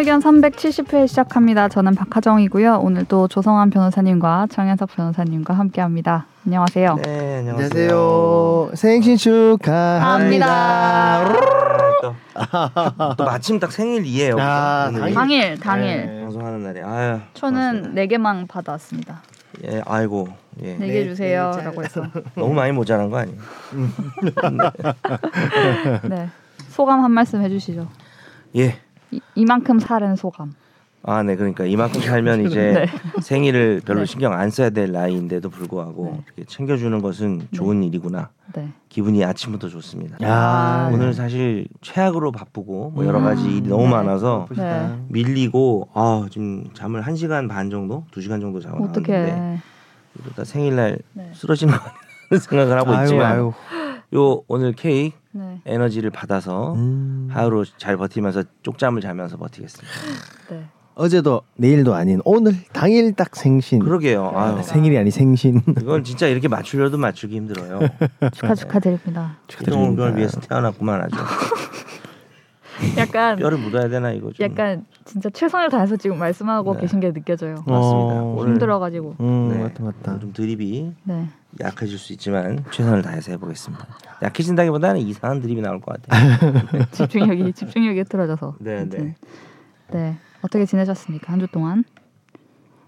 의견 0.00 0.20
370회 0.20 1.06
시작합니다. 1.06 1.68
저는 1.68 1.94
박하정이고요. 1.94 2.78
오늘도 2.78 3.28
조성한 3.28 3.68
변호사님과 3.68 4.46
정현석 4.50 4.96
변호사님과 4.96 5.52
함께합니다. 5.52 6.24
안녕하세요. 6.46 6.94
네, 7.04 7.40
안녕하세요. 7.40 7.68
안녕하세요. 7.68 8.70
생신 8.76 9.18
축하합니다. 9.18 10.38
또, 12.00 12.14
또 13.18 13.24
마침 13.24 13.60
딱 13.60 13.70
생일이에요. 13.70 14.36
아, 14.40 14.86
오늘 14.88 15.12
당일 15.12 15.60
당일. 15.60 16.06
네. 16.06 16.22
방송하는 16.22 16.62
날에. 16.62 16.82
아유. 16.82 17.20
저는 17.34 17.94
네 17.94 18.06
개만 18.06 18.46
받아왔습니다. 18.46 19.20
예, 19.66 19.82
아이고. 19.84 20.28
예. 20.62 20.76
네개 20.78 21.08
주세요라고 21.08 21.84
해서. 21.84 22.06
너무 22.36 22.54
많이 22.54 22.72
모자란 22.72 23.10
거 23.10 23.18
아니에요? 23.18 23.38
네. 26.08 26.30
소감 26.70 27.04
한 27.04 27.10
말씀 27.10 27.42
해주시죠. 27.42 27.86
예. 28.56 28.78
이, 29.10 29.20
이만큼 29.34 29.78
살은 29.78 30.16
소감. 30.16 30.52
아, 31.02 31.22
네. 31.22 31.34
그러니까 31.34 31.64
이만큼 31.64 32.00
살면 32.00 32.44
이제 32.46 32.72
네. 32.72 33.20
생일을 33.22 33.80
별로 33.84 34.00
네. 34.00 34.06
신경 34.06 34.34
안 34.34 34.50
써야 34.50 34.68
될 34.70 34.92
나이인데도 34.92 35.48
불구하고 35.48 36.04
네. 36.04 36.22
이렇게 36.26 36.44
챙겨주는 36.44 37.00
것은 37.00 37.48
좋은 37.52 37.82
일이구나. 37.82 38.28
네. 38.54 38.68
기분이 38.90 39.24
아침부터 39.24 39.68
좋습니다. 39.68 40.18
아, 40.22 40.90
오늘 40.92 41.14
사실 41.14 41.66
최악으로 41.80 42.32
바쁘고 42.32 42.90
뭐 42.90 43.06
여러 43.06 43.20
가지 43.20 43.44
일이 43.44 43.68
너무 43.68 43.84
네. 43.84 43.90
많아서 43.90 44.46
네. 44.54 44.94
밀리고 45.08 45.88
아 45.94 46.26
지금 46.30 46.64
잠을 46.74 47.00
한 47.00 47.16
시간 47.16 47.48
반 47.48 47.70
정도, 47.70 48.04
두 48.10 48.20
시간 48.20 48.40
정도 48.40 48.60
자고 48.60 48.80
나왔는데 48.80 49.00
어떻게? 49.00 49.60
이러다 50.22 50.44
생일날 50.44 50.98
네. 51.14 51.30
쓰러지는 51.34 51.72
거 51.74 51.80
생각을 52.36 52.76
하고 52.76 52.90
아유, 52.90 53.04
있지만 53.04 53.32
아유. 53.32 53.52
요 54.14 54.42
오늘 54.48 54.72
케이크 54.72 55.16
네. 55.32 55.60
에너지를 55.64 56.10
받아서 56.10 56.74
음. 56.74 57.28
하루로 57.30 57.64
잘 57.76 57.96
버티면서 57.96 58.44
쪽잠을 58.62 59.00
자면서 59.00 59.36
버티겠습니다. 59.36 59.88
네. 60.50 60.64
어제도 60.96 61.42
내일도 61.56 61.94
아닌 61.94 62.20
오늘 62.24 62.54
당일 62.72 63.14
딱 63.14 63.34
생신. 63.36 63.78
그러게요. 63.78 64.32
아유, 64.34 64.58
아, 64.58 64.62
생일이 64.62 64.98
아니 64.98 65.10
생신. 65.10 65.62
이건 65.80 66.04
진짜 66.04 66.26
이렇게 66.26 66.48
맞추려도 66.48 66.98
맞추기 66.98 67.34
힘들어요. 67.36 67.78
축하 68.32 68.54
축하드립니다. 68.54 69.38
이동을 69.62 69.86
축하드립니다. 69.86 70.06
위해서 70.16 70.40
태어났구만 70.40 71.00
아주. 71.02 71.16
약간 72.96 73.36
뼈를 73.36 73.58
묻어야 73.58 73.88
되나 73.88 74.10
이거 74.12 74.32
좀. 74.32 74.44
약간 74.48 74.84
진짜 75.04 75.28
최선을 75.30 75.68
다해서 75.70 75.96
지금 75.96 76.18
말씀하고 76.18 76.74
네. 76.74 76.80
계신 76.82 77.00
게 77.00 77.12
느껴져요. 77.12 77.54
맞습니다. 77.66 78.22
어, 78.22 78.34
오늘 78.38 78.52
힘들어가지고. 78.52 79.16
음, 79.20 79.48
네. 79.50 79.62
맞다 79.62 79.84
맞다. 79.84 80.18
좀 80.18 80.32
드립이 80.32 80.92
네. 81.04 81.28
약해질 81.60 81.98
수 81.98 82.12
있지만 82.12 82.64
최선을 82.70 83.02
다해서 83.02 83.32
해보겠습니다. 83.32 83.86
약해진다기보다는 84.22 85.00
이상한 85.00 85.40
드립이 85.40 85.60
나올 85.62 85.80
것 85.80 86.00
같아요. 86.00 86.30
집중력이 86.92 87.52
집중력이 87.52 88.04
틀어져서. 88.04 88.56
네, 88.60 88.78
아무튼. 88.80 89.04
네. 89.04 89.14
네. 89.92 90.16
어떻게 90.42 90.64
지내셨습니까 90.64 91.32
한 91.32 91.40
주 91.40 91.46
동안? 91.48 91.84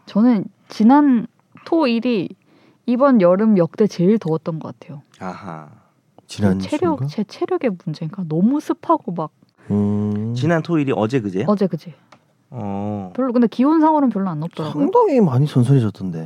저는 0.06 0.44
지난 0.68 1.26
토일이 1.64 2.28
이번 2.86 3.20
여름 3.20 3.56
역대 3.58 3.86
제일 3.86 4.18
더웠던 4.18 4.58
것 4.58 4.78
같아요. 4.78 5.02
아하. 5.20 5.68
지난 6.26 6.58
제 6.58 6.70
체력? 6.70 7.06
제 7.08 7.24
체력의 7.24 7.72
문제인가 7.84 8.24
너무 8.28 8.58
습하고 8.60 9.12
막 9.12 9.30
음. 9.70 10.34
지난 10.34 10.62
토일이 10.62 10.92
어제 10.94 11.20
그제요? 11.20 11.44
어제 11.48 11.66
그제 11.66 11.94
어. 12.54 13.12
별로 13.16 13.32
근데 13.32 13.46
기온상으로는 13.46 14.10
별로 14.10 14.28
안 14.28 14.40
높더라고요. 14.40 14.82
상당히 14.82 15.20
많이 15.20 15.46
선선해졌던데. 15.46 16.24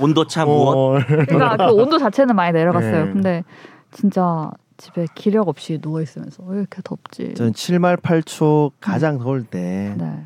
온도차 0.00 0.44
무엇? 0.44 0.74
어. 0.76 0.98
그러니까 1.06 1.56
그 1.68 1.72
온도 1.74 1.98
자체는 1.98 2.34
많이 2.34 2.52
내려갔어요. 2.52 3.04
네. 3.04 3.12
근데 3.12 3.44
진짜 3.92 4.50
집에 4.76 5.06
기력 5.14 5.48
없이 5.48 5.78
누워 5.80 6.02
있으면서 6.02 6.42
왜 6.44 6.58
이렇게 6.58 6.82
덥지? 6.82 7.34
저는 7.34 7.52
7말 7.52 8.00
8초 8.00 8.72
가장 8.80 9.18
더울 9.18 9.44
때 9.44 9.94
네. 9.96 10.24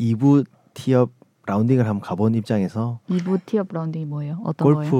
2부 0.00 0.44
티업 0.74 1.10
라운딩을 1.46 1.86
한번 1.86 2.00
가본 2.00 2.34
입장에서 2.34 2.98
2부 3.10 3.38
티업 3.46 3.68
라운딩이 3.70 4.06
뭐예요? 4.06 4.40
어떤 4.44 4.74
거예요? 4.74 4.90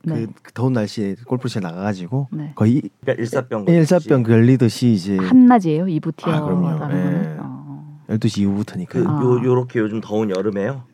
골프를 0.00 0.26
네. 0.26 0.26
그, 0.26 0.42
그 0.42 0.52
더운 0.52 0.72
날씨에 0.72 1.16
골프장에 1.26 1.62
나가가지고 1.62 2.28
네. 2.32 2.52
거의 2.54 2.82
그러니까 3.00 3.22
일사병. 3.22 3.66
일사병 3.68 4.22
걸리듯이 4.22 4.92
이제 4.92 5.16
한낮이에요? 5.16 5.84
2부 5.84 6.16
티어 6.16 6.32
아, 6.32 6.40
그럼요. 6.42 6.74
예. 6.74 6.78
거는? 6.78 7.36
어. 7.40 8.00
12시 8.08 8.40
이후부터니까 8.40 9.00
그 9.00 9.08
아. 9.08 9.20
요 9.22 9.44
요렇게 9.44 9.78
요즘 9.78 10.00
더운 10.00 10.30
여름에요? 10.30 10.84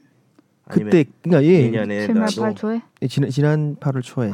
그때 0.69 1.05
그러니까 1.23 1.45
예 1.45 1.71
2년에 1.71 2.09
7말 2.09 2.15
나도 2.19 2.55
8초에? 2.55 2.83
예, 3.03 3.07
지난 3.07 3.31
지난 3.31 3.77
8월 3.77 4.03
초에 4.03 4.27
예. 4.27 4.33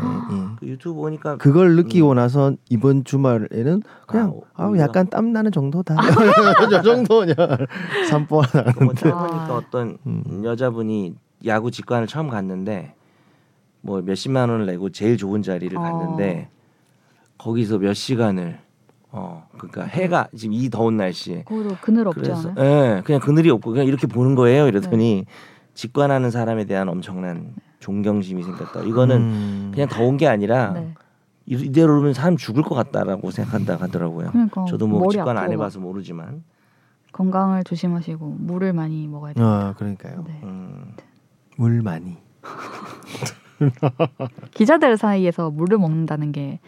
그 0.59 0.67
유튜브 0.67 0.95
보니까 0.95 1.37
그걸 1.37 1.77
느끼고 1.77 2.15
나서 2.15 2.55
이번 2.71 3.05
주말에는 3.05 3.83
그냥 4.07 4.41
아, 4.55 4.65
아. 4.65 4.79
약간 4.79 5.07
땀 5.11 5.33
나는 5.33 5.53
정도다 5.53 5.95
저 6.71 6.81
정도냐 6.81 7.35
산보 8.09 8.37
뭐 8.37 8.95
보니까 8.95 9.11
아. 9.11 9.49
어떤 9.55 9.99
음. 10.07 10.43
여자분이 10.43 11.15
야구 11.45 11.71
직관을 11.71 12.07
처음 12.07 12.29
갔는데 12.29 12.95
뭐 13.83 14.01
몇십만 14.01 14.49
원을 14.49 14.67
내고 14.67 14.91
제일 14.91 15.17
좋은 15.17 15.43
자리를 15.43 15.77
어. 15.77 15.81
갔는데 15.81 16.49
거기서 17.39 17.79
몇 17.79 17.93
시간을 17.95 18.59
어 19.11 19.47
그러니까 19.59 19.85
해가 19.85 20.29
지금 20.37 20.55
이 20.55 20.71
더운 20.71 20.97
날씨에 20.97 21.43
그것도 21.43 21.77
그늘 21.81 22.07
않아요? 22.33 22.55
예 22.97 23.03
그냥 23.03 23.21
그늘이 23.21 23.51
없고 23.51 23.73
그냥 23.73 23.87
이렇게 23.87 24.07
보는 24.07 24.35
거예요 24.37 24.69
이러더니 24.69 25.25
네. 25.27 25.33
직관하는 25.75 26.31
사람에 26.31 26.65
대한 26.65 26.89
엄청난 26.89 27.55
존경심이 27.81 28.43
생겼다 28.43 28.81
이거는 28.83 29.17
음. 29.21 29.71
그냥 29.75 29.89
더운 29.89 30.17
게 30.17 30.29
아니라 30.29 30.73
네. 30.73 30.95
이- 31.47 31.55
이대로면 31.61 32.15
사람 32.15 32.37
죽을 32.37 32.63
것 32.63 32.75
같다라고 32.77 33.31
생각한다 33.33 33.77
하더라고요. 33.77 34.31
그러니까 34.31 34.65
저도 34.67 34.87
뭐 34.87 35.11
직관 35.11 35.37
안 35.37 35.51
해봐서 35.51 35.81
모르지만 35.81 36.45
건강을 37.11 37.65
조심하시고 37.65 38.37
물을 38.39 38.73
많이 38.73 39.09
먹어야 39.09 39.33
돼요. 39.33 39.45
아 39.45 39.75
그러니까요 39.77 40.25
네. 40.27 40.41
음, 40.45 40.95
물 41.57 41.83
많이 41.83 42.17
기자들 44.55 44.97
사이에서 44.97 45.51
물을 45.51 45.79
먹는다는 45.79 46.33
게 46.33 46.61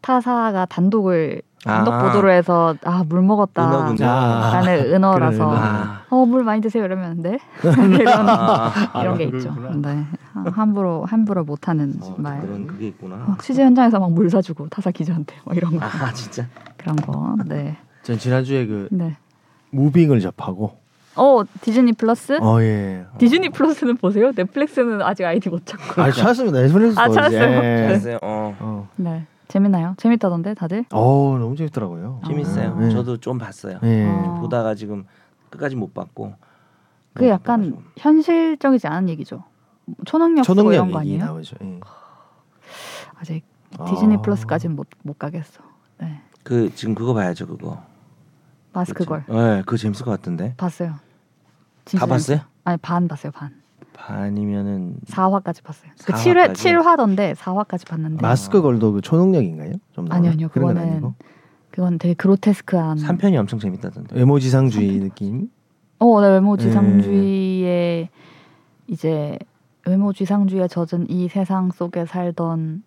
타사가 0.00 0.66
단독을 0.66 1.42
단독 1.64 1.94
아. 1.94 2.02
보도를 2.02 2.30
해서 2.30 2.74
아 2.84 3.02
물 3.08 3.22
먹었다 3.22 3.66
은어군요. 3.68 4.06
아. 4.06 4.50
라는 4.52 4.92
은어라서. 4.92 5.54
아, 5.56 6.02
어물 6.10 6.44
많이 6.44 6.60
드세요 6.60 6.84
이러면 6.84 7.22
네 7.22 7.38
이런 7.64 8.28
아, 8.28 8.70
이런 9.00 9.14
아, 9.14 9.16
게 9.16 9.24
있죠. 9.24 9.54
그렇구나. 9.54 9.94
네 9.94 10.04
하- 10.34 10.44
함부로 10.52 11.04
함부로 11.06 11.42
못하는 11.44 11.94
어, 12.02 12.14
말. 12.18 12.40
그런 12.42 12.66
그게 12.66 12.88
있구나. 12.88 13.16
막 13.16 13.42
취재 13.42 13.62
현장에서 13.64 13.98
막 13.98 14.10
물 14.10 14.28
사주고 14.30 14.68
타사 14.68 14.90
기자한테 14.90 15.34
막 15.46 15.56
이런 15.56 15.78
거 15.78 15.86
아 15.86 16.12
진짜. 16.12 16.46
그런 16.76 16.96
거. 16.96 17.34
네. 17.46 17.76
전 18.02 18.18
지난주에 18.18 18.66
그 18.66 18.88
네. 18.90 19.16
무빙을 19.70 20.20
접하고 20.20 20.76
어 21.16 21.42
디즈니 21.60 21.92
플러스? 21.92 22.38
어 22.40 22.60
예 22.62 23.04
디즈니 23.18 23.48
플러스는 23.50 23.96
보세요? 23.96 24.32
넷플릭스는 24.34 25.00
아직 25.02 25.24
아이디 25.24 25.48
못 25.48 25.64
찾고. 25.64 26.02
아 26.02 26.10
찾았습니다 26.10 26.60
넷플릭스 26.60 26.98
아. 26.98 27.08
찾았어요? 27.08 27.40
예. 27.42 27.46
네. 27.60 27.86
알았어요. 27.86 28.18
어 28.22 28.56
어. 28.60 28.88
네. 28.96 29.26
재밌나요? 29.48 29.94
재밌다던데 29.98 30.54
다들? 30.54 30.84
어우 30.92 31.38
너무 31.38 31.54
재밌더라고요 31.56 32.20
재밌어요. 32.26 32.76
네. 32.78 32.90
저도 32.90 33.18
좀 33.18 33.38
봤어요. 33.38 33.78
예. 33.84 34.06
어. 34.08 34.38
보다가 34.40 34.74
지금 34.74 35.04
끝까지 35.50 35.76
못 35.76 35.94
봤고. 35.94 36.34
그게 37.12 37.26
너무 37.28 37.34
약간 37.34 37.60
바빠가지고. 37.70 37.82
현실적이지 37.98 38.86
않은 38.88 39.08
얘기죠. 39.10 39.44
초능력 40.06 40.44
초능력 40.44 40.72
이런 40.72 40.90
거 40.90 40.98
아니에요? 41.00 41.24
나오죠 41.26 41.56
예. 41.62 41.78
아직 43.16 43.44
디즈니 43.86 44.16
아. 44.16 44.22
플러스까지는 44.22 44.74
못, 44.76 44.88
못 45.02 45.18
가겠어. 45.18 45.62
네. 46.00 46.20
그 46.42 46.74
지금 46.74 46.94
그거 46.94 47.14
봐야죠 47.14 47.46
그거. 47.46 47.80
마스크 48.72 49.04
걸 49.04 49.24
네, 49.28 49.60
그거 49.64 49.76
재밌을 49.76 50.04
것 50.04 50.10
같은데. 50.10 50.54
봤어요. 50.56 50.94
다 51.84 52.06
봤어요? 52.06 52.40
아니 52.64 52.76
반 52.78 53.08
봤어요 53.08 53.32
반. 53.32 53.50
반이면은 53.92 54.96
4화까지 55.06 55.62
봤어요. 55.62 55.90
그 56.04 56.12
4화까지? 56.12 56.52
7회 56.52 56.52
7화던데 56.52 57.34
4화까지 57.36 57.88
봤는데 57.88 58.20
마스크 58.22 58.60
걸도 58.60 58.92
그 58.92 59.00
초능력인가요? 59.00 59.74
좀 59.92 60.06
아니요? 60.10 60.32
아니요. 60.32 60.48
그런 60.48 60.66
건 60.66 60.74
그거는 60.74 60.92
아니고. 60.92 61.14
그건 61.70 61.98
되게 61.98 62.14
그로테스크한 62.14 62.98
3편이 62.98 63.36
엄청 63.36 63.58
재밌다던데. 63.58 64.16
외모 64.16 64.38
지상주의 64.38 64.88
삼편? 64.90 65.08
느낌. 65.08 65.50
어, 65.98 66.20
네, 66.20 66.28
외모 66.28 66.56
네. 66.56 66.64
지상주의의 66.64 68.08
이제 68.86 69.38
외모 69.86 70.12
지상주의에 70.12 70.68
젖은 70.68 71.08
이 71.10 71.28
세상 71.28 71.70
속에 71.70 72.06
살던 72.06 72.82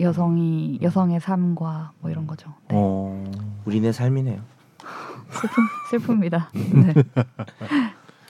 여성이 0.00 0.78
여성의 0.82 1.20
삶과 1.20 1.92
뭐 2.00 2.10
이런 2.10 2.26
거죠. 2.26 2.50
네. 2.68 2.76
어. 2.78 3.24
우리네 3.64 3.92
삶이네요. 3.92 4.40
슬픔 5.90 6.20
슬픕니다. 6.20 6.46
네. 6.54 6.94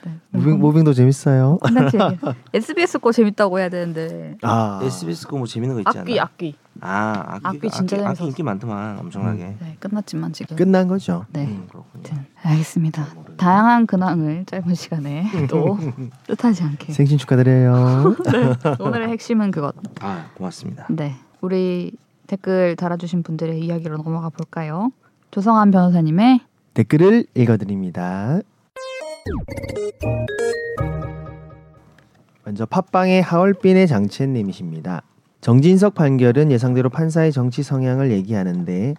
네. 0.05 0.11
무빙 0.31 0.59
무빙도 0.59 0.93
재밌어요. 0.93 1.59
SBS 2.53 2.99
거 2.99 3.11
재밌다고 3.11 3.59
해야 3.59 3.69
되는데 3.69 4.35
아. 4.41 4.79
SBS 4.83 5.27
거 5.27 5.37
뭐 5.37 5.45
재밌는 5.47 5.75
거 5.75 5.89
있지 5.89 5.99
악귀 5.99 6.19
않나? 6.19 6.23
악귀. 6.23 6.55
아 6.81 7.23
악귀 7.43 7.47
악귀 7.47 7.69
진짜 7.69 7.95
악귀, 7.97 8.05
악귀 8.05 8.15
재밌었어. 8.17 8.25
인기 8.25 8.43
많더만 8.43 8.99
엄청나게. 8.99 9.55
네, 9.59 9.77
끝났지만 9.79 10.33
지금. 10.33 10.55
끝난 10.55 10.87
거죠. 10.87 11.25
네. 11.33 11.45
음, 11.45 11.67
그렇군요. 11.69 11.91
아무튼 11.95 12.25
알겠습니다. 12.43 13.05
다양한 13.37 13.85
근황을 13.87 14.45
짧은 14.45 14.73
시간에 14.75 15.25
또 15.49 15.77
뜻하지 16.27 16.63
않게. 16.63 16.93
생신 16.93 17.17
축하드려요. 17.17 18.15
오늘의 18.79 19.09
핵심은 19.09 19.51
그것. 19.51 19.75
아 19.99 20.25
고맙습니다. 20.35 20.85
네, 20.89 21.15
우리 21.41 21.91
댓글 22.27 22.75
달아주신 22.75 23.23
분들의 23.23 23.59
이야기로 23.59 23.97
넘어가 23.97 24.29
볼까요? 24.29 24.91
조성한 25.31 25.71
변호사님의 25.71 26.39
댓글을 26.73 27.25
읽어드립니다. 27.35 28.39
먼저 32.43 32.65
팟빵의 32.65 33.21
하얼빈의 33.21 33.87
장첸님이십니다. 33.87 35.03
정진석 35.41 35.95
판결은 35.95 36.51
예상대로 36.51 36.89
판사의 36.89 37.31
정치 37.31 37.63
성향을 37.63 38.11
얘기하는데 38.11 38.95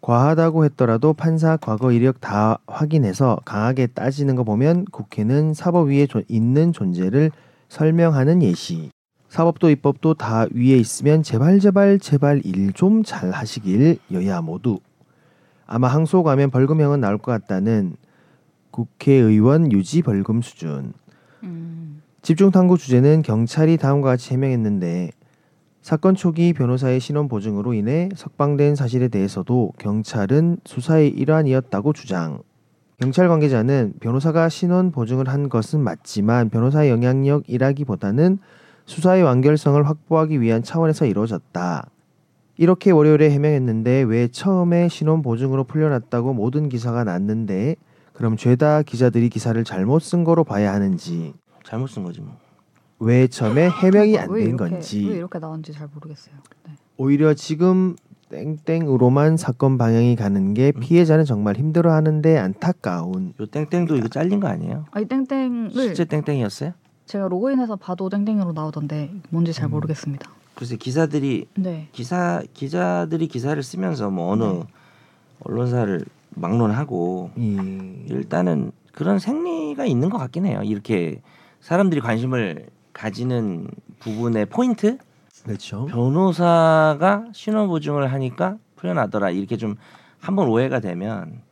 과하다고 0.00 0.64
했더라도 0.64 1.12
판사 1.12 1.56
과거 1.56 1.92
이력 1.92 2.20
다 2.20 2.58
확인해서 2.66 3.38
강하게 3.44 3.88
따지는 3.88 4.36
거 4.36 4.44
보면 4.44 4.84
국회는 4.86 5.54
사법 5.54 5.88
위에 5.88 6.06
조- 6.06 6.22
있는 6.28 6.72
존재를 6.72 7.30
설명하는 7.68 8.42
예시. 8.42 8.90
사법도 9.28 9.68
입법도 9.70 10.14
다 10.14 10.46
위에 10.54 10.76
있으면 10.78 11.22
제발 11.22 11.58
제발 11.58 11.98
제발 11.98 12.40
일 12.44 12.72
좀 12.72 13.02
잘 13.02 13.30
하시길 13.30 13.98
여야 14.12 14.40
모두. 14.40 14.78
아마 15.66 15.88
항소 15.88 16.22
가면 16.22 16.50
벌금형은 16.50 17.00
나올 17.00 17.18
것 17.18 17.32
같다는 17.32 17.96
국회의원 18.70 19.72
유지 19.72 20.02
벌금 20.02 20.42
수준. 20.42 20.92
음. 21.42 22.02
집중 22.22 22.50
탐구 22.50 22.78
주제는 22.78 23.22
경찰이 23.22 23.76
다음과 23.76 24.08
같이 24.10 24.32
해명했는데 24.34 25.10
사건 25.82 26.14
초기 26.14 26.52
변호사의 26.52 27.00
신원 27.00 27.28
보증으로 27.28 27.72
인해 27.72 28.10
석방된 28.14 28.74
사실에 28.74 29.08
대해서도 29.08 29.72
경찰은 29.78 30.58
수사의 30.64 31.08
일환이었다고 31.08 31.92
주장. 31.92 32.42
경찰 33.00 33.28
관계자는 33.28 33.94
변호사가 34.00 34.48
신원 34.48 34.90
보증을 34.90 35.28
한 35.28 35.48
것은 35.48 35.80
맞지만 35.80 36.50
변호사의 36.50 36.90
영향력이라기보다는 36.90 38.38
수사의 38.86 39.22
완결성을 39.22 39.82
확보하기 39.86 40.40
위한 40.40 40.62
차원에서 40.62 41.06
이루어졌다. 41.06 41.88
이렇게 42.56 42.90
월요일에 42.90 43.30
해명했는데 43.30 44.02
왜 44.02 44.26
처음에 44.28 44.88
신원 44.88 45.22
보증으로 45.22 45.64
풀려났다고 45.64 46.34
모든 46.34 46.68
기사가 46.68 47.04
났는데 47.04 47.76
그럼 48.18 48.36
죄다 48.36 48.82
기자들이 48.82 49.28
기사를 49.28 49.62
잘못 49.62 50.00
쓴 50.00 50.24
거로 50.24 50.42
봐야 50.42 50.74
하는지 50.74 51.34
잘못 51.64 51.86
쓴 51.86 52.02
거지 52.02 52.20
뭐. 52.20 52.36
왜 52.98 53.28
처음에 53.28 53.68
해명이 53.70 54.18
안 54.18 54.28
된 54.34 54.56
건지 54.56 55.06
왜 55.08 55.18
이렇게 55.18 55.38
나온지 55.38 55.72
잘 55.72 55.86
모르겠어요. 55.94 56.34
네. 56.66 56.72
오히려 56.96 57.32
지금 57.34 57.94
땡땡으로만 58.30 59.36
사건 59.36 59.78
방향이 59.78 60.16
가는 60.16 60.52
게 60.52 60.72
음. 60.74 60.80
피해자는 60.80 61.24
정말 61.26 61.54
힘들어하는데 61.56 62.36
안타까운 62.38 63.34
요 63.40 63.46
땡땡도 63.46 63.96
이거 63.96 64.08
잘린 64.08 64.40
거 64.40 64.48
아니에요? 64.48 64.86
아이 64.90 65.04
땡땡을 65.04 65.70
실제 65.70 66.04
땡땡이었어요? 66.04 66.72
제가 67.06 67.28
로그인해서 67.28 67.76
봐도 67.76 68.08
땡땡으로 68.08 68.52
나오던데 68.52 69.12
뭔지 69.30 69.52
잘 69.52 69.68
음. 69.68 69.70
모르겠습니다. 69.70 70.28
글쎄 70.56 70.74
기사들이 70.76 71.46
네. 71.56 71.86
기사 71.92 72.42
기자들이 72.52 73.28
기사를 73.28 73.62
쓰면서 73.62 74.10
뭐 74.10 74.32
어느 74.32 74.42
네. 74.42 74.62
언론사를 75.44 76.04
막론하고 76.38 77.30
이 77.36 78.04
일단은 78.08 78.72
그런 78.92 79.18
생리가 79.18 79.84
있는 79.84 80.10
것 80.10 80.18
같긴 80.18 80.46
해요. 80.46 80.60
이렇게 80.64 81.20
사람들이 81.60 82.00
관심을 82.00 82.66
가지는 82.92 83.68
부분의 84.00 84.46
포인트 84.46 84.98
그렇죠. 85.44 85.86
변호사가 85.86 87.26
신원 87.32 87.68
보증을 87.68 88.12
하니까 88.12 88.56
풀려나더라 88.76 89.30
이렇게 89.30 89.56
좀 89.56 89.76
한번 90.20 90.48
오해가 90.48 90.80
되면 90.80 91.42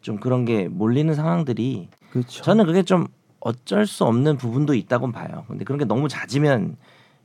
좀 0.00 0.18
그런 0.18 0.44
게 0.44 0.68
몰리는 0.68 1.12
상황들이 1.14 1.88
그렇죠. 2.10 2.42
저는 2.42 2.66
그게 2.66 2.82
좀 2.82 3.06
어쩔 3.40 3.86
수 3.86 4.04
없는 4.04 4.36
부분도 4.38 4.74
있다고 4.74 5.12
봐요. 5.12 5.44
근데 5.48 5.64
그런 5.64 5.78
게 5.78 5.84
너무 5.84 6.08
잦으면 6.08 6.76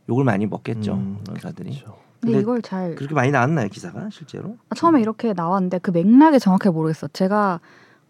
욕을 0.10 0.24
많이 0.24 0.45
먹겠죠 0.45 0.94
음, 0.94 1.19
변호사들이. 1.25 1.72
그렇죠. 1.72 1.98
근데, 2.21 2.39
이걸 2.39 2.62
잘 2.62 2.95
그렇게 2.95 3.13
많이 3.13 3.31
나왔나요 3.31 3.69
기사가 3.69 4.10
실제로? 4.12 4.57
아, 4.69 4.75
처음에 4.75 5.01
이렇게 5.01 5.33
나왔는데 5.33 5.80
그 5.80 5.92
맥락이 5.92 6.39
정확하게 6.39 6.71
모르겠어. 6.71 7.07
제가 7.07 7.60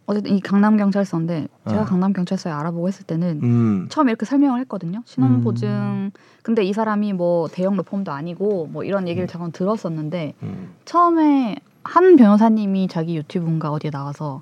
어쨌든 0.07 0.35
이 0.35 0.41
강남 0.41 0.75
경찰서인데 0.75 1.47
제가 1.67 1.81
어. 1.81 1.85
강남 1.85 2.13
경찰서에 2.13 2.51
알아보고 2.51 2.87
했을 2.87 3.05
때는 3.05 3.41
음. 3.43 3.87
처음에 3.89 4.11
이렇게 4.11 4.25
설명을 4.25 4.59
했거든요. 4.61 5.03
신원 5.05 5.35
음. 5.35 5.43
보증. 5.43 6.09
근데 6.41 6.63
이 6.63 6.73
사람이 6.73 7.13
뭐 7.13 7.47
대형 7.47 7.77
로펌도 7.77 8.11
아니고 8.11 8.69
뭐 8.71 8.83
이런 8.83 9.07
얘기를 9.07 9.25
음. 9.25 9.29
잠깐 9.29 9.51
들었었는데 9.51 10.33
음. 10.41 10.69
처음에 10.85 11.57
한 11.83 12.15
변호사님이 12.15 12.87
자기 12.87 13.15
유튜브인가 13.17 13.71
어디에 13.71 13.91
나와서 13.91 14.41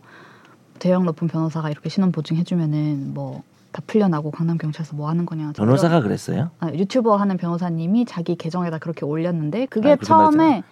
대형 0.80 1.06
로펌 1.06 1.28
변호사가 1.28 1.70
이렇게 1.70 1.90
신원 1.90 2.13
보증 2.13 2.38
해주면은 2.38 3.13
뭐 3.13 3.44
다 3.77 3.83
풀려나고 3.85 4.31
강남 4.31 4.57
경찰서 4.57 4.95
뭐 4.95 5.07
하는 5.07 5.27
거냐. 5.27 5.51
변호사가 5.56 6.01
그랬어요? 6.01 6.50
아, 6.59 6.71
유튜버 6.74 7.15
하는 7.15 7.38
변호사님이 7.38 8.06
자기 8.06 8.35
계정에다 8.35 8.79
그렇게 8.79 9.06
올렸는데 9.06 9.68
그게 9.68 9.91
아, 9.91 9.95
그런 9.95 10.31
처음에. 10.31 10.63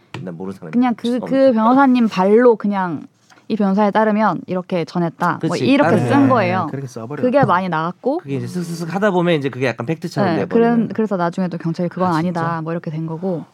그냥 0.71 0.95
그그 0.95 1.53
변호사님 1.53 2.07
발로 2.07 2.55
그냥 2.55 3.05
이 3.47 3.55
변호사에 3.55 3.91
따르면 3.91 4.41
이렇게 4.47 4.85
전했다. 4.85 5.39
뭐 5.43 5.51
그치, 5.51 5.67
이렇게 5.67 5.91
따르면. 5.97 6.09
쓴 6.09 6.29
거예요. 6.29 6.65
네, 6.65 6.71
그렇게 6.71 6.87
써버려. 6.87 7.21
그게 7.21 7.45
많이 7.45 7.69
나갔고 7.69 8.17
그게 8.17 8.37
이제 8.37 8.47
슥슥슥 8.47 8.91
하다 8.95 9.11
보면 9.11 9.35
이제 9.35 9.49
그게 9.49 9.67
약간 9.67 9.85
팩트처럼 9.85 10.33
네, 10.33 10.39
돼버리는. 10.39 10.87
그래서 10.87 11.15
나중에 11.15 11.47
또 11.47 11.59
경찰이 11.59 11.89
그건 11.89 12.11
아, 12.11 12.15
아, 12.15 12.21
니다 12.23 12.41
진짜? 12.41 12.61
뭐 12.63 12.73
이렇게 12.73 12.89
된 12.89 13.05
거고 13.05 13.45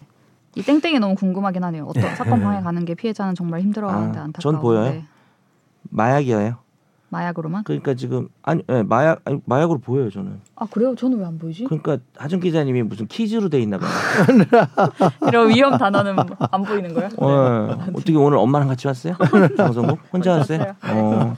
이 0.56 0.62
땡땡이 0.63 1.00
너무 1.00 1.15
궁금하긴 1.15 1.62
하네요. 1.65 1.88
어떤 1.88 2.15
사건 2.15 2.39
방에 2.42 2.62
가는 2.62 2.86
게 2.86 2.95
피해자는 2.95 3.36
정말 3.36 3.59
힘들어하는데 3.59 4.18
아, 4.18 4.24
안타까운데 4.24 4.42
전 4.42 4.62
보여요. 4.62 5.01
마약이에요. 5.89 6.56
마약으로만? 7.12 7.66
그러니까 7.66 7.94
지금 7.94 8.30
아니 8.42 8.63
예, 8.69 8.84
마약 8.84 9.19
아니, 9.25 9.40
마약으로 9.46 9.80
보여요 9.80 10.10
저는. 10.10 10.40
아 10.56 10.66
그래요? 10.72 10.96
저는 10.96 11.19
왜 11.19 11.25
안 11.25 11.38
보이지? 11.38 11.66
그러니까 11.66 11.98
하준 12.18 12.40
기자님이 12.40 12.84
무슨 12.84 13.06
키즈로 13.08 13.50
돼 13.50 13.60
있나 13.60 13.78
봐요. 13.78 13.90
이런 15.28 15.50
위험 15.50 15.78
단어는 15.78 16.16
안 16.52 16.63
보이는 16.63 16.94
거야? 16.94 17.10
어, 17.18 17.78
어떻게 17.94 18.16
오늘 18.16 18.38
엄마랑 18.38 18.68
같이 18.69 18.88
왔어요? 18.88 19.16
방송국 19.58 20.00
혼자 20.12 20.31
왔어요? 20.31 20.74
어, 20.84 21.36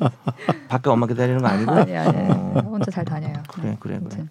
밖에 0.70 0.90
엄마 0.92 1.08
기다리는 1.08 1.42
거 1.42 1.48
아니고? 1.48 1.72
아니 1.72 1.98
아니 1.98 2.18
어, 2.31 2.62
혼자 2.66 2.92
잘 2.92 3.04
다녀요. 3.04 3.34
그래 3.52 3.75
그래 3.80 3.96
그래. 3.96 3.98
아무튼 3.98 4.30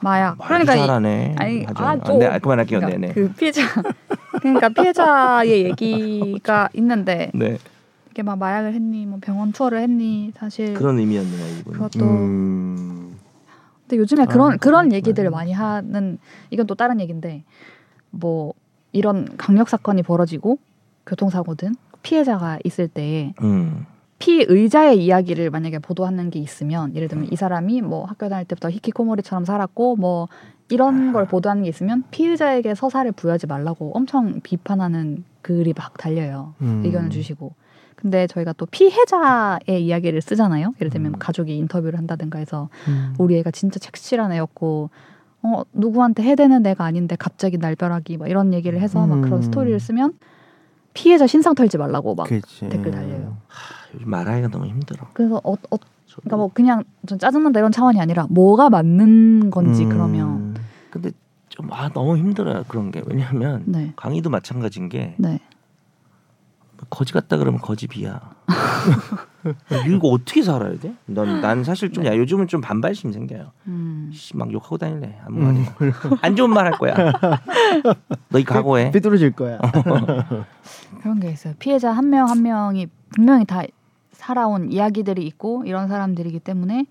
마약. 0.00 0.38
그러니까 0.38 0.74
이- 0.74 0.78
잘하네. 0.78 1.34
아니. 1.38 1.66
아, 1.74 1.88
아, 1.88 1.98
좀 1.98 2.18
네, 2.20 2.38
그만할게요. 2.38 2.78
그러니까 2.80 3.00
네네. 3.00 3.14
그 3.14 3.32
피해자 3.32 3.62
그러니까 4.40 4.68
피해자의 4.68 5.64
얘기가 5.64 6.68
있는데 6.74 7.30
네 7.34 7.58
이게 8.12 8.22
막 8.22 8.38
마약을 8.38 8.74
했니, 8.74 9.06
뭐 9.06 9.18
병원 9.22 9.52
투어를 9.52 9.80
했니, 9.80 10.32
사실 10.36 10.74
그런 10.74 10.98
의미였네요 10.98 11.58
이분. 11.60 11.72
그것도 11.72 12.04
음, 12.04 13.16
근데 13.82 13.96
요즘에 13.96 14.26
그런 14.26 14.52
아, 14.52 14.56
그런 14.58 14.88
그렇구나. 14.88 14.96
얘기들을 14.96 15.30
많이 15.30 15.52
하는 15.52 16.18
이건 16.50 16.66
또 16.66 16.74
다른 16.74 17.00
얘기인데 17.00 17.42
뭐 18.10 18.52
이런 18.92 19.34
강력 19.38 19.70
사건이 19.70 20.02
벌어지고 20.02 20.58
교통사고든 21.06 21.74
피해자가 22.02 22.58
있을 22.64 22.86
때 22.86 23.32
음. 23.42 23.86
피의자의 24.18 25.02
이야기를 25.02 25.48
만약에 25.50 25.78
보도하는 25.78 26.28
게 26.28 26.38
있으면 26.38 26.94
예를 26.94 27.08
들면 27.08 27.28
이 27.32 27.36
사람이 27.36 27.80
뭐 27.80 28.04
학교 28.04 28.28
다닐 28.28 28.44
때부터 28.46 28.70
히키코모리처럼 28.70 29.46
살았고 29.46 29.96
뭐 29.96 30.28
이런 30.68 31.12
걸 31.12 31.26
보도하는 31.26 31.62
게 31.62 31.70
있으면 31.70 32.04
피의자에게 32.10 32.74
서사를 32.74 33.10
부여하지 33.12 33.46
말라고 33.46 33.92
엄청 33.94 34.40
비판하는 34.42 35.24
글이 35.40 35.72
막 35.76 35.96
달려요. 35.96 36.54
음. 36.60 36.82
의견을 36.84 37.08
주시고. 37.10 37.61
근데 38.02 38.26
저희가 38.26 38.52
또 38.54 38.66
피해자의 38.66 39.60
이야기를 39.80 40.20
쓰잖아요. 40.20 40.74
예를 40.80 40.90
들면 40.90 41.14
음. 41.14 41.18
가족이 41.20 41.56
인터뷰를 41.56 41.96
한다든가 41.98 42.40
해서 42.40 42.68
음. 42.88 43.14
우리 43.16 43.38
애가 43.38 43.52
진짜 43.52 43.78
착실한 43.78 44.32
애였고 44.32 44.90
어 45.44 45.62
누구한테 45.72 46.24
해대는 46.24 46.66
애가 46.66 46.84
아닌데 46.84 47.14
갑자기 47.16 47.58
날벼락이 47.58 48.16
막 48.16 48.28
이런 48.28 48.52
얘기를 48.54 48.80
해서 48.80 49.06
막 49.06 49.20
그런 49.22 49.38
음. 49.38 49.42
스토리를 49.42 49.78
쓰면 49.78 50.14
피해자 50.94 51.28
신상 51.28 51.54
털지 51.54 51.78
말라고 51.78 52.16
막 52.16 52.26
그치. 52.26 52.68
댓글 52.68 52.90
달려요. 52.90 53.36
요즘 53.94 54.10
말하기가 54.10 54.48
너무 54.48 54.66
힘들어. 54.66 55.06
그래서 55.12 55.40
어, 55.44 55.52
어. 55.52 55.76
그러니까 56.16 56.36
뭐 56.36 56.50
그냥 56.52 56.82
좀 57.06 57.18
짜증난다 57.18 57.60
이런 57.60 57.70
차원이 57.72 58.00
아니라 58.00 58.26
뭐가 58.28 58.68
맞는 58.68 59.50
건지 59.50 59.84
음. 59.84 59.88
그러면 59.88 60.56
근데 60.90 61.10
좀 61.48 61.68
아 61.70 61.88
너무 61.90 62.16
힘들어요 62.18 62.64
그런 62.68 62.90
게 62.90 63.02
왜냐하면 63.06 63.62
네 63.66 63.92
강의도 63.96 64.28
마찬가지인 64.28 64.88
게 64.88 65.14
네. 65.18 65.38
거지 66.90 67.12
같다 67.12 67.36
그러면 67.36 67.60
거지 67.60 67.86
비야. 67.86 68.20
이거 69.88 70.08
어떻게 70.08 70.42
살아야 70.42 70.78
돼? 70.78 70.94
난, 71.06 71.40
난 71.40 71.64
사실 71.64 71.92
좀 71.92 72.04
야, 72.06 72.16
요즘은 72.16 72.46
좀 72.48 72.60
반발심 72.60 73.12
생겨요. 73.12 73.50
음. 73.66 74.10
씨, 74.14 74.36
막 74.36 74.52
욕하고 74.52 74.78
다닐래 74.78 75.18
아무 75.24 75.40
말이나 75.40 75.66
안 76.20 76.36
좋은 76.36 76.50
말 76.50 76.66
할 76.66 76.72
거야. 76.78 76.94
너희 78.28 78.44
각오해. 78.44 78.90
삐뚤어질 78.92 79.32
거야. 79.32 79.58
그런 81.02 81.18
게 81.20 81.30
있어요. 81.30 81.54
피해자 81.58 81.90
한 81.92 82.06
명 82.10 82.28
한 82.28 82.42
명이 82.42 82.86
분명히 83.14 83.44
다 83.44 83.62
살아온 84.12 84.70
이야기들이 84.70 85.24
있고 85.26 85.64
이런 85.66 85.88
사람들이기 85.88 86.38
때문에 86.40 86.86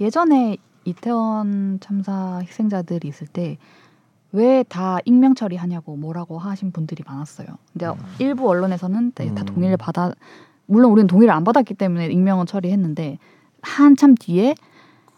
예전에 0.00 0.56
이태원 0.84 1.78
참사 1.80 2.40
희생자들이 2.42 3.06
있을 3.06 3.26
때 3.28 3.58
왜 4.32 4.64
다 4.68 4.98
익명 5.04 5.34
처리하냐고 5.34 5.96
뭐라고 5.96 6.38
하신 6.38 6.72
분들이 6.72 7.02
많았어요. 7.06 7.46
근데 7.72 7.86
음. 7.86 7.94
일부 8.18 8.48
언론에서는 8.48 9.12
네, 9.14 9.34
다 9.34 9.42
음. 9.42 9.46
동의를 9.46 9.76
받아 9.76 10.12
물론 10.66 10.92
우리는 10.92 11.06
동의를 11.06 11.32
안 11.34 11.44
받았기 11.44 11.74
때문에 11.74 12.06
익명은 12.06 12.46
처리했는데 12.46 13.18
한참 13.60 14.14
뒤에 14.14 14.54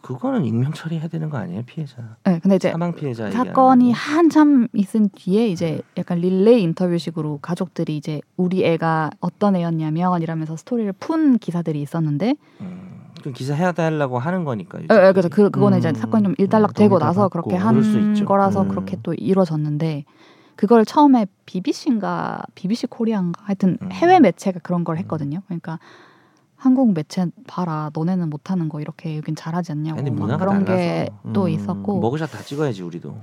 그거는 0.03 0.45
익명 0.45 0.73
처리해야 0.73 1.09
되는 1.09 1.31
거 1.31 1.39
아니에요 1.39 1.63
피해자 1.65 2.17
네, 2.25 2.39
근데 2.41 2.57
이제 2.57 2.71
사망 2.73 2.95
피해자 2.95 3.31
사건이 3.31 3.87
거. 3.87 3.93
한참 3.97 4.69
있은 4.75 5.09
뒤에 5.15 5.49
이제 5.49 5.81
약간 5.97 6.19
릴레이 6.19 6.63
인터뷰식으로 6.63 7.39
가족들이 7.41 7.97
이제 7.97 8.21
우리 8.37 8.65
애가 8.67 9.13
어떤 9.21 9.57
애였냐면 9.57 10.21
이러면서 10.23 10.57
스토리를 10.57 10.93
푼 10.95 11.39
기사들이 11.39 11.81
있었는데 11.81 12.35
음, 12.61 12.94
그 13.25 13.33
기사 13.33 13.55
해야 13.55 13.73
하려고 13.75 14.19
하는 14.19 14.45
거니까 14.45 14.79
예, 14.81 14.83
예, 14.83 15.13
그래서 15.13 15.31
그 15.31 15.49
그거는 15.49 15.79
이제 15.79 15.89
음, 15.89 15.95
사건이 15.95 16.25
좀 16.25 16.35
일단락되고 16.37 16.99
다 16.99 17.07
나서 17.07 17.23
받고 17.23 17.49
그렇게 17.49 17.57
한. 17.57 17.75
거라서 18.27 18.65
음. 18.65 18.69
그렇게 18.69 18.99
또 19.03 19.15
이루어졌는데 19.15 20.05
그걸 20.57 20.85
처음에 20.85 21.27
BBC인가 21.47 22.43
BBC 22.55 22.89
코리아인가 22.89 23.41
하여튼 23.45 23.79
음. 23.81 23.91
해외 23.93 24.21
매체가 24.21 24.61
그런 24.63 24.85
걸 24.85 24.99
했거든요. 24.99 25.41
그러니까 25.47 25.79
한국 26.55 26.93
매체 26.93 27.27
봐라 27.47 27.91
너네는 27.95 28.29
못하는 28.29 28.69
거 28.69 28.83
이렇게 28.83 29.17
여긴 29.17 29.35
잘하지 29.35 29.73
않냐고 29.73 30.01
아니, 30.01 30.15
그런 30.15 30.67
달라서. 30.67 30.77
게또 30.77 31.45
음, 31.45 31.49
있었고 31.49 32.01
머그샷 32.01 32.31
다 32.31 32.43
찍어야지 32.43 32.83
우리도 32.83 33.17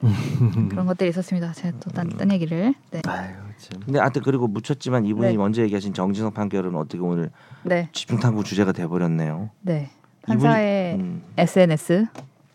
그런 0.70 0.86
것들이 0.86 1.10
있었습니다. 1.10 1.52
제가 1.52 1.78
또딴 1.78 2.08
딴 2.16 2.32
얘기를 2.32 2.74
네. 2.90 3.02
아유 3.06 3.34
참. 3.56 3.80
근데 3.84 4.00
하여튼 4.00 4.22
그리고 4.22 4.48
묻혔지만 4.48 5.06
이분이 5.06 5.28
네. 5.28 5.36
먼저 5.36 5.62
얘기하신 5.62 5.94
정진석 5.94 6.34
판결은 6.34 6.74
어떻게 6.74 6.98
오늘 6.98 7.30
네, 7.62 7.88
집중탐구 7.92 8.44
주제가 8.44 8.72
돼버렸네요 8.72 9.50
네. 9.62 9.90
이분이- 10.22 10.28
판사의 10.28 10.94
음, 10.96 11.22
SNS 11.36 12.06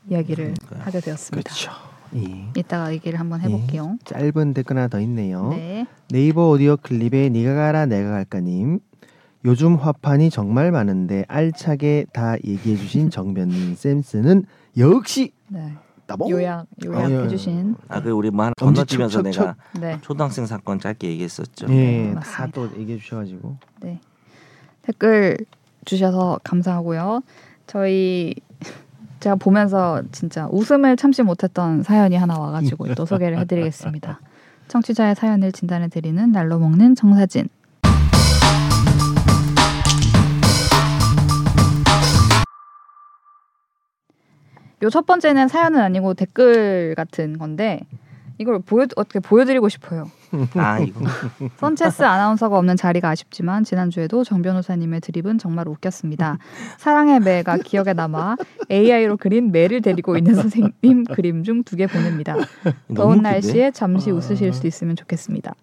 이야기를 0.09 0.53
그러니까요. 0.53 0.81
하게 0.83 0.99
되었습니다. 0.99 1.49
그렇죠. 1.49 1.71
예. 2.15 2.47
이따가 2.55 2.91
얘기를 2.93 3.19
한번 3.19 3.41
해볼게요. 3.41 3.97
짧은 4.05 4.53
댓글 4.53 4.77
하나 4.77 4.87
더 4.87 4.99
있네요. 5.01 5.49
네. 5.49 5.87
네이버 6.09 6.49
오디오 6.49 6.77
클립에 6.77 7.29
니가 7.29 7.53
가라 7.55 7.85
내가 7.87 8.11
갈까님 8.11 8.79
요즘 9.45 9.75
화판이 9.75 10.29
정말 10.29 10.71
많은데 10.71 11.25
알차게 11.27 12.05
다 12.13 12.35
얘기해주신 12.45 13.09
정변님 13.11 13.75
쌤스는 13.75 14.45
역시 14.77 15.31
네. 15.47 15.73
따봉 16.05 16.29
요약 16.29 16.59
아, 16.59 16.65
예. 16.83 16.87
요약해주신 16.87 17.75
아 17.87 18.01
그 18.01 18.11
우리 18.11 18.29
뭐 18.29 18.45
엄지 18.45 18.53
건너뛰면서 18.63 19.21
내가 19.23 19.55
네. 19.79 19.97
초등학생 20.01 20.45
사건 20.45 20.79
짧게 20.79 21.07
얘기했었죠 21.09 21.65
예, 21.69 21.73
네, 21.73 22.07
다 22.09 22.19
맞습니다. 22.19 22.51
또 22.53 22.79
얘기해 22.79 22.97
주셔가지고 22.99 23.57
네. 23.81 23.99
댓글 24.83 25.37
주셔서 25.85 26.39
감사하고요. 26.43 27.21
저희 27.67 28.35
제가 29.19 29.35
보면서 29.35 30.01
진짜 30.11 30.47
웃음을 30.51 30.95
참지 30.97 31.23
못했던 31.23 31.81
사연이 31.83 32.15
하나 32.15 32.37
와가지고 32.37 32.93
또 32.95 33.05
소개를 33.05 33.39
해드리겠습니다. 33.39 34.19
청취자의 34.67 35.15
사연을 35.15 35.51
진단해드리는 35.51 36.31
날로 36.31 36.59
먹는 36.59 36.95
정사진. 36.95 37.47
요 44.83 44.89
첫 44.89 45.05
번째는 45.05 45.47
사연은 45.47 45.79
아니고 45.79 46.13
댓글 46.13 46.93
같은 46.95 47.37
건데 47.37 47.81
이걸 48.39 48.59
보여 48.59 48.85
어떻게 48.95 49.19
보여드리고 49.19 49.69
싶어요. 49.69 50.09
아 50.55 50.79
이거 50.79 50.99
선체스 51.57 52.03
아나운서가 52.03 52.57
없는 52.57 52.75
자리가 52.75 53.09
아쉽지만 53.09 53.63
지난주에도 53.63 54.23
정 54.23 54.41
변호사님의 54.41 55.01
드립은 55.01 55.37
정말 55.37 55.67
웃겼습니다. 55.67 56.39
사랑의 56.77 57.19
매가 57.19 57.57
기억에 57.57 57.93
남아 57.93 58.37
AI로 58.71 59.17
그린 59.17 59.51
매를 59.51 59.81
데리고 59.81 60.17
있는 60.17 60.33
선생님 60.35 61.03
그림 61.13 61.43
중 61.43 61.63
두 61.63 61.75
개 61.77 61.85
보냅니다. 61.87 62.35
더운? 62.95 63.21
날씨에 63.21 63.71
잠시 63.71 64.09
아. 64.09 64.13
웃으실 64.15 64.53
수 64.53 64.65
있으면 64.67 64.95
좋겠습니다. 64.95 65.53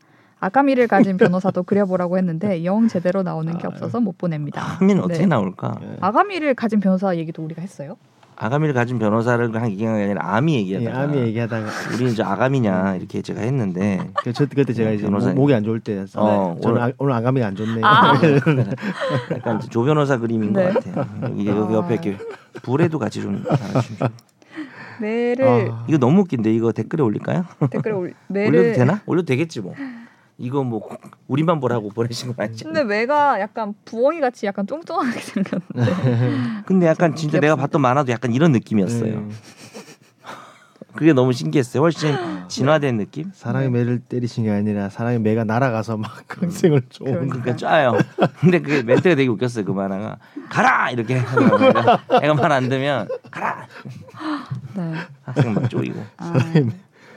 아까미를 0.43 0.87
가진 0.89 1.17
변호사도 1.19 1.65
그려보라고 1.65 2.17
했는데 2.17 2.65
영 2.65 2.89
제대로 2.89 3.23
나오는 3.23 3.59
게 3.59 3.67
없어서 3.67 4.01
못 4.01 4.17
보냅니다. 4.17 4.63
하면 4.79 5.01
어떻게 5.01 5.19
네. 5.21 5.27
나올까 5.27 5.79
예. 5.83 5.97
아가미를 6.01 6.55
가진 6.55 6.81
변호사 6.81 7.15
얘기도 7.17 7.45
우리가 7.45 7.61
했어요. 7.61 7.97
아가미를 8.43 8.73
가진 8.73 8.99
변호사를 8.99 9.55
한 9.55 9.71
얘기한 9.71 9.99
게 9.99 10.05
아니라 10.05 10.23
아미 10.35 10.55
예, 10.55 10.59
얘기하다가 10.61 11.03
아미 11.03 11.19
얘기하다가 11.19 11.67
우리 11.95 12.11
이제 12.11 12.23
아가미냐 12.23 12.97
이렇게 12.97 13.21
제가 13.21 13.43
했는데 13.43 14.01
그저 14.25 14.47
그때 14.47 14.73
제가 14.73 14.93
이제 14.93 15.05
변호사님. 15.05 15.35
목, 15.35 15.43
목이 15.43 15.55
안 15.55 15.63
좋을 15.63 15.81
때 15.81 15.99
어, 16.15 16.57
저는 16.59 16.59
오늘- 16.71 16.81
아, 16.83 16.91
오늘 16.97 17.13
아감이가 17.13 17.47
안 17.47 17.55
좋네. 17.55 17.81
아. 17.85 18.15
약간 19.37 19.61
조 19.61 19.85
변호사 19.85 20.17
그림인 20.17 20.55
네. 20.55 20.73
것 20.73 20.83
같아요. 20.85 21.07
여기 21.25 21.47
여기 21.49 21.75
옆에 21.75 21.93
이렇게 21.95 22.17
불에도 22.63 22.99
같이 22.99 23.21
좀 23.21 23.43
달아주시면 23.45 23.99
좋- 23.99 24.09
매를 25.03 25.47
아, 25.47 25.85
이거 25.89 25.99
너무 25.99 26.23
웃긴데 26.23 26.51
이거 26.55 26.73
댓글에 26.73 27.03
올릴까요? 27.03 27.45
댓글에 27.71 27.93
올, 27.93 28.15
올려도 28.31 28.51
매를 28.53 28.73
되나? 28.73 29.01
올려도 29.05 29.27
되겠지 29.27 29.61
뭐. 29.61 29.75
이거 30.41 30.65
뭐 30.65 30.81
우리만 31.29 31.61
보라고 31.61 31.91
보내신 31.91 32.35
거 32.35 32.43
아니죠? 32.43 32.65
근데 32.65 32.83
매가 32.83 33.41
약간 33.41 33.75
부엉이 33.85 34.21
같이 34.21 34.47
약간 34.47 34.65
뚱뚱하게 34.67 35.21
생겼는데 35.21 36.63
근데 36.65 36.87
약간 36.87 37.15
진짜 37.15 37.35
내가 37.39 37.55
귀엽습니다. 37.55 37.57
봤던 37.67 37.81
만화도 37.83 38.11
약간 38.11 38.33
이런 38.33 38.51
느낌이었어요. 38.53 39.13
음, 39.19 39.31
그게 40.97 41.13
너무 41.13 41.35
신기했어요. 41.35 41.83
훨씬 41.83 42.17
진화된 42.49 42.97
느낌? 42.97 43.31
사랑의 43.35 43.71
네. 43.71 43.79
매를 43.79 44.01
때리신 44.01 44.45
게 44.45 44.51
아니라 44.51 44.89
사랑의 44.89 45.21
매가 45.21 45.45
날아가서 45.45 45.99
막 45.99 46.25
강생을 46.27 46.83
좀 46.89 47.07
그러니까. 47.07 47.41
그러니까 47.41 47.57
짜요. 47.57 47.99
근데 48.41 48.61
그게 48.61 48.83
멘트가 48.83 49.15
되게 49.17 49.29
웃겼어요. 49.29 49.67
그 49.67 49.73
만화가 49.73 50.17
가라 50.49 50.91
이렇게 50.91 51.19
하더라고요. 51.19 51.99
애가, 52.23 52.35
말안 52.35 52.71
듣면 52.71 53.09
가라 53.31 53.67
네. 54.75 54.95
학생 55.23 55.53
막 55.53 55.69
쪼이고. 55.69 56.03
아, 56.17 56.33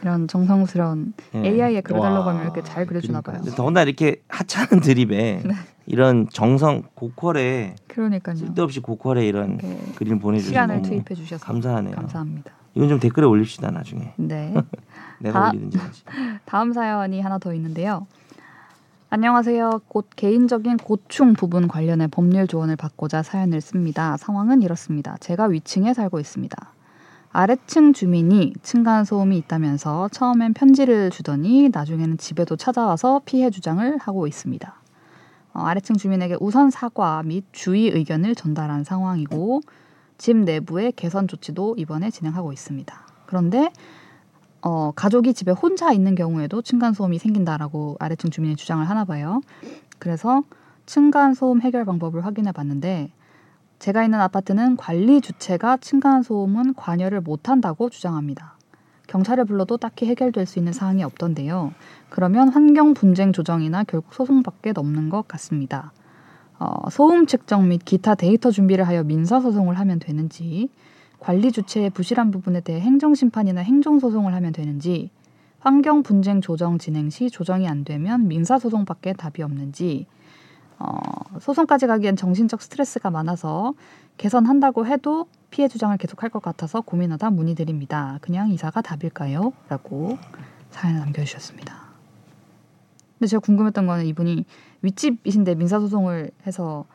이런 0.04 0.28
정성스러운 0.28 1.14
예. 1.36 1.48
AI에 1.48 1.80
그려달라고 1.82 2.26
와, 2.26 2.34
하면 2.34 2.44
이렇게 2.44 2.62
잘 2.62 2.86
그려주나 2.86 3.22
봐요. 3.22 3.38
근데 3.42 3.56
더군다나 3.56 3.84
이렇게 3.86 4.22
하찮은 4.28 4.82
드립에 4.82 5.42
네. 5.48 5.54
이런 5.86 6.28
정성 6.30 6.84
고퀄에 6.94 7.76
그러니까요. 7.88 8.36
쓸데없이 8.36 8.82
고퀄에 8.82 9.26
이런 9.26 9.52
이렇게 9.60 9.80
그림 9.96 10.20
보내주셔서 10.20 10.50
시간을 10.50 10.82
투입해 10.82 11.16
주셔서 11.16 11.46
감사하네요. 11.46 11.96
감사합니다. 11.96 12.52
이건 12.76 12.90
좀 12.90 13.00
댓글에 13.00 13.26
올립시다 13.26 13.72
나중에. 13.72 14.14
네. 14.20 14.54
내가 15.20 15.40
다- 15.40 15.50
올리든지. 15.52 15.80
다음 16.44 16.74
사연이 16.74 17.22
하나 17.22 17.38
더 17.38 17.54
있는데요. 17.54 18.06
안녕하세요. 19.10 19.82
곧 19.88 20.10
개인적인 20.18 20.78
고충 20.78 21.34
부분 21.34 21.68
관련해 21.70 22.08
법률 22.08 22.48
조언을 22.48 22.76
받고자 22.76 23.24
사연을 23.24 23.62
씁니다. 23.62 24.18
상황은 24.18 24.64
이렇습니다. 24.64 25.16
제가 25.22 25.46
위층에 25.46 25.94
살고 25.94 26.20
있습니다. 26.20 26.58
아래층 27.36 27.94
주민이 27.94 28.54
층간 28.62 29.06
소음이 29.06 29.36
있다면서 29.40 30.10
처음엔 30.10 30.54
편지를 30.54 31.10
주더니 31.10 31.70
나중에는 31.74 32.20
집에도 32.20 32.56
찾아와서 32.56 33.22
피해 33.25 33.50
주장을 33.50 33.98
하고 33.98 34.28
있습니다. 34.28 34.75
어, 35.56 35.60
아래층 35.62 35.98
주민에게 35.98 36.38
우선 36.40 36.70
사과 36.70 37.24
및 37.24 37.44
주의 37.52 37.90
의견을 37.90 38.36
전달한 38.36 38.84
상황이고 38.84 39.62
집 40.20 40.38
내부의 40.38 40.92
개선 40.92 41.28
조치도 41.28 41.75
이번에 41.80 42.12
진행하고 42.12 42.54
있습니다. 42.54 43.08
그런데 43.25 43.72
어, 44.62 44.92
가족이 44.96 45.34
집에 45.34 45.52
혼자 45.52 45.92
있는 45.92 46.13
경우에도 46.13 46.62
층간 46.62 46.94
소음이 46.94 47.18
생긴다라고 47.18 47.98
아래층 48.00 48.30
주민이 48.30 48.58
주장을 48.58 48.88
하나 48.88 49.06
봐요. 49.06 49.42
그래서 49.98 50.44
층간 50.86 51.34
소음 51.34 51.62
해결 51.62 51.84
방법을 51.84 52.25
확인해 52.25 52.52
봤는데 52.52 53.12
제가 53.84 54.06
있는 54.06 54.22
아파트는 54.22 54.78
관리 54.78 55.20
주체가 55.20 55.75
층간 55.75 56.24
소음은 56.24 56.74
관여를 56.75 57.20
못 57.20 57.50
한다고 57.50 57.90
주장합니다. 57.90 58.56
경찰을 59.08 59.44
불러도 59.44 59.75
딱히 59.75 60.06
해결될 60.06 60.46
수 60.46 60.58
있는 60.58 60.72
사항이 60.72 61.04
없던데요. 61.04 61.74
그러면 62.10 62.48
환경 62.48 62.94
분쟁 62.94 63.34
조정이나 63.34 63.84
결국 63.84 64.13
소송밖에 64.13 64.72
없는 64.74 65.10
것 65.10 65.28
같습니다. 65.28 65.92
어, 66.60 66.90
소음 66.90 67.25
측정 67.25 67.68
및 67.68 67.84
기타 67.84 68.16
데이터 68.16 68.52
준비를 68.52 68.88
하여 68.88 69.04
민사 69.04 69.42
소송을 69.42 69.78
하면 69.78 70.00
되는지 70.00 70.70
관리 71.20 71.52
주체의 71.52 71.90
부실한 71.90 72.32
부분에 72.32 72.62
대해 72.62 72.80
행정 72.80 73.13
심판이나 73.13 73.60
행정 73.60 74.00
소송을 74.00 74.34
하면 74.34 74.54
되는지 74.54 75.10
환경 75.60 76.04
분쟁 76.04 76.40
조정 76.40 76.78
진행 76.78 77.10
시 77.10 77.30
조정이 77.30 77.68
안 77.68 77.84
되면 77.84 78.30
민사 78.30 78.58
소송밖에 78.58 79.12
답이 79.12 79.44
없는지 79.44 80.06
어, 80.80 80.98
소송까지 81.39 81.88
가기엔 81.88 82.15
정신적 82.15 82.62
스트레스가 82.62 83.10
많아서 83.10 83.74
개선한다고 84.18 84.86
해도 84.86 85.27
피해 85.50 85.68
주장을 85.68 85.96
계속할 85.98 86.30
것 86.30 86.42
같아서 86.42 86.82
고민하다 86.82 87.30
문의드립니다. 87.32 88.18
그냥 88.22 88.50
이사가 88.51 88.82
답일까요? 88.82 89.53
라고 89.70 90.18
사연을 90.72 91.00
남겨주셨습니다. 91.01 91.75
근데 93.20 93.27
제가 93.30 93.39
궁금했던 93.39 93.86
거는 93.86 94.06
이분이 94.08 94.46
윗집이신데 94.82 95.56
민사소송을 95.56 96.32
해서 96.46 96.86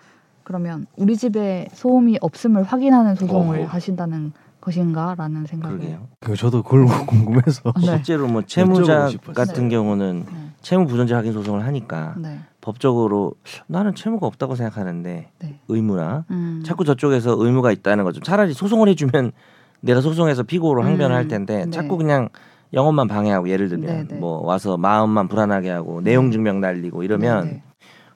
그러면 0.43 0.87
우리 0.97 1.17
집에 1.17 1.69
소음이 1.73 2.19
없음을 2.21 2.63
확인하는 2.63 3.15
소송을 3.15 3.61
어허. 3.61 3.69
하신다는 3.69 4.33
것인가라는 4.61 5.47
생각을 5.47 5.79
그러게요. 5.79 6.09
그 6.21 6.37
저도 6.37 6.63
그걸 6.63 6.87
궁금해서 7.07 7.73
네. 7.77 7.87
실제로 7.87 8.27
뭐 8.29 8.43
채무자. 8.43 9.09
같은 9.35 9.69
경우는 9.69 10.27
네. 10.27 10.48
채무 10.61 10.87
부존재 10.87 11.15
확인 11.15 11.33
소송을 11.33 11.65
하니까 11.67 12.15
네. 12.19 12.41
법적으로 12.61 13.33
나는 13.67 13.95
채무가 13.95 14.27
없다고 14.27 14.55
생각하는데 14.57 15.31
네. 15.39 15.61
의무나 15.69 16.25
음. 16.31 16.63
자꾸 16.67 16.85
저쪽에서 16.85 17.37
의무가 17.39 17.71
있다는 17.73 18.05
거죠. 18.05 18.21
차라리 18.21 18.53
소송을 18.53 18.89
해주면 18.89 19.33
내가 19.81 20.01
소송해서 20.01 20.43
피고로 20.43 20.83
항변을 20.83 21.15
할 21.15 21.25
음, 21.25 21.29
텐데 21.29 21.65
네. 21.65 21.71
자꾸 21.71 21.97
그냥 21.97 22.29
영업만 22.75 23.09
방해하고 23.09 23.49
예를 23.49 23.69
들면 23.69 23.87
네, 23.87 24.15
네. 24.15 24.15
뭐 24.21 24.45
와서 24.45 24.77
마음만 24.77 25.29
불안하게 25.29 25.71
하고 25.71 26.01
내용 26.03 26.31
증명 26.31 26.61
날리고 26.61 27.03
이러면 27.05 27.45
네, 27.45 27.53
네. 27.53 27.63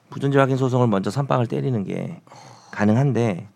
부존재 0.09 0.37
확인 0.37 0.57
소송을 0.57 0.87
먼저 0.87 1.09
선빵을 1.09 1.47
때리는 1.47 1.83
게 1.85 2.21
가능한데 2.71 3.47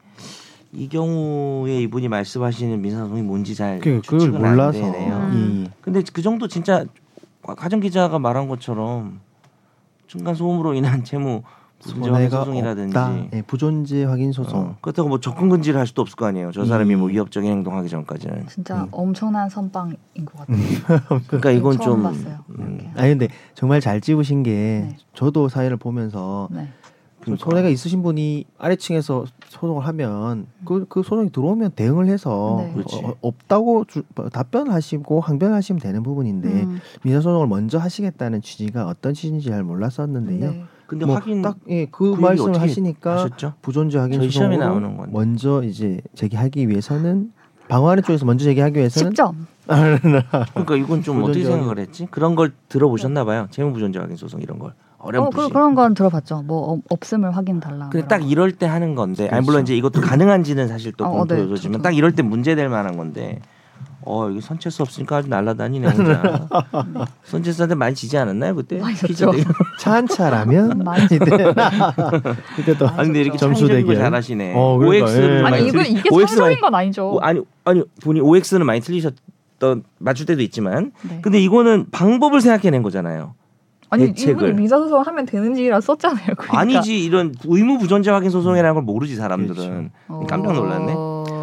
이 0.73 0.89
경우에 0.89 1.81
이분이 1.81 2.07
말씀하시는 2.07 2.81
민사소송이 2.81 3.21
뭔지 3.21 3.55
잘 3.55 3.79
그 3.79 4.01
그걸 4.01 4.19
추측은 4.19 4.35
안 4.43 4.51
몰라서. 4.51 4.79
되네요. 4.79 5.15
음. 5.15 5.65
예. 5.67 5.73
근데 5.81 6.01
그 6.13 6.21
정도 6.21 6.47
진짜 6.47 6.85
가정 7.55 7.79
기자가 7.79 8.19
말한 8.19 8.47
것처럼 8.47 9.19
층간 10.07 10.35
소음으로 10.35 10.73
인한 10.73 11.03
채무 11.03 11.43
손해가 11.79 12.39
소송이라든지. 12.39 13.29
예, 13.33 13.41
부존재 13.43 14.03
확인 14.03 14.31
소송. 14.31 14.59
어, 14.59 14.77
그렇다고 14.81 15.09
뭐 15.09 15.19
접근 15.19 15.49
금지를 15.49 15.79
할 15.79 15.85
수도 15.85 16.01
없을 16.01 16.15
거 16.15 16.25
아니에요. 16.25 16.51
저 16.51 16.65
사람이 16.65 16.95
음. 16.95 16.99
뭐 16.99 17.09
위협적인 17.09 17.49
행동하기 17.49 17.89
전까지는. 17.89 18.47
진짜 18.47 18.83
음. 18.83 18.87
엄청난 18.91 19.47
선빵인 19.49 19.95
것 20.25 20.37
같아요. 20.37 20.57
그러니까 21.27 21.51
이건 21.51 21.77
처음 21.77 22.01
좀 22.01 22.03
봤어요. 22.03 22.39
음. 22.57 22.91
아니 22.95 23.09
근데 23.09 23.27
정말 23.53 23.79
잘 23.79 24.01
찍으신 24.01 24.43
게 24.43 24.51
네. 24.89 24.97
저도 25.13 25.49
사연을 25.49 25.77
보면서 25.77 26.47
네. 26.51 26.67
좀 27.27 27.35
그러니까. 27.35 27.49
손해가 27.49 27.69
있으신 27.69 28.03
분이 28.03 28.45
아래층에서 28.57 29.25
소송을 29.49 29.85
하면 29.87 30.47
그, 30.63 30.85
그 30.87 31.03
소송이 31.03 31.29
들어오면 31.31 31.71
대응을 31.71 32.07
해서 32.07 32.63
네. 32.65 32.73
그렇지. 32.73 33.01
어, 33.03 33.15
없다고 33.21 33.83
주, 33.85 34.03
답변하시고 34.31 35.19
항변하시면 35.19 35.81
되는 35.81 36.03
부분인데 36.03 36.47
음, 36.47 36.79
민사 37.03 37.19
소송을 37.19 37.47
먼저 37.47 37.77
하시겠다는 37.79 38.41
취지가 38.41 38.87
어떤 38.87 39.13
취지인지 39.13 39.49
잘 39.49 39.63
몰랐었는데요. 39.63 40.51
네. 40.51 40.63
근데 40.87 41.05
뭐 41.05 41.15
확인 41.15 41.41
딱 41.41 41.57
예, 41.67 41.85
그 41.85 42.15
그 42.15 42.21
말씀을 42.21 42.51
어떻게 42.51 42.59
하시니까 42.61 43.15
하셨죠? 43.15 43.53
부존재 43.61 43.97
확인 43.97 44.21
소송으로 44.21 44.55
나오는 44.57 44.95
건데. 44.95 45.11
먼저 45.11 45.61
이제 45.63 45.99
제기하기 46.15 46.69
위해서는 46.69 47.33
방어하는 47.67 48.03
쪽에서 48.03 48.25
먼저 48.25 48.45
제기하기 48.45 48.77
위해서는 48.79 49.11
10점. 49.11 49.35
그러니까 49.67 50.75
이건 50.77 51.01
좀 51.03 51.17
어떻게 51.23 51.39
부존재 51.39 51.43
생각을 51.43 51.79
했지? 51.79 52.07
그런 52.09 52.35
걸 52.35 52.53
들어보셨나 52.69 53.25
봐요. 53.25 53.47
재무 53.51 53.73
부존재 53.73 53.99
확인 53.99 54.15
소송 54.15 54.41
이런 54.41 54.59
걸 54.59 54.71
어, 55.07 55.09
어렴풋이. 55.09 55.47
그, 55.47 55.53
그런 55.53 55.75
건 55.75 55.93
들어봤죠. 55.93 56.43
뭐 56.43 56.73
어, 56.73 56.79
없음을 56.89 57.35
확인 57.35 57.59
달라. 57.59 57.89
근데 57.89 58.07
딱 58.07 58.29
이럴 58.29 58.51
때 58.51 58.65
하는 58.65 58.95
건데, 58.95 59.23
아니 59.23 59.29
그렇죠. 59.31 59.45
물론 59.45 59.61
이제 59.63 59.75
이것도 59.75 60.01
가능한지는 60.01 60.67
사실 60.67 60.91
또 60.97 61.05
어, 61.05 61.07
어, 61.07 61.25
공표 61.25 61.35
네. 61.35 61.77
딱 61.81 61.95
이럴 61.95 62.13
때 62.13 62.21
문제될 62.23 62.69
만한 62.69 62.97
건데, 62.97 63.39
어 64.09 64.29
이게 64.29 64.39
선체수 64.39 64.83
없으니까 64.83 65.17
아주 65.17 65.27
날라다니네 65.27 65.87
혼자. 65.87 66.47
선체수한테 67.25 67.75
많이 67.75 67.93
지지 67.93 68.17
않았나요 68.17 68.55
그때? 68.55 68.79
많이 68.79 68.95
퀴즈 68.95 69.25
졌죠. 69.25 69.37
때? 69.37 69.43
차한 69.79 70.07
차라면 70.07 70.79
많이 70.83 71.03
이때 71.05 71.17
이때 72.57 72.77
또아 72.77 72.95
근데 72.95 73.21
이렇게 73.21 73.37
점수 73.37 73.67
대결. 73.67 73.95
잘하시네. 73.97 74.53
어, 74.55 74.77
그러니까, 74.77 75.05
OX를 75.07 75.39
예. 75.39 75.43
아니 75.43 75.67
이거 75.67 75.79
틀리- 75.83 75.91
이게 75.91 76.09
OX 76.09 76.35
상적인 76.35 76.61
건 76.61 76.75
아니죠. 76.75 77.09
어, 77.15 77.19
아니 77.19 77.41
아니 77.65 77.83
본인 78.01 78.23
OX는 78.23 78.65
많이 78.65 78.79
틀리셨던 78.79 79.83
맞출 79.99 80.25
때도 80.25 80.41
있지만, 80.41 80.93
네. 81.09 81.19
근데 81.21 81.41
이거는 81.41 81.87
방법을 81.91 82.39
생각해낸 82.39 82.83
거잖아요. 82.83 83.33
아니 83.89 84.07
대책을. 84.07 84.33
이분이 84.33 84.53
민사소송 84.53 85.01
하면 85.01 85.25
되는지라 85.25 85.79
썼잖아요. 85.81 86.25
그러니까. 86.37 86.59
아니지 86.59 87.03
이런 87.03 87.33
의무 87.45 87.77
부존재 87.79 88.11
확인 88.11 88.29
소송이라는 88.29 88.73
걸 88.73 88.83
모르지 88.83 89.15
사람들은 89.15 89.91
어. 90.09 90.25
깜짝 90.27 90.53
놀랐네. 90.53 90.93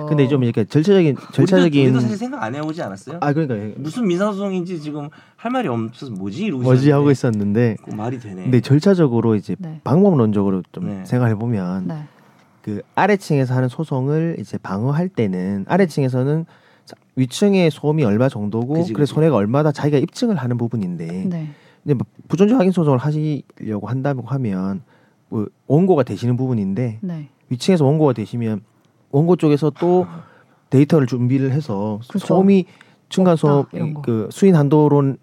근데 0.08 0.28
좀 0.28 0.44
이렇게 0.44 0.64
절차적인 0.64 1.16
우리도, 1.16 1.32
절차적인 1.32 1.84
우리도 1.86 2.00
사실 2.00 2.16
생각 2.18 2.42
안 2.42 2.54
해오지 2.54 2.82
않았어요? 2.82 3.18
아 3.22 3.32
그러니까 3.32 3.74
무슨 3.80 4.06
민사소송인지 4.06 4.80
지금 4.82 5.08
할 5.36 5.50
말이 5.50 5.66
없어서 5.68 6.12
뭐지 6.12 6.44
이러고 6.44 6.62
뭐지 6.62 6.90
하고 6.90 7.10
있었는데 7.10 7.76
그거 7.82 7.96
말이 7.96 8.18
되네. 8.18 8.42
근데 8.42 8.60
절차적으로 8.60 9.34
이제 9.34 9.56
네. 9.58 9.80
방법론적으로 9.82 10.62
좀 10.72 10.88
네. 10.88 11.04
생각해 11.06 11.36
보면 11.36 11.86
네. 11.88 11.94
그 12.60 12.82
아래층에서 12.94 13.54
하는 13.54 13.68
소송을 13.70 14.36
이제 14.38 14.58
방어할 14.58 15.08
때는 15.08 15.64
아래층에서는 15.68 16.44
자- 16.84 16.96
위층의 17.16 17.70
소음이 17.70 18.04
얼마 18.04 18.28
정도고 18.28 18.74
그치, 18.74 18.92
그치. 18.92 19.10
손해가 19.14 19.36
얼마다 19.36 19.72
자기가 19.72 19.96
입증을 19.98 20.36
하는 20.36 20.58
부분인데 20.58 21.28
네. 21.84 21.92
이제 21.92 21.94
뭐 21.94 22.06
부존재 22.28 22.54
확인 22.54 22.72
소송을 22.72 22.98
하시려고 22.98 23.86
한다고 23.86 24.22
하면 24.26 24.82
뭐 25.28 25.46
원고가 25.66 26.02
되시는 26.02 26.36
부분인데 26.36 26.98
네. 27.02 27.28
위층에서 27.50 27.84
원고가 27.84 28.12
되시면 28.14 28.62
원고 29.10 29.36
쪽에서 29.36 29.70
또 29.78 30.06
데이터를 30.70 31.06
준비를 31.06 31.52
해서 31.52 32.00
그쵸. 32.10 32.26
소음이 32.26 32.64
층간 33.10 33.36
소음. 33.36 34.02
그 34.02 34.28
수인 34.32 34.56
한도론 34.56 35.18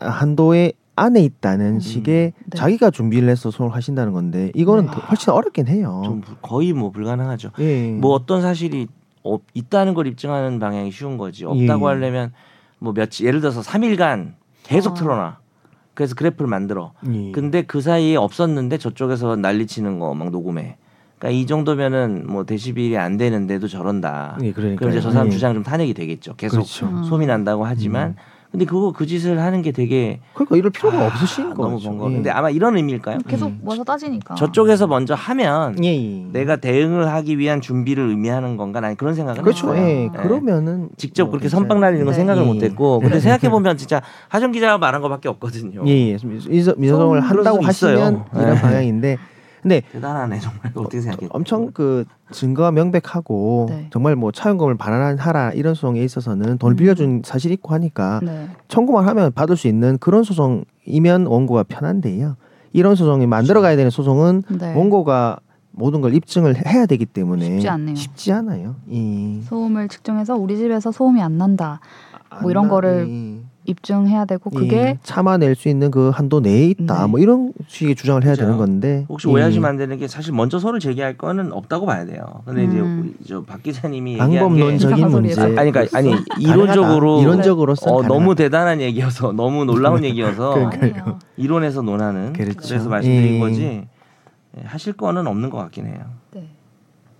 한도의 0.00 0.72
안에 0.96 1.20
있다는 1.20 1.78
식의 1.78 2.32
네. 2.34 2.56
자기가 2.56 2.90
준비를 2.90 3.28
해서 3.28 3.50
소송을 3.50 3.74
하신다는 3.74 4.12
건데 4.12 4.50
이거는 4.54 4.86
네. 4.86 4.90
더- 4.90 5.00
훨씬 5.02 5.32
어렵긴 5.32 5.68
해요. 5.68 6.02
좀 6.04 6.22
불- 6.22 6.36
거의 6.40 6.72
뭐 6.72 6.90
불가능하죠. 6.90 7.50
예. 7.58 7.90
뭐 7.92 8.12
어떤 8.14 8.40
사실이 8.40 8.88
없, 9.22 9.42
있다는 9.52 9.92
걸 9.92 10.06
입증하는 10.06 10.58
방향이 10.58 10.90
쉬운 10.90 11.18
거지. 11.18 11.44
없다고 11.44 11.86
예. 11.90 11.92
하려면 11.94 12.32
뭐 12.78 12.94
며칠 12.94 13.26
예를 13.26 13.40
들어서 13.40 13.60
3일간 13.60 14.32
계속 14.62 14.92
아. 14.92 14.94
틀어놔. 14.94 15.38
그래서 15.96 16.14
그래프를 16.14 16.48
만들어. 16.48 16.92
예. 17.12 17.32
근데 17.32 17.62
그 17.62 17.80
사이에 17.80 18.14
없었는데 18.16 18.78
저쪽에서 18.78 19.34
난리치는 19.34 19.98
거 19.98 20.14
막 20.14 20.30
녹음해. 20.30 20.76
그러니까 21.18 21.40
이 21.40 21.46
정도면은 21.46 22.26
뭐 22.28 22.44
데시벨이 22.44 22.96
안 22.98 23.16
되는데도 23.16 23.66
저런다. 23.66 24.36
예, 24.42 24.52
그러니까 24.52 24.78
그럼 24.80 24.92
이제 24.92 25.00
저 25.00 25.10
사람 25.10 25.30
주장 25.30 25.54
좀 25.54 25.62
탄핵이 25.62 25.94
되겠죠. 25.94 26.36
계속 26.36 26.56
그렇죠. 26.58 26.86
음. 26.86 27.02
소미 27.04 27.26
난다고 27.26 27.64
하지만 27.64 28.10
음. 28.10 28.14
근데 28.56 28.64
그거 28.64 28.90
그 28.90 29.04
짓을 29.04 29.38
하는 29.38 29.60
게 29.60 29.70
되게 29.70 30.18
그러니까 30.32 30.56
이럴 30.56 30.70
필요가 30.70 30.98
아, 30.98 31.06
없으신 31.08 31.50
거죠. 31.52 31.62
너무 31.62 31.78
번거. 31.78 32.10
예. 32.10 32.14
근데 32.14 32.30
아마 32.30 32.48
이런 32.48 32.74
의미일까요? 32.74 33.18
계속 33.28 33.48
음. 33.48 33.60
와서 33.62 33.84
따지니까. 33.84 34.34
저쪽에서 34.34 34.86
먼저 34.86 35.12
하면 35.12 35.76
예, 35.84 35.94
예. 35.94 36.26
내가 36.32 36.56
대응을 36.56 37.06
하기 37.06 37.36
위한 37.36 37.60
준비를 37.60 38.08
의미하는 38.08 38.56
건가? 38.56 38.80
난 38.80 38.96
그런 38.96 39.12
생각은 39.14 39.42
그렇죠. 39.42 39.74
했어요. 39.74 39.86
예. 39.86 39.94
네. 40.10 40.10
그러면은 40.22 40.88
직접 40.96 41.24
뭐 41.24 41.32
그렇게 41.32 41.50
선빵 41.50 41.80
날리는 41.80 42.06
건 42.06 42.12
네. 42.12 42.16
생각을 42.16 42.44
예. 42.44 42.46
못했고 42.46 43.00
근데 43.00 43.20
생각해 43.20 43.50
보면 43.50 43.76
진짜 43.76 44.00
하정 44.28 44.52
기자가 44.52 44.78
말한 44.78 45.02
거밖에 45.02 45.28
없거든요. 45.28 45.82
예, 45.86 46.12
예. 46.12 46.16
좀 46.16 46.32
한다고 46.34 47.60
수도 47.60 47.90
있어요. 47.90 47.98
하시면 48.04 48.24
이런 48.34 48.54
네. 48.54 48.60
방향인데 48.62 49.18
근데 49.62 49.82
대단하네 49.92 50.38
정말 50.40 50.72
어떻게 50.74 51.00
생각해? 51.00 51.28
엄청 51.32 51.70
그 51.72 52.04
증거가 52.32 52.70
명백하고 52.70 53.66
네. 53.68 53.86
정말 53.92 54.16
뭐 54.16 54.32
차용금을 54.32 54.76
반환하라 54.76 55.52
이런 55.52 55.74
소송에 55.74 56.02
있어서는 56.02 56.58
돈을 56.58 56.74
음. 56.74 56.76
빌려준 56.76 57.22
사실이 57.24 57.54
있고 57.54 57.74
하니까 57.74 58.20
네. 58.22 58.48
청구만 58.68 59.06
하면 59.08 59.32
받을 59.32 59.56
수 59.56 59.68
있는 59.68 59.98
그런 59.98 60.22
소송이면 60.22 61.26
원고가 61.26 61.64
편한데요. 61.64 62.36
이런 62.72 62.94
소송이 62.94 63.26
만들어 63.26 63.60
가야 63.60 63.76
되는 63.76 63.90
소송은 63.90 64.42
네. 64.58 64.74
원고가 64.74 65.38
모든 65.72 66.00
걸 66.00 66.14
입증을 66.14 66.66
해야 66.66 66.86
되기 66.86 67.04
때문에 67.06 67.44
쉽지 67.44 67.68
않네요. 67.68 67.94
쉽지 67.96 68.32
않아요. 68.32 68.76
이 68.88 69.40
소음을 69.44 69.88
측정해서 69.88 70.36
우리 70.36 70.56
집에서 70.56 70.90
소음이 70.92 71.20
안 71.22 71.38
난다. 71.38 71.80
뭐 72.42 72.50
이런 72.50 72.68
거를 72.68 73.06
이- 73.08 73.40
입증해야 73.66 74.24
되고 74.24 74.50
이 74.52 74.54
그게 74.54 74.98
참아낼 75.02 75.54
수 75.54 75.68
있는 75.68 75.90
그 75.90 76.10
한도 76.10 76.40
내에 76.40 76.66
있다. 76.66 77.02
네. 77.02 77.06
뭐 77.10 77.20
이런 77.20 77.52
식의 77.66 77.94
주장을 77.94 78.22
해야 78.24 78.32
그죠. 78.32 78.42
되는 78.44 78.56
건데 78.58 79.04
혹시 79.08 79.28
이 79.28 79.30
오해하시면 79.32 79.68
안 79.68 79.76
되는 79.76 79.96
게 79.98 80.08
사실 80.08 80.32
먼저 80.32 80.58
서로 80.58 80.78
제기할 80.78 81.16
거는 81.16 81.52
없다고 81.52 81.86
봐야 81.86 82.04
돼요. 82.04 82.42
근데 82.44 82.64
이제 82.64 82.78
음. 82.80 83.14
우리 83.18 83.26
저박 83.28 83.62
기자님이 83.62 84.16
방법론적인 84.18 85.08
문제. 85.08 85.34
소리예요. 85.34 85.58
아니 85.60 85.70
그러니까 85.72 85.98
아니. 85.98 86.12
이론적으로 86.38 87.20
이론적으로서 87.22 87.90
어, 87.94 88.02
너무 88.02 88.34
대단한 88.34 88.80
얘기여서 88.80 89.32
너무 89.32 89.64
놀라운 89.64 90.04
얘기여서. 90.04 90.70
이론에서 91.36 91.82
논하는 91.82 92.32
그렇죠. 92.32 92.58
그래서 92.68 92.88
말씀드린 92.88 93.34
예. 93.34 93.38
거지 93.38 93.62
예, 94.58 94.62
하실 94.64 94.92
거는 94.94 95.26
없는 95.26 95.50
것 95.50 95.58
같긴 95.58 95.86
해요. 95.86 95.98
네. 96.32 96.48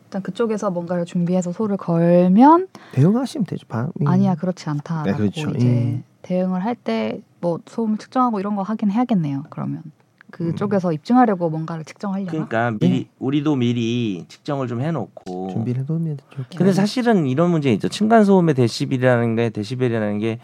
일단 0.07 0.23
그쪽에서 0.23 0.71
뭔가를 0.71 1.05
준비해서 1.05 1.53
소를 1.53 1.77
걸면 1.77 2.69
대응하시면 2.93 3.45
되죠. 3.45 3.67
바- 3.69 3.89
이- 4.01 4.05
아니야 4.07 4.35
그렇지 4.37 4.71
않다라고 4.71 5.11
네, 5.11 5.17
그렇죠. 5.17 5.51
이제 5.57 5.67
음. 5.67 6.05
대응을 6.27 6.65
할 6.65 6.75
때 6.77 7.21
뭐 7.41 7.61
소음을 7.67 7.99
측정하고 7.99 8.41
이런 8.41 8.57
거 8.57 8.63
하긴 8.63 8.91
해야겠네요. 8.91 9.45
그러면 9.51 9.83
음. 9.85 9.93
그쪽에서 10.31 10.93
입증하려고 10.93 11.49
뭔가를 11.49 11.85
측정하려나? 11.85 12.31
그러니까 12.31 12.73
미리 12.81 13.09
우리도 13.19 13.55
미리 13.57 14.25
측정을 14.27 14.67
좀 14.67 14.81
해놓고 14.81 15.51
준비를 15.51 15.83
해두면 15.83 16.19
좋겠 16.31 16.59
근데 16.59 16.73
사실은 16.73 17.27
이런 17.27 17.51
문제 17.51 17.73
있죠. 17.75 17.89
층간 17.89 18.25
소음의 18.25 18.55
데시벨이라는 18.55 19.37
게 19.37 19.51
데시벨이라는 19.51 20.19
게 20.19 20.41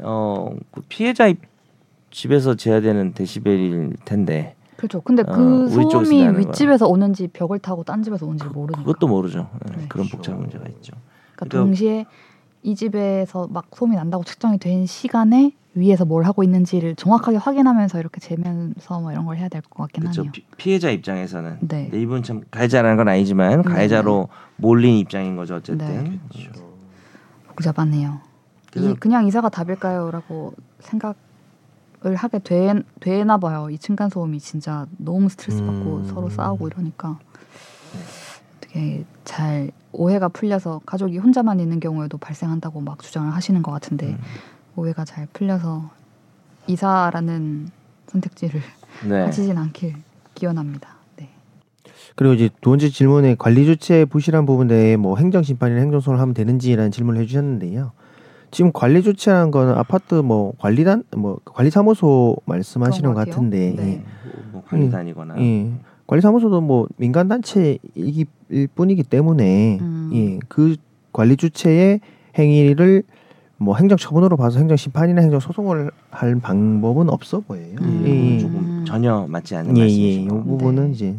어, 0.00 0.50
그 0.70 0.80
피해자 0.88 1.26
입- 1.26 1.42
집에서 2.10 2.54
제어되는 2.54 3.12
데시벨일 3.12 3.96
텐데 4.04 4.54
그렇죠. 4.76 5.00
근데 5.02 5.22
어, 5.26 5.32
그 5.34 5.64
우리 5.74 5.88
쪽에서 5.90 6.04
소음이. 6.10 6.38
윗집에서 6.38 6.86
오는지 6.86 7.28
벽을 7.28 7.58
타고 7.58 7.82
딴 7.84 8.02
집에서 8.02 8.24
오는지 8.26 8.44
모르니까. 8.46 8.82
그것도 8.84 9.06
모르죠. 9.08 9.48
예, 9.52 9.76
네. 9.76 9.86
그런 9.88 10.06
그렇죠. 10.06 10.16
복잡한 10.16 10.40
문제가 10.40 10.64
있죠. 10.68 10.92
그러니까 11.34 11.36
그러니까- 11.36 11.58
동시에 11.58 12.06
이 12.66 12.74
집에서 12.74 13.46
막 13.48 13.66
소음이 13.72 13.94
난다고 13.94 14.24
측정이 14.24 14.58
된 14.58 14.86
시간에 14.86 15.52
위에서 15.74 16.04
뭘 16.04 16.24
하고 16.24 16.42
있는지를 16.42 16.96
정확하게 16.96 17.36
확인하면서 17.36 18.00
이렇게 18.00 18.18
재면서 18.20 18.98
뭐 19.00 19.12
이런 19.12 19.24
걸 19.24 19.36
해야 19.36 19.48
될 19.48 19.62
것 19.62 19.84
같긴 19.84 20.00
그렇죠. 20.02 20.22
하네요. 20.22 20.32
피- 20.32 20.44
피해자 20.56 20.90
입장에서는 20.90 21.58
네. 21.60 21.88
이분 21.94 22.24
참 22.24 22.42
가해자라는 22.50 22.96
건 22.96 23.06
아니지만 23.08 23.62
네. 23.62 23.68
가해자로 23.70 24.28
몰린 24.56 24.96
입장인 24.96 25.36
거죠 25.36 25.54
어쨌든. 25.54 25.86
네. 25.86 26.18
그렇죠. 26.32 26.66
복잡하네요. 27.46 28.18
이 28.74 28.94
그냥 28.98 29.26
이사가 29.28 29.48
답일까요?라고 29.48 30.52
생각을 30.80 31.14
하게 32.16 32.40
되, 32.40 32.74
되나 32.98 33.36
봐요. 33.38 33.70
이 33.70 33.78
층간 33.78 34.10
소음이 34.10 34.40
진짜 34.40 34.86
너무 34.98 35.28
스트레스 35.28 35.64
받고 35.64 35.96
음. 35.98 36.04
서로 36.12 36.28
싸우고 36.30 36.66
이러니까 36.66 37.16
되게 38.68 39.04
잘 39.24 39.70
오해가 39.92 40.28
풀려서 40.28 40.80
가족이 40.86 41.18
혼자만 41.18 41.60
있는 41.60 41.80
경우에도 41.80 42.18
발생한다고 42.18 42.80
막 42.80 43.00
주장을 43.00 43.32
하시는 43.32 43.62
것 43.62 43.72
같은데 43.72 44.08
음. 44.08 44.18
오해가 44.76 45.04
잘 45.04 45.26
풀려서 45.32 45.90
이사라는 46.66 47.70
선택지를 48.06 48.60
네. 49.08 49.20
하시진 49.24 49.56
않길 49.56 49.94
기원합니다. 50.34 50.90
네. 51.16 51.30
그리고 52.14 52.34
이제 52.34 52.50
두 52.60 52.70
번째 52.70 52.88
질문에 52.88 53.36
관리 53.38 53.64
주체 53.64 54.04
부실한 54.04 54.46
부분 54.46 54.68
대해 54.68 54.96
뭐 54.96 55.16
행정 55.16 55.42
심판이나 55.42 55.80
행정 55.80 56.00
소송을 56.00 56.20
하면 56.20 56.34
되는지라는 56.34 56.90
질문을 56.90 57.20
해주셨는데요. 57.22 57.92
지금 58.50 58.70
관리 58.72 59.02
주체라는 59.02 59.50
거는 59.50 59.74
아파트 59.74 60.14
뭐 60.14 60.52
관리단 60.58 61.04
뭐 61.16 61.40
관리 61.44 61.70
사무소 61.70 62.36
말씀하시는 62.44 63.12
그런 63.12 63.14
것. 63.14 63.28
같은데 63.30 63.74
네. 63.76 63.88
예. 63.88 64.04
뭐 64.52 64.62
관리단이거나 64.68 65.34
예. 65.40 65.72
관리사무소도 66.06 66.60
뭐 66.60 66.86
민간 66.96 67.28
단체이기 67.28 68.26
뿐이기 68.74 69.02
때문에 69.02 69.78
음. 69.80 70.10
예. 70.14 70.38
그 70.48 70.76
관리 71.12 71.36
주체의 71.36 72.00
행위를 72.38 73.02
뭐 73.58 73.76
행정 73.76 73.96
처분으로 73.96 74.36
봐서 74.36 74.58
행정 74.58 74.76
심판이나 74.76 75.22
행정 75.22 75.40
소송을 75.40 75.90
할 76.10 76.36
방법은 76.36 77.08
없어 77.08 77.40
보여요. 77.40 77.76
음. 77.80 78.04
예. 78.06 78.38
조금 78.38 78.84
전혀 78.86 79.26
맞지 79.28 79.56
않는 79.56 79.76
예, 79.76 79.80
예. 79.80 79.84
말씀이신 79.84 80.22
이 80.22 80.28
거. 80.28 80.42
부분은 80.42 80.86
네. 80.86 80.92
이제 80.92 81.16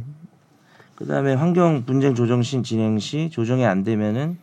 그다음에 0.96 1.34
환경 1.34 1.84
분쟁 1.86 2.16
조정 2.16 2.42
시 2.42 2.62
진행 2.64 2.98
시 3.00 3.30
조정이 3.30 3.66
안 3.66 3.84
되면은 3.84 4.38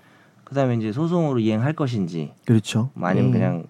그다음에 0.44 0.74
이제 0.76 0.92
소송으로 0.92 1.38
이행할 1.38 1.72
것인지 1.72 2.32
그렇죠. 2.44 2.90
뭐 2.94 3.08
아니면 3.08 3.30
예. 3.30 3.32
그냥 3.32 3.64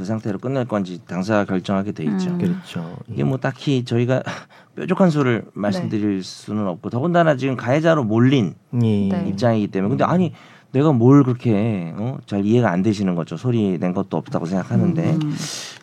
그 0.00 0.06
상태로 0.06 0.38
끝낼 0.38 0.64
건지 0.64 0.98
당사가 1.06 1.44
결정하게 1.44 1.92
돼 1.92 2.04
있죠. 2.04 2.30
음. 2.30 2.38
그렇죠. 2.38 2.96
이게 3.06 3.22
뭐 3.22 3.36
딱히 3.36 3.84
저희가 3.84 4.22
뾰족한 4.74 5.10
수를 5.10 5.44
말씀드릴 5.52 6.24
수는 6.24 6.66
없고 6.68 6.88
더군다나 6.88 7.36
지금 7.36 7.54
가해자로 7.54 8.04
몰린 8.04 8.54
예. 8.72 8.78
네. 8.78 9.26
입장이기 9.28 9.68
때문에 9.68 9.90
근데 9.90 10.04
아니 10.04 10.32
내가 10.72 10.92
뭘 10.92 11.22
그렇게 11.22 11.92
어? 11.98 12.16
잘 12.24 12.46
이해가 12.46 12.70
안 12.70 12.80
되시는 12.80 13.14
거죠. 13.14 13.36
소리 13.36 13.78
낸 13.78 13.92
것도 13.92 14.16
없다고 14.16 14.46
생각하는데 14.46 15.18
음. 15.22 15.36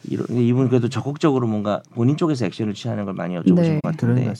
이런 0.09 0.25
이분 0.31 0.67
그래도 0.67 0.89
적극적으로 0.89 1.45
뭔가 1.45 1.83
본인 1.93 2.17
쪽에서 2.17 2.47
액션을 2.47 2.73
취하는 2.73 3.05
걸 3.05 3.13
많이 3.13 3.35
여쭤보신 3.35 3.55
네. 3.55 3.79
것 3.83 3.91
같은데. 3.91 4.33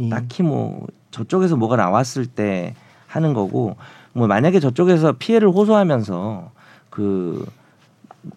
예. 0.00 0.08
딱히 0.10 0.44
뭐 0.44 0.86
저쪽에서 1.10 1.56
뭐가 1.56 1.74
나왔을 1.74 2.26
때 2.26 2.76
하는 3.08 3.34
거고 3.34 3.74
뭐 4.12 4.28
만약에 4.28 4.60
저쪽에서 4.60 5.14
피해를 5.18 5.48
호소하면서 5.48 6.52
그 6.88 7.44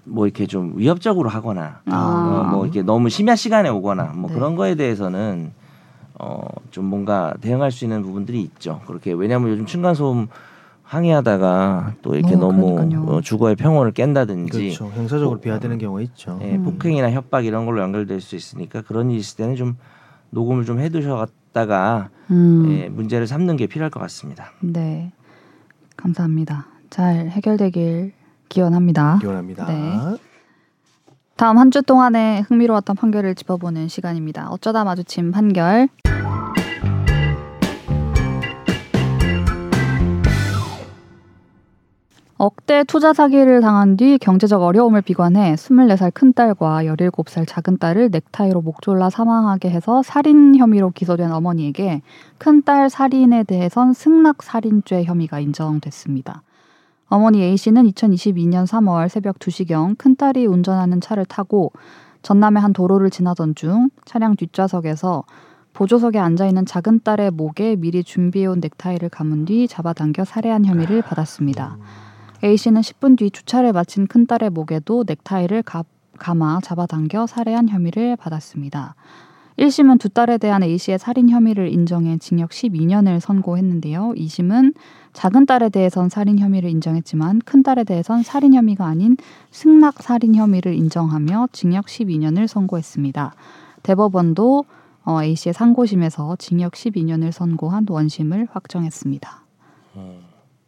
뭐 0.04 0.26
이렇게 0.28 0.45
좀 0.47 0.73
위협적으로 0.76 1.30
하거나 1.30 1.82
아. 1.86 2.43
어, 2.45 2.50
뭐 2.52 2.65
이렇게 2.65 2.82
너무 2.82 3.10
심야 3.10 3.36
시간에 3.36 3.69
오거나 3.69 4.13
뭐 4.15 4.30
네. 4.30 4.36
그런 4.36 4.56
거에 4.56 4.76
대해서는 4.76 5.52
어 6.19 6.58
좀 6.78 6.86
뭔가 6.86 7.34
대응할 7.41 7.71
수 7.71 7.86
있는 7.86 8.04
부분들이 8.04 8.39
있죠. 8.41 8.82
그렇게 8.86 9.12
왜냐하면 9.12 9.50
요즘 9.50 9.65
층간 9.65 9.95
소음 9.95 10.28
항의하다가 10.84 11.95
또 12.04 12.15
이렇게 12.15 12.36
어, 12.36 12.38
너무. 12.38 12.78
어, 13.08 13.19
주거의 13.21 13.56
평온을 13.56 13.93
깬다든지 13.93 14.52
그렇죠. 14.52 14.86
형사적으로 14.95 15.32
뭐, 15.32 15.39
비화되는 15.39 15.80
경우가 15.80 16.02
있죠. 16.02 16.39
예, 16.43 16.56
음. 16.56 16.63
폭행이나 16.63 17.10
협박 17.10 17.45
이런 17.45 17.65
걸로 17.65 17.82
연결될 17.82 18.21
수 18.21 18.36
있으니까 18.36 18.84
그런 18.84 19.10
일이 19.10 19.19
있을 19.19 19.38
때는 19.38 19.56
좀 19.56 19.76
녹음을 20.30 20.65
좀 20.65 20.80
해두셨다가 20.80 22.10
음. 22.30 22.65
예, 22.69 22.89
문제를 22.89 23.26
삼는 23.26 23.58
게 23.58 23.65
필요할 23.65 23.89
것 23.89 24.00
같습니다. 24.02 24.52
네. 24.60 25.12
감사합니다. 25.95 26.67
잘 26.91 27.30
해결되길 27.30 28.13
기원합니다. 28.50 29.18
기원합니다. 29.22 29.66
네. 29.68 30.18
다음 31.36 31.58
한 31.60 31.70
주 31.72 31.84
동안의 31.84 32.44
흥미로웠던 32.44 32.96
판결을 32.96 33.36
짚어보는 33.36 33.88
시간입니다. 33.90 34.50
어쩌다 34.50 34.84
마주친 34.84 35.32
판결. 35.32 35.88
억대 42.40 42.84
투자 42.84 43.14
사기를 43.14 43.62
당한 43.62 43.98
뒤 43.98 44.20
경제적 44.20 44.62
어려움을 44.62 45.02
비관해 45.02 45.56
24살 45.56 46.14
큰딸과 46.14 46.84
17살 46.84 47.46
작은 47.48 47.80
딸을 47.80 48.10
넥타이로 48.12 48.62
목 48.62 48.84
졸라 48.84 49.10
사망하게 49.10 49.72
해서 49.72 50.04
살인 50.04 50.56
혐의로 50.56 50.92
기소된 50.92 51.32
어머니에게 51.32 52.04
큰딸 52.38 52.92
살인에 52.92 53.44
대해선 53.44 53.94
승낙 53.94 54.44
살인죄 54.44 55.04
혐의가 55.06 55.40
인정됐습니다. 55.40 56.44
어머니 57.10 57.41
A씨는 57.41 57.89
2022년 57.91 58.67
3월 58.67 59.08
새벽 59.08 59.39
2시경 59.39 59.98
큰딸이 59.98 60.46
운전하는 60.46 61.00
차를 61.00 61.26
타고 61.26 61.72
전남의 62.22 62.62
한 62.62 62.74
도로를 62.74 63.10
지나던 63.10 63.56
중 63.56 63.89
차량 64.04 64.36
뒷좌석에서 64.36 65.24
보조석에 65.72 66.20
앉아있는 66.20 66.65
작은 66.65 67.02
딸의 67.04 67.32
목에 67.32 67.78
미리 67.78 68.04
준비해온 68.04 68.60
넥타이를 68.60 69.10
감은 69.10 69.46
뒤 69.46 69.67
잡아당겨 69.67 70.26
살해한 70.26 70.65
혐의를 70.65 71.02
받았습니다. 71.02 71.78
A씨는 72.43 72.82
10분 72.82 73.17
뒤 73.17 73.32
주차를 73.32 73.72
마친 73.72 74.08
큰딸의 74.08 74.50
목에도 74.50 75.06
넥타이를 75.08 75.63
가, 75.63 75.86
감아 76.17 76.60
잡아당겨 76.62 77.28
살해한 77.28 77.70
혐의를 77.70 78.17
받았습니다. 78.17 78.96
1심은 79.58 80.00
두 80.00 80.10
딸에 80.10 80.38
대한 80.38 80.62
A씨의 80.62 81.00
살인 81.00 81.30
혐의를 81.30 81.72
인정해 81.74 82.17
징역 82.20 82.52
12년을 82.52 83.20
선고했는데요. 83.20 84.13
2심은 84.15 84.76
작은 85.13 85.48
딸에 85.48 85.70
대해선 85.70 86.10
살인 86.10 86.38
혐의를 86.38 86.70
인정했지만 86.70 87.39
큰 87.43 87.63
딸에 87.63 87.84
대해선 87.84 88.22
살인 88.22 88.54
혐의가 88.54 88.86
아닌 88.86 89.17
승낙 89.50 89.96
살인 90.04 90.36
혐의를 90.36 90.76
인정하며 90.76 91.50
징역 91.54 91.88
12년을 91.88 92.46
선고했습니다. 92.46 93.34
대법원도 93.82 94.65
어, 95.06 95.24
A씨의 95.24 95.54
상고심에서 95.54 96.36
징역 96.36 96.74
12년을 96.74 97.32
선고한 97.32 97.88
원심을 97.89 98.50
확정했습니다. 98.52 99.43
음. 99.96 100.20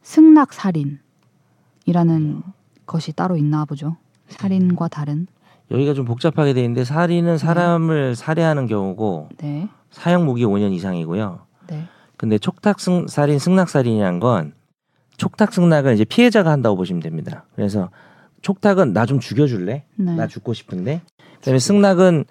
승낙 0.02 0.52
살인이라는 0.52 2.42
것이 2.88 3.14
따로 3.14 3.38
있나 3.38 3.66
보죠. 3.66 3.98
살인과 4.30 4.88
다른. 4.88 5.28
여기가 5.72 5.94
좀 5.94 6.06
복잡하게 6.06 6.54
돼 6.54 6.62
있는데 6.62 6.84
살인은 6.84 7.38
사람을 7.38 8.16
살해하는 8.16 8.68
경우고 8.68 9.30
네. 9.42 9.68
사형 9.92 10.26
무기 10.26 10.44
5년 10.46 10.72
이상이고요. 10.74 11.40
네. 11.68 11.84
근데 12.18 12.38
촉탁 12.38 12.80
승 12.80 13.08
살인 13.08 13.40
승낙 13.40 13.70
살인이란 13.70 14.20
건 14.20 14.54
촉탁 15.18 15.54
승낙은 15.54 15.94
이제 15.94 16.06
피해자가 16.06 16.50
한다고 16.52 16.76
보시면 16.76 17.02
됩니다. 17.02 17.46
그래서 17.56 17.90
촉탁은 18.42 18.94
나 18.94 19.06
좀 19.06 19.20
죽여줄래? 19.20 19.84
네. 19.96 20.16
나 20.16 20.28
죽고 20.28 20.54
싶은데. 20.54 21.02
그다음에 21.40 21.60
승낙은 21.60 22.26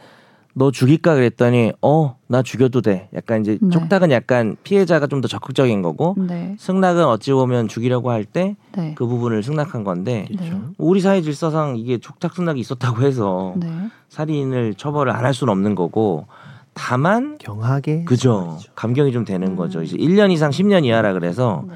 너 0.59 0.71
죽일까 0.73 1.14
그랬더니 1.14 1.73
어 1.81 2.16
나 2.31 2.42
죽여도 2.42 2.83
돼. 2.83 3.09
약간 3.14 3.40
이제 3.40 3.57
네. 3.62 3.71
촉탁은 3.71 4.11
약간 4.11 4.57
피해자가 4.62 5.07
좀 5.07 5.23
더 5.23 5.29
적극적인 5.29 5.81
거고 5.81 6.14
네. 6.18 6.57
승낙은 6.59 7.05
어찌 7.07 7.33
보면 7.33 7.68
죽이려고 7.68 8.11
할 8.11 8.25
때그 8.25 8.57
네. 8.77 8.94
부분을 8.94 9.42
승낙한 9.42 9.83
건데 9.83 10.27
네. 10.31 10.53
우리 10.77 11.01
사회 11.01 11.23
질서상 11.23 11.79
이게 11.79 11.97
촉탁 11.97 12.35
승낙이 12.35 12.61
있었다고 12.61 13.01
해서 13.03 13.55
네. 13.57 13.68
살인을 14.11 14.75
처벌을 14.75 15.11
안 15.12 15.25
할 15.25 15.33
수는 15.33 15.51
없는 15.53 15.75
거고 15.75 16.27
다만 16.75 17.38
경하게 17.38 18.05
그죠 18.05 18.47
말이죠. 18.51 18.73
감경이 18.75 19.11
좀 19.12 19.25
되는 19.25 19.49
음. 19.49 19.57
거죠 19.57 19.83
이제 19.83 19.97
1년 19.97 20.31
이상 20.31 20.51
10년 20.51 20.85
이하라 20.85 21.14
그래서 21.14 21.64
네. 21.66 21.75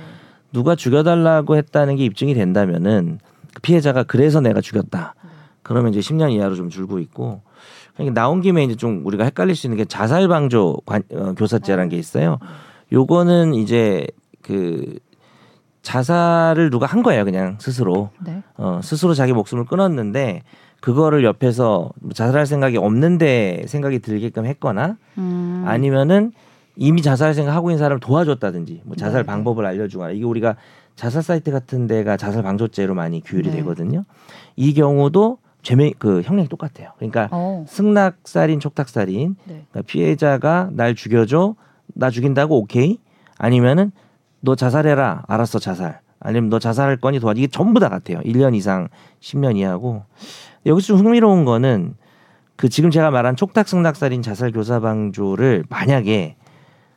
누가 0.53 0.75
죽여달라고 0.77 1.57
했다는 1.57 1.97
게 1.97 2.05
입증이 2.05 2.35
된다면은 2.35 3.19
그 3.55 3.61
피해자가 3.63 4.03
그래서 4.03 4.41
내가 4.41 4.61
죽였다 4.61 5.15
그러면 5.63 5.95
이제 5.95 6.01
10년 6.01 6.31
이하로 6.33 6.57
좀 6.57 6.69
줄고 6.69 6.99
있고 6.99 7.41
그러니까 7.95 8.21
나온 8.21 8.41
김에 8.41 8.65
이제 8.65 8.75
좀 8.75 9.05
우리가 9.05 9.25
헷갈릴 9.25 9.55
수 9.55 9.67
있는 9.67 9.77
게 9.77 9.85
자살 9.85 10.29
방조 10.29 10.79
관, 10.87 11.03
어, 11.13 11.35
교사죄라는 11.35 11.89
게 11.89 11.97
있어요 11.97 12.39
요거는 12.93 13.55
이제 13.55 14.07
그 14.43 14.99
자살을 15.83 16.71
누가 16.71 16.87
한 16.87 17.03
거예요 17.03 17.25
그냥 17.25 17.57
스스로 17.61 18.11
네. 18.25 18.43
어, 18.57 18.81
스스로 18.83 19.15
자기 19.15 19.33
목숨을 19.33 19.65
끊었는데 19.65 20.43
그거를 20.81 21.23
옆에서 21.25 21.91
뭐 22.01 22.13
자살할 22.13 22.47
생각이 22.47 22.77
없는데 22.77 23.65
생각이 23.67 24.01
들게끔 24.01 24.47
했거나 24.47 24.97
음. 25.17 25.65
아니면은 25.67 26.33
이미 26.77 27.03
자살 27.03 27.35
생각하고 27.35 27.71
있는 27.71 27.79
사람을 27.79 28.01
도와줬다든지 28.01 28.83
뭐 28.85 28.97
자살 28.97 29.23
네. 29.23 29.27
방법을 29.27 29.65
알려주거나 29.67 30.11
이게 30.13 30.25
우리가 30.25 30.57
자살 30.97 31.23
사이트 31.23 31.51
같은 31.51 31.87
데가 31.87 32.17
자살 32.17 32.43
방조죄로 32.43 32.95
많이 32.95 33.21
규율이 33.21 33.51
네. 33.51 33.57
되거든요. 33.59 34.05
이 34.57 34.75
경우도 34.75 35.39
죄명 35.63 35.91
그 35.99 36.23
형량이 36.23 36.49
똑같아요. 36.49 36.91
그러니까 36.97 37.29
어. 37.31 37.65
승낙살인, 37.69 38.61
촉탁살인 38.61 39.37
네. 39.45 39.65
그러니까 39.71 39.83
피해자가 39.83 40.71
날 40.73 40.95
죽여줘 40.95 41.55
나 41.95 42.11
죽인다고 42.11 42.59
오케이 42.59 42.99
아니면은 43.39 43.93
너 44.41 44.55
자살해라 44.57 45.25
알았어 45.29 45.59
자살 45.59 46.01
아니면 46.21 46.51
너 46.51 46.59
자살할 46.59 46.97
거니 46.99 47.21
도와 47.21 47.35
이게 47.37 47.47
전부 47.47 47.81
다 47.81 47.89
같아요 47.89 48.19
1년 48.21 48.55
이상 48.55 48.89
10년 49.21 49.57
이하고 49.57 50.05
여기서 50.67 50.89
좀 50.89 50.99
흥미로운 50.99 51.45
거는 51.45 51.95
그 52.57 52.69
지금 52.69 52.91
제가 52.91 53.11
말한 53.11 53.37
촉탁 53.37 53.69
승낙살인 53.69 54.23
자살 54.23 54.53
교사 54.53 54.81
방조를 54.81 55.65
만약에 55.69 56.37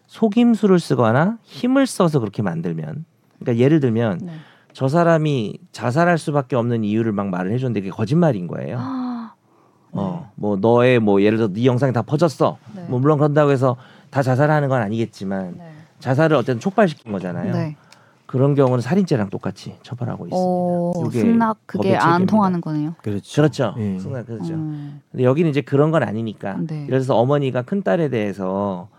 속임수를 0.08 0.80
쓰거나 0.80 1.38
힘을 1.44 1.88
써서 1.88 2.20
그렇게 2.20 2.42
만들면 2.42 3.06
그러니까 3.40 3.64
예를 3.64 3.80
들면 3.80 4.20
네. 4.24 4.34
저 4.76 4.90
사람이 4.90 5.58
자살할 5.72 6.18
수밖에 6.18 6.58
없는 6.58 6.84
이유를 6.84 7.14
막 7.14 7.28
말을 7.30 7.54
해줬는데 7.54 7.80
그게 7.80 7.92
거짓말인 7.92 8.46
거예요. 8.46 8.78
아, 8.78 9.34
어, 9.94 10.30
뭐 10.36 10.58
너의 10.58 11.00
뭐 11.00 11.22
예를 11.22 11.38
들어 11.38 11.48
네 11.48 11.64
영상이 11.66 11.94
다 11.94 12.02
퍼졌어. 12.02 12.58
네. 12.76 12.86
뭐 12.90 13.00
물론 13.00 13.18
그런다고 13.18 13.52
해서 13.52 13.78
다 14.10 14.22
자살하는 14.22 14.68
건 14.68 14.82
아니겠지만 14.82 15.56
네. 15.58 15.72
자살을 16.00 16.36
어쨌든 16.36 16.60
촉발시킨 16.60 17.14
거잖아요. 17.14 17.54
네. 17.54 17.78
그런 18.26 18.54
경우는 18.54 18.82
살인죄랑 18.82 19.30
똑같이 19.30 19.78
처벌하고 19.82 20.28
있습니다. 20.28 21.22
승낙 21.22 21.58
그게 21.66 21.96
안. 21.96 22.26
통하는 22.26 22.60
거네요. 22.60 22.96
그렇죠. 23.02 23.42
그렇죠. 23.42 23.76
예. 23.78 23.98
승낙 23.98 24.26
그렇죠. 24.26 24.56
음. 24.56 25.00
근데 25.10 25.24
여기는 25.24 25.50
이제 25.50 25.62
그런 25.62 25.90
건 25.92 26.04
아니니까. 26.04 26.58
네. 26.68 26.76
예를 26.80 26.88
들어서 26.90 27.16
어머니가 27.16 27.62
큰 27.62 27.82
딸에 27.82 28.10
대해서 28.10 28.90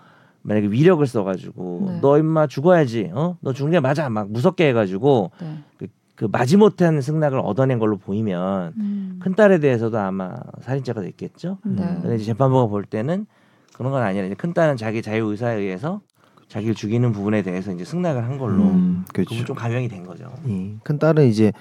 만약에 0.46 0.68
위력을 0.68 1.04
써가지고 1.04 1.86
네. 1.86 1.98
너 2.00 2.18
임마 2.18 2.46
죽어야지, 2.46 3.10
어? 3.12 3.36
너 3.40 3.52
죽는 3.52 3.72
게 3.72 3.80
맞아, 3.80 4.08
막 4.08 4.30
무섭게 4.30 4.68
해가지고 4.68 5.32
네. 5.40 5.88
그 6.14 6.26
마지못한 6.30 7.00
승낙을 7.00 7.40
얻어낸 7.40 7.78
걸로 7.78 7.98
보이면 7.98 8.72
음. 8.78 9.18
큰 9.20 9.34
딸에 9.34 9.58
대해서도 9.58 9.98
아마 9.98 10.34
살인죄가 10.62 11.02
됐겠죠. 11.02 11.58
네. 11.64 11.98
근데 12.00 12.14
이제 12.14 12.24
재판부가 12.24 12.66
볼 12.66 12.84
때는 12.84 13.26
그런 13.74 13.92
건 13.92 14.02
아니라 14.02 14.24
이제 14.24 14.34
큰 14.34 14.54
딸은 14.54 14.76
자기 14.76 15.02
자유 15.02 15.26
의사에 15.26 15.56
의해서 15.56 16.00
자기를 16.48 16.74
죽이는 16.74 17.12
부분에 17.12 17.42
대해서 17.42 17.72
이제 17.72 17.84
승낙을 17.84 18.24
한 18.24 18.38
걸로 18.38 18.62
음. 18.62 19.04
그렇죠. 19.12 19.30
그건 19.30 19.46
좀 19.46 19.56
감형이 19.56 19.88
된 19.88 20.04
거죠. 20.04 20.32
예. 20.48 20.76
큰 20.84 20.98
딸은 20.98 21.26
이제 21.26 21.52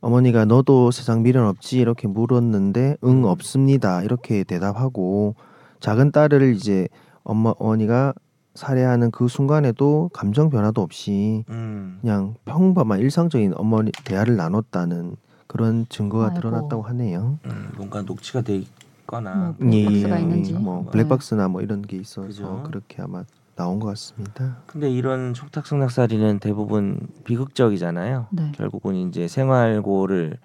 어머니가 0.00 0.44
너도 0.44 0.90
세상 0.90 1.22
미련 1.22 1.46
없지 1.46 1.80
이렇게 1.80 2.06
물었는데 2.06 2.98
응 3.02 3.24
없습니다 3.24 4.02
이렇게 4.02 4.44
대답하고 4.44 5.34
작은 5.80 6.12
딸을 6.12 6.54
이제 6.54 6.88
엄마 7.28 7.52
어머니가 7.58 8.14
살해하는 8.54 9.10
그 9.12 9.28
순간에도 9.28 10.10
감정 10.12 10.50
변화도 10.50 10.80
없이 10.82 11.44
음. 11.50 11.98
그냥 12.00 12.34
평범한 12.46 12.98
일상적인 13.00 13.52
어머니 13.56 13.92
대화를 14.04 14.34
나눴다는 14.36 15.14
그런 15.46 15.86
증거가 15.88 16.26
아이고. 16.26 16.40
드러났다고 16.40 16.82
하네요. 16.82 17.38
음, 17.44 17.70
뭔가 17.76 18.02
녹취가 18.02 18.40
돼 18.40 18.56
있거나 18.56 19.34
뭐 19.34 19.54
블랙박스가 19.58 20.16
예, 20.18 20.22
있는지. 20.22 20.52
뭐 20.54 20.82
네. 20.84 20.90
블랙박스나 20.90 21.48
뭐 21.48 21.60
이런 21.60 21.82
게 21.82 21.98
있어서 21.98 22.26
그죠. 22.26 22.62
그렇게 22.66 23.02
아마 23.02 23.24
나온 23.54 23.78
것 23.78 23.88
같습니다. 23.88 24.56
근데 24.66 24.90
이런 24.90 25.34
촉탁 25.34 25.66
승낙살인은 25.66 26.38
대부분 26.40 26.98
비극적이잖아요. 27.24 28.26
네. 28.30 28.52
결국은 28.56 28.94
이제 28.94 29.28
생활고를 29.28 30.38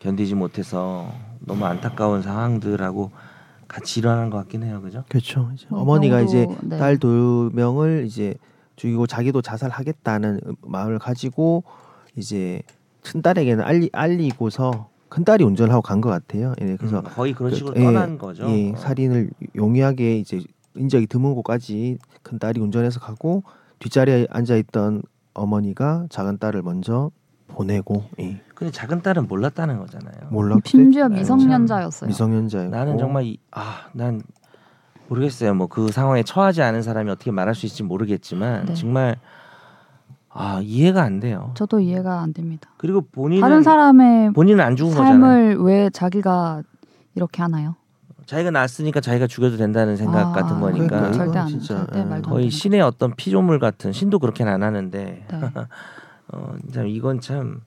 견디지 0.00 0.34
못해서 0.34 1.06
너무 1.40 1.64
안타까운 1.66 2.22
상황들하고 2.22 3.10
같이 3.72 4.00
일어나는 4.00 4.28
것 4.30 4.36
같긴 4.38 4.62
해요, 4.64 4.80
그죠? 4.82 5.02
그렇죠. 5.08 5.50
이제 5.54 5.66
뭐 5.70 5.80
어머니가 5.80 6.18
병도- 6.20 6.24
이제 6.26 6.46
네. 6.62 6.78
딸두 6.78 7.50
명을 7.54 8.04
이제 8.06 8.34
죽이고 8.76 9.06
자기도 9.06 9.40
자살하겠다는 9.40 10.40
마음을 10.60 10.98
가지고 10.98 11.64
이제 12.14 12.60
큰 13.02 13.22
딸에게는 13.22 13.64
알리 13.64 13.88
알리고서 13.92 14.88
큰 15.08 15.24
딸이 15.24 15.44
운전을 15.44 15.72
하고 15.72 15.82
간 15.82 16.00
것 16.00 16.10
같아요. 16.10 16.54
예, 16.60 16.76
그래서 16.76 16.98
음, 16.98 17.02
거의 17.04 17.32
그런 17.32 17.50
그- 17.50 17.56
식으로 17.56 17.74
예, 17.80 17.84
떠난 17.84 18.18
거죠. 18.18 18.44
예, 18.50 18.72
어. 18.72 18.76
살인을 18.76 19.30
용이하게 19.56 20.18
이제 20.18 20.40
인적이 20.76 21.06
드문 21.06 21.34
곳까지 21.34 21.98
큰 22.22 22.38
딸이 22.38 22.60
운전해서 22.60 23.00
가고 23.00 23.42
뒷자리에 23.78 24.26
앉아 24.30 24.56
있던 24.56 25.02
어머니가 25.34 26.06
작은 26.10 26.38
딸을 26.38 26.62
먼저 26.62 27.10
보내고 27.54 28.04
예. 28.20 28.40
근데 28.54 28.70
작은 28.70 29.02
딸은 29.02 29.28
몰랐다는 29.28 29.78
거잖아요. 29.78 30.30
몰랐대. 30.30 30.62
심지어 30.64 31.08
네. 31.08 31.18
미성년자였어요. 31.20 32.08
미성년자였고 32.08 32.70
나는 32.76 32.98
정말 32.98 33.24
이, 33.24 33.38
아, 33.50 33.86
난 33.92 34.22
모르겠어요. 35.08 35.54
뭐 35.54 35.66
그 35.68 35.88
상황에 35.92 36.22
처하지 36.22 36.62
않은 36.62 36.82
사람이 36.82 37.10
어떻게 37.10 37.30
말할 37.30 37.54
수 37.54 37.66
있을지 37.66 37.82
모르겠지만 37.82 38.66
네. 38.66 38.74
정말 38.74 39.16
아 40.30 40.60
이해가 40.62 41.02
안 41.02 41.20
돼요. 41.20 41.50
저도 41.54 41.80
이해가 41.80 42.20
안 42.20 42.32
됩니다. 42.32 42.70
그리고 42.78 43.02
본인은 43.02 43.40
다른 43.42 43.62
사람의 43.62 44.32
본인은 44.32 44.64
안 44.64 44.76
죽은 44.76 44.92
거잖아요. 44.92 45.12
삶을 45.20 45.56
왜 45.60 45.90
자기가 45.90 46.62
이렇게 47.14 47.42
하나요? 47.42 47.74
자기가 48.24 48.50
낳았으니까 48.52 49.00
자기가 49.00 49.26
죽여도 49.26 49.56
된다는 49.58 49.96
생각 49.96 50.28
아, 50.28 50.32
같은 50.32 50.60
거니까 50.60 50.86
그러니까 50.86 51.12
절대 51.12 51.38
안 51.40 51.48
진짜, 51.48 51.76
절대 51.78 52.00
음. 52.00 52.08
말도 52.08 52.28
안 52.28 52.34
거의. 52.34 52.50
신의 52.50 52.80
어떤 52.80 53.14
피조물 53.14 53.58
같은 53.58 53.92
신도 53.92 54.20
그렇게는 54.20 54.50
안 54.50 54.62
하는데 54.62 55.26
네. 55.28 55.38
어, 56.32 56.56
참 56.72 56.86
이건 56.86 57.20
참 57.20 57.62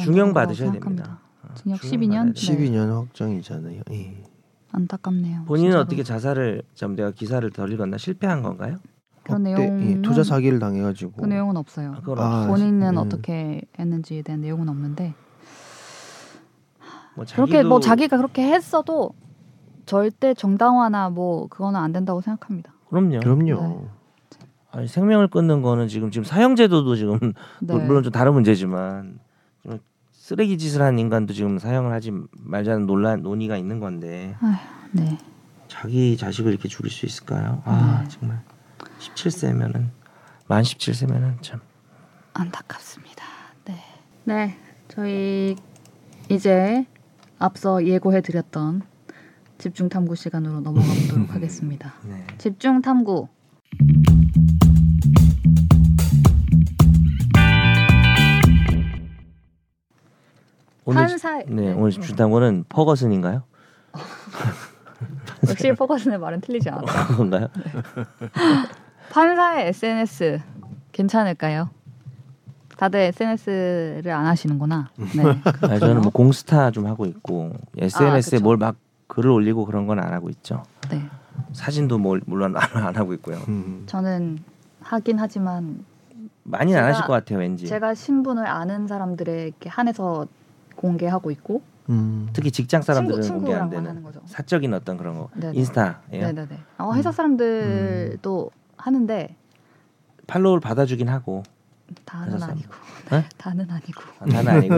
중형 0.00 0.32
받으셔야. 0.32 0.72
됩니다. 0.72 1.20
어, 1.42 1.54
징역 1.54 1.80
중형 1.80 2.00
12년? 2.00 2.10
받아야 2.10 2.32
돼요. 2.32 2.58
12년 2.58 2.94
확정이잖아요. 2.94 3.82
예. 3.92 4.24
안타깝네요. 4.72 5.44
본인은 5.44 5.70
진짜로. 5.70 5.82
어떻게 5.82 6.02
자살을 6.02 6.62
좀 6.74 6.96
내가 6.96 7.10
기사를 7.10 7.48
덜 7.50 7.72
읽었나 7.72 7.96
실패한 7.96 8.42
건가요? 8.42 8.76
그런 9.22 9.44
그때, 9.44 9.62
예, 9.62 9.68
내용은 9.68 10.02
투자 10.02 10.22
사기를 10.24 10.58
당해가지고 10.58 11.12
그 11.12 11.26
내용은 11.26 11.56
없어요. 11.56 11.94
아, 11.94 12.12
아. 12.16 12.46
본인은 12.46 12.94
음. 12.94 12.98
어떻게 12.98 13.62
했는지에 13.78 14.22
대한 14.22 14.40
내용은 14.40 14.68
없는데 14.68 15.14
뭐 17.14 17.24
그렇게 17.34 17.62
뭐 17.62 17.80
자기가 17.80 18.16
그렇게 18.16 18.42
했어도 18.42 19.12
절대 19.86 20.34
정당화나 20.34 21.10
뭐 21.10 21.46
그거는 21.48 21.80
안 21.80 21.92
된다고 21.92 22.20
생각합니다. 22.20 22.72
그럼요. 22.88 23.20
그럼요. 23.20 23.60
네. 23.60 23.88
아니, 24.78 24.86
생명을 24.86 25.26
끊는 25.26 25.60
거는 25.60 25.88
지금 25.88 26.10
지금 26.12 26.24
사형제도도 26.24 26.94
지금 26.94 27.18
네. 27.60 27.74
물론 27.74 28.04
좀 28.04 28.12
다른 28.12 28.32
문제지만 28.32 29.18
좀 29.64 29.80
쓰레기 30.12 30.56
짓을 30.56 30.82
한 30.82 30.98
인간도 30.98 31.34
지금 31.34 31.58
사형을 31.58 31.92
하지 31.92 32.12
말자는 32.32 32.86
논란 32.86 33.22
논의가 33.22 33.56
있는 33.56 33.80
건데 33.80 34.36
네. 34.92 35.18
자기 35.66 36.16
자식을 36.16 36.52
이렇게 36.52 36.68
죽일 36.68 36.92
수 36.92 37.06
있을까요? 37.06 37.60
아 37.64 38.02
네. 38.04 38.08
정말 38.08 38.42
17세면은 39.00 39.88
만 40.46 40.62
17세면은 40.62 41.42
참 41.42 41.60
안타깝습니다. 42.34 43.24
네. 43.64 43.74
네. 44.24 44.56
저희 44.86 45.56
이제 46.28 46.86
앞서 47.40 47.84
예고해 47.84 48.20
드렸던 48.20 48.82
집중 49.58 49.88
탐구 49.88 50.14
시간으로 50.14 50.60
넘어가 50.60 50.86
보도록 51.08 51.34
하겠습니다. 51.34 51.94
네. 52.04 52.24
집중 52.38 52.80
탐구. 52.80 53.26
오늘 60.88 61.02
판사 61.06 61.36
네, 61.46 61.74
오늘 61.74 61.90
집중 61.90 62.16
탐구는 62.16 62.64
퍼거슨인가요? 62.70 63.42
역시 65.46 65.70
포커스의 65.72 66.16
말은 66.18 66.40
틀리지 66.40 66.70
않았다. 66.70 67.06
그건가요? 67.08 67.48
판사의 69.10 69.68
SNS 69.68 70.40
괜찮을까요? 70.92 71.68
다들 72.78 73.00
SNS를 73.00 74.10
안 74.12 74.24
하시는구나. 74.24 74.88
네. 74.96 75.22
아, 75.68 75.78
저는 75.78 76.00
뭐 76.00 76.10
공스타 76.10 76.70
좀 76.70 76.86
하고 76.86 77.04
있고 77.04 77.52
SNS에 77.76 78.38
그쵸. 78.38 78.44
뭘막 78.44 78.76
글을 79.08 79.30
올리고 79.30 79.66
그런 79.66 79.86
건 79.86 79.98
안 79.98 80.14
하고 80.14 80.30
있죠. 80.30 80.62
네. 80.90 81.04
사진도 81.52 81.98
뭐 81.98 82.18
물론 82.24 82.56
안, 82.56 82.62
안 82.86 82.96
하고 82.96 83.12
있고요. 83.12 83.36
음. 83.48 83.82
저는 83.86 84.38
하긴 84.80 85.18
하지만 85.18 85.84
많이는 86.44 86.78
안 86.80 86.86
하실 86.88 87.04
것 87.04 87.12
같아요, 87.12 87.40
왠지. 87.40 87.66
제가 87.66 87.92
신분을 87.92 88.46
아는 88.46 88.86
사람들에게 88.86 89.68
한해서 89.68 90.26
공개하고 90.78 91.30
있고 91.32 91.62
음. 91.90 92.28
특히 92.32 92.50
직장 92.50 92.82
사람들은 92.82 93.22
친구 93.22 93.40
공개 93.40 93.54
안 93.54 93.68
되는 93.68 93.90
하는 93.90 94.02
거죠. 94.02 94.20
사적인 94.26 94.72
어떤 94.74 94.96
그런 94.96 95.18
거 95.18 95.28
네네. 95.34 95.58
인스타 95.58 96.00
예. 96.12 96.18
네네네. 96.20 96.58
어, 96.78 96.92
회사 96.94 97.10
사람들도 97.10 98.50
하는데 98.76 99.36
팔로우를 100.26 100.60
받아주긴 100.60 101.08
하고 101.08 101.42
다는 102.04 102.42
아니고 102.42 102.74
네? 103.10 103.24
다는 103.38 103.66
아니고 103.70 104.02
아, 104.20 104.26
다는 104.26 104.48
아니고 104.48 104.76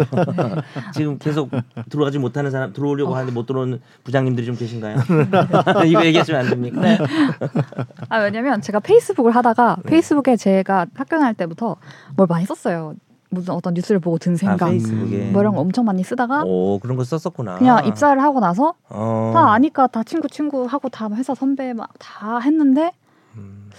지금 0.94 1.18
계속 1.18 1.50
들어가지 1.90 2.18
못하는 2.18 2.50
사람 2.52 2.72
들어오려고 2.72 3.12
어. 3.12 3.16
하는데 3.16 3.32
못 3.32 3.46
들어오는 3.46 3.80
부장님들이 4.04 4.46
좀 4.46 4.56
계신가요? 4.56 4.96
이거 5.86 6.06
얘기하시면 6.06 6.40
안 6.40 6.48
됩니까? 6.48 6.80
네. 6.80 6.98
아 8.08 8.18
왜냐면 8.20 8.60
제가 8.62 8.78
페이스북을 8.80 9.34
하다가 9.34 9.78
네. 9.82 9.90
페이스북에 9.90 10.36
제가 10.36 10.86
학교 10.94 11.18
다닐 11.18 11.34
때부터 11.34 11.76
뭘 12.16 12.28
많이 12.28 12.46
썼어요. 12.46 12.94
무슨 13.30 13.54
어떤 13.54 13.74
뉴스를 13.74 14.00
보고 14.00 14.18
든 14.18 14.32
아, 14.32 14.36
생각 14.36 14.68
페이스북에 14.70 15.30
뭐 15.30 15.40
이런 15.40 15.54
거 15.54 15.60
엄청 15.60 15.84
많이 15.84 16.02
쓰다가 16.02 16.42
오 16.44 16.78
그런 16.80 16.96
거 16.96 17.04
썼었구나. 17.04 17.58
그냥 17.58 17.86
입사를 17.86 18.20
하고 18.22 18.40
나서 18.40 18.74
어. 18.88 19.30
다 19.32 19.52
아니까 19.52 19.86
다 19.86 20.02
친구 20.02 20.28
친구 20.28 20.64
하고 20.66 20.88
다 20.88 21.08
회사 21.14 21.34
선배 21.34 21.72
막 21.72 21.88
다 21.98 22.38
했는데 22.40 22.92
음. 23.36 23.70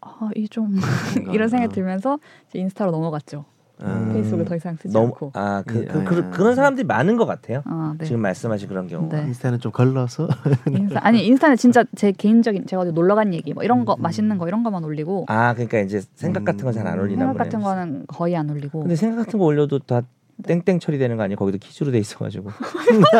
아, 0.00 0.30
이좀 0.36 0.76
이런 1.32 1.48
생각이 1.48 1.72
들면서 1.74 2.18
이제 2.48 2.58
인스타로 2.60 2.90
넘어갔죠. 2.90 3.44
음. 3.82 4.12
페이스북을 4.12 4.44
더 4.44 4.56
이상 4.56 4.76
쓰지 4.76 4.92
너무 4.92 5.06
않고. 5.08 5.30
아그 5.34 5.80
예, 5.80 5.84
그, 5.86 6.04
그, 6.04 6.16
예. 6.18 6.30
그런 6.30 6.54
사람들이 6.54 6.86
많은 6.86 7.16
것 7.16 7.26
같아요. 7.26 7.62
아, 7.64 7.94
네. 7.98 8.04
지금 8.04 8.20
말씀하신 8.20 8.68
그런 8.68 8.86
경우가. 8.86 9.16
네. 9.20 9.26
인스타는 9.26 9.58
좀 9.60 9.72
걸러서 9.72 10.28
인스타 10.70 11.00
아니 11.06 11.26
인스타는 11.26 11.56
진짜 11.56 11.84
제 11.96 12.12
개인적인 12.12 12.66
제가 12.66 12.82
어디 12.82 12.92
놀러 12.92 13.14
간 13.14 13.34
얘기 13.34 13.52
뭐 13.52 13.62
이런 13.64 13.84
거 13.84 13.96
맛있는 13.98 14.38
거 14.38 14.46
이런 14.48 14.62
거만 14.62 14.84
올리고 14.84 15.26
아 15.28 15.52
그러니까 15.54 15.78
이제 15.80 16.00
생각 16.14 16.44
같은 16.44 16.64
건 16.64 16.72
잘안 16.72 16.94
음. 16.98 17.02
올리나 17.04 17.18
생각 17.20 17.32
보네요. 17.32 17.44
같은 17.44 17.60
거는 17.60 18.04
거의 18.06 18.36
안 18.36 18.48
올리고. 18.50 18.80
근데 18.80 18.96
생각 18.96 19.24
같은 19.24 19.38
거 19.38 19.44
올려도 19.44 19.80
다 19.80 20.02
네. 20.36 20.60
땡땡 20.60 20.80
처리되는 20.80 21.16
거 21.16 21.22
아니에요? 21.24 21.36
거기도 21.36 21.58
퀴즈로 21.58 21.90
돼 21.92 21.98
있어가지고 21.98 22.50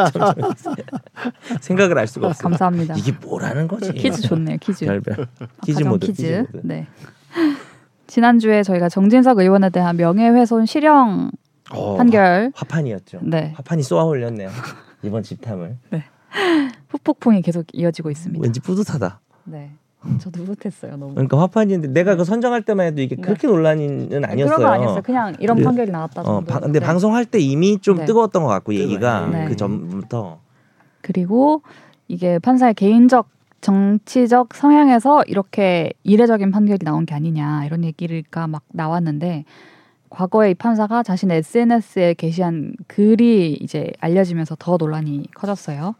생각을 1.61 1.98
알 1.98 2.07
수가 2.07 2.29
없어요. 2.29 2.42
감사합니다. 2.42 2.94
이게 2.96 3.12
뭐라는 3.22 3.68
거지? 3.68 3.92
퀴즈 3.92 4.22
좋네요. 4.22 4.57
퀴즈. 4.61 4.87
별별 4.87 5.27
퀴즈 5.64 5.79
가정 5.79 5.90
모드. 5.92 6.07
퀴즈. 6.07 6.22
퀴즈 6.22 6.57
모드. 6.57 6.66
네. 6.66 6.87
지난주에 8.06 8.62
저희가 8.62 8.88
정진석 8.88 9.38
의원에 9.38 9.70
대한 9.70 9.96
명예훼손 9.96 10.66
실형 10.66 11.30
어, 11.70 11.96
판결 11.96 12.52
화판이었죠. 12.54 13.20
네. 13.22 13.52
화판이 13.56 13.82
쏘아 13.82 14.04
올렸네요. 14.04 14.50
이번 15.02 15.22
집탐을. 15.22 15.78
후폭풍이 16.88 17.42
계속 17.42 17.66
이어지고 17.72 18.10
있습니다. 18.10 18.42
왠지 18.42 18.60
뿌듯하다. 18.60 19.20
네. 19.44 19.70
저도 20.18 20.44
뿌듯했어요. 20.44 20.96
너무. 20.96 21.14
그러니까 21.14 21.38
화판인데 21.38 21.88
내가 21.88 22.16
그 22.16 22.24
선정할 22.24 22.62
때만 22.62 22.86
해도 22.86 23.02
이게 23.02 23.14
네. 23.14 23.22
그렇게 23.22 23.46
논란은 23.46 24.24
아니었어요. 24.24 24.56
그런 24.56 24.60
거 24.60 24.66
아니었어요. 24.68 25.02
그냥 25.02 25.34
이런 25.38 25.58
네. 25.58 25.64
판결이 25.64 25.90
나왔다 25.90 26.22
정도. 26.22 26.30
어, 26.32 26.40
바, 26.40 26.60
근데 26.60 26.80
방송할 26.80 27.24
때 27.24 27.38
이미 27.38 27.78
좀 27.78 27.98
네. 27.98 28.04
뜨거웠던 28.06 28.42
것 28.42 28.48
같고 28.48 28.74
얘기가 28.74 29.26
네. 29.26 29.46
그 29.46 29.56
전부터 29.56 30.40
그리고 31.00 31.62
이게 32.08 32.38
판사의 32.38 32.74
개인적 32.74 33.28
정치적 33.62 34.55
성향에서 34.55 35.22
이렇게 35.27 35.92
이례적인 36.03 36.51
판결이 36.51 36.81
나온 36.85 37.07
게 37.07 37.14
아니냐 37.14 37.64
이런 37.64 37.85
얘기가 37.85 38.46
막 38.48 38.64
나왔는데 38.72 39.44
과거에 40.11 40.51
이 40.51 40.55
판사가 40.55 41.03
자신의 41.03 41.38
SNS에 41.38 42.14
게시한 42.14 42.75
글이 42.88 43.55
이제 43.55 43.90
알려지면서 44.01 44.57
더 44.59 44.77
논란이 44.77 45.29
커졌어요. 45.35 45.94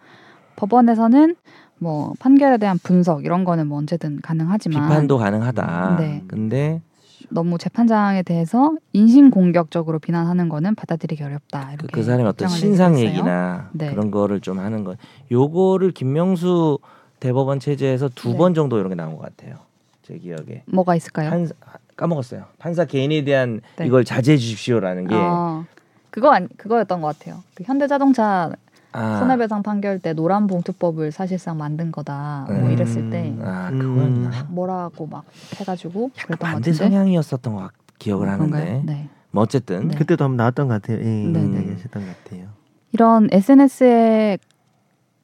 법원에서는 0.57 1.37
뭐 1.79 2.13
판결에 2.19 2.59
대한 2.59 2.79
분석 2.83 3.25
이런 3.25 3.45
거는 3.45 3.69
뭐 3.69 3.79
언제든 3.79 4.21
가능하지만 4.23 4.83
비판도 4.83 5.17
가능하다. 5.17 5.97
네. 5.99 6.25
근데 6.27 6.83
너무 7.31 7.59
재판장에 7.59 8.23
대해서 8.23 8.75
인신 8.93 9.31
공격적으로 9.31 9.99
비난하는 9.99 10.49
거는 10.49 10.75
받아들이기 10.75 11.23
어렵다. 11.23 11.69
그, 11.69 11.73
이렇게 11.75 11.89
그 11.93 12.03
사람의 12.03 12.27
어떤 12.27 12.49
신상. 12.49 12.99
얘기나 12.99 13.71
네. 13.73 13.91
그런 13.91 14.11
거를 14.11 14.41
좀 14.41 14.59
하는 14.59 14.85
거. 14.85 14.97
요거를 15.31 15.93
김명수 15.93 16.79
대법원 17.23 17.61
체제에서 17.61 18.09
두 18.17 18.31
네. 18.33 18.37
번 18.37 18.53
정도 18.53 18.79
이런 18.79 18.89
게 18.89 18.97
나온 18.97 19.17
것 19.17 19.23
같아요. 19.23 19.57
제 20.03 20.19
기억에. 20.19 20.65
뭐가 20.67 20.97
있을까요? 20.97 21.31
판사 21.31 21.55
까먹었어요. 21.97 22.47
판사 22.59 22.85
개인에 22.85 23.23
대한 23.23 23.61
네. 23.77 23.87
이걸 23.87 24.05
자제해 24.05 24.37
주십시오라는 24.37 25.07
게 25.07 25.15
어, 25.15 25.65
그거 26.11 26.33
아니 26.33 26.49
그거였던 26.57 27.01
것 27.01 27.17
같아요. 27.17 27.45
그 27.55 27.63
현대자동차 27.63 28.51
아, 28.91 29.19
손해배상 29.21 29.63
판결 29.63 30.01
때 30.01 30.13
노란 30.15 30.49
봉투법을 30.49 31.13
사실상 31.13 31.59
만든 31.59 31.93
거다. 31.93 32.47
뭐 32.49 32.57
음. 32.57 32.73
이랬을 32.73 33.11
때 33.11 33.37
아 33.41 33.69
음. 33.71 33.79
그거였나? 33.79 34.47
뭐라고 34.51 35.07
막 35.07 35.25
해가지고 35.61 36.11
그랬던 36.15 36.39
것 36.39 36.47
같은데. 36.47 36.73
성향이었었던 36.73 37.55
것 37.55 37.61
같- 37.61 37.73
기억을 38.01 38.27
그런가요? 38.27 38.63
하는데. 38.67 38.93
네. 38.93 39.09
뭐 39.31 39.45
어쨌든 39.45 39.87
네. 39.89 39.97
그때도 39.97 40.25
한번 40.25 40.37
나왔던 40.39 40.67
것 40.67 40.83
같아요. 40.83 40.99
예, 40.99 41.05
네, 41.05 41.41
네. 41.41 41.59
얘기하셨던 41.61 42.05
것 42.05 42.25
같아요. 42.25 42.49
이런 42.91 43.29
SNS에 43.31 44.39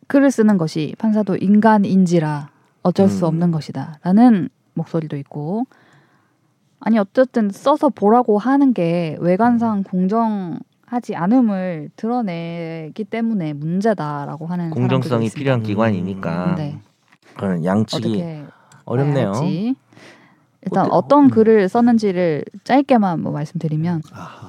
글을 0.09 0.31
쓰는 0.31 0.59
것이 0.59 0.95
판사도 0.99 1.37
인간인지라 1.37 2.51
어쩔 2.83 3.09
수 3.09 3.25
음. 3.25 3.29
없는 3.29 3.51
것이다라는 3.53 4.49
목소리도 4.75 5.17
있고 5.19 5.67
아니 6.81 6.99
어쨌든 6.99 7.51
써서 7.51 7.89
보라고 7.89 8.39
하는 8.39 8.73
게 8.73 9.17
외관상 9.21 9.83
공정하지 9.83 11.15
않음을 11.17 11.91
드러내기 11.97 13.05
때문에 13.05 13.53
문제다라고 13.53 14.47
하는 14.47 14.71
공정성이. 14.71 15.29
필요한 15.31 15.61
음. 15.61 15.65
기관이니까 15.65 16.55
네. 16.57 16.79
그런 17.37 17.65
양측이 17.65 18.43
어렵네요. 18.85 19.33
봐야. 19.33 19.43
일단 20.63 20.87
어때- 20.87 20.91
어떤 20.93 21.25
음. 21.25 21.31
글을 21.31 21.69
썼는지를 21.69 22.45
짧게만 22.65 23.21
뭐 23.21 23.33
말씀드리면 23.33 24.03
아하. 24.13 24.49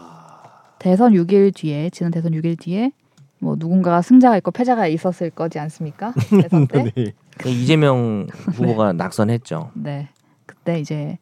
대선 0.79 1.13
6일 1.13 1.53
뒤에 1.53 1.89
지난 1.89 2.11
대선 2.11 2.31
6일 2.33 2.57
뒤에 2.59 2.91
뭐 3.39 3.55
누군가가 3.57 4.01
승자가 4.01 4.37
있고 4.37 4.51
패자가 4.51 4.87
있었을 4.87 5.29
거지 5.29 5.59
않습니까? 5.59 6.13
대선 6.29 6.65
때. 6.67 6.91
네. 6.95 7.13
이재명 7.45 8.27
후보가 8.53 8.93
낙선했죠. 8.93 9.71
네. 9.75 10.09
그때 10.45 10.79
이제 10.79 11.17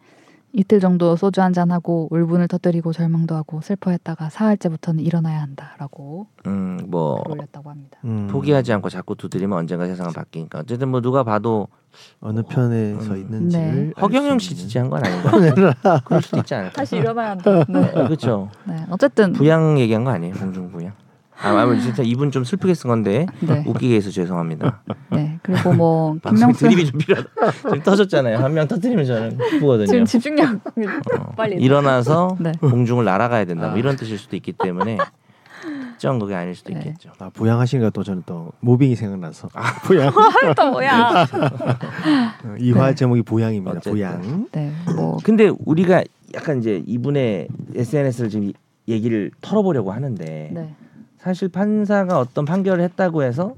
이틀 0.53 0.79
정도 0.79 1.15
소주 1.15 1.41
한 1.41 1.53
잔 1.53 1.69
하고 1.71 2.07
울분을 2.09 2.47
터뜨리고 2.47 2.91
절망도 2.93 3.35
하고 3.35 3.61
슬퍼했다가 3.61 4.29
사흘째부터는 4.29 5.03
일어나야 5.03 5.41
한다라고 5.41 6.25
음, 6.47 6.79
뭐글 6.87 7.31
올렸다고 7.33 7.69
합니다. 7.69 7.99
음, 8.05 8.27
포기하지 8.31 8.73
않고 8.73 8.89
자꾸 8.89 9.15
두드리면 9.15 9.55
언젠가 9.55 9.85
세상은 9.85 10.13
바뀌니까 10.13 10.59
어쨌든 10.59 10.89
뭐 10.89 11.01
누가 11.01 11.23
봐도 11.23 11.67
어느 12.21 12.41
편에 12.41 12.95
서 13.01 13.13
음. 13.13 13.17
있는지를 13.17 13.65
네. 13.87 13.91
알 13.95 14.01
허경영 14.03 14.39
수 14.39 14.49
씨. 14.49 14.55
지지한 14.55 14.89
건 14.89 15.05
아닌가? 15.05 15.31
그럴 16.05 16.21
수도 16.23 16.37
있지 16.37 16.55
않을까? 16.55 16.73
다시 16.77 16.95
일어나야 16.95 17.31
한다. 17.31 17.63
네. 17.69 17.91
그렇죠. 17.91 18.49
네. 18.65 18.75
어쨌든 18.89 19.33
부양 19.33 19.77
얘기한 19.77 20.03
거 20.05 20.11
아니에요, 20.11 20.33
공중 20.33 20.71
부양. 20.71 20.93
아, 21.41 21.49
아무 21.61 21.79
진짜 21.79 22.01
이분 22.03 22.31
좀 22.31 22.43
슬프게 22.43 22.73
쓴 22.73 22.87
건데 22.89 23.25
네. 23.41 23.63
웃기게 23.67 23.95
해서 23.95 24.09
죄송합니다. 24.09 24.81
네. 25.11 25.39
그리고 25.43 25.73
뭐 25.73 26.15
김명수 26.27 26.65
드립이 26.67 26.85
좀 26.85 26.97
필요하다. 26.99 27.29
지금 27.51 27.83
터졌잖아요. 27.83 28.37
한 28.39 28.53
명 28.53 28.67
터뜨리면 28.67 29.05
저는 29.05 29.37
기쁘거든요. 29.51 29.85
지금 29.85 30.05
집중력 30.05 30.55
어, 31.19 31.31
빨리 31.35 31.61
일어나서 31.61 32.37
네. 32.39 32.51
공중을 32.59 33.05
날아가야 33.05 33.45
된다. 33.45 33.67
뭐 33.67 33.75
아. 33.75 33.77
이런 33.77 33.95
뜻일 33.95 34.17
수도 34.17 34.35
있기 34.35 34.53
때문에 34.53 34.97
특정 35.91 36.17
그게 36.19 36.33
아닐 36.35 36.55
수도 36.55 36.73
네. 36.73 36.79
있겠죠. 36.79 37.11
아, 37.19 37.29
부양하시니까 37.33 37.91
또 37.91 38.03
저는 38.03 38.23
또 38.25 38.51
모빙이 38.61 38.95
생각나서 38.95 39.49
부양 39.83 40.11
또 40.57 40.71
뭐야? 40.71 41.25
어, 42.43 42.55
이화 42.59 42.87
네. 42.87 42.95
제목이 42.95 43.21
부양입니다. 43.23 43.71
어쨌든. 43.77 43.91
부양. 43.91 44.47
네. 44.51 44.71
뭐 44.95 45.17
근데 45.23 45.51
우리가 45.65 46.03
약간 46.35 46.59
이제 46.59 46.83
이분의 46.85 47.47
SNS를 47.75 48.29
지금 48.29 48.51
얘기를 48.87 49.31
털어보려고 49.41 49.91
하는데 49.91 50.49
네. 50.53 50.75
사실 51.27 51.49
판사가 51.49 52.19
어떤 52.19 52.45
판결을 52.45 52.81
했다고 52.85 53.21
해서 53.23 53.53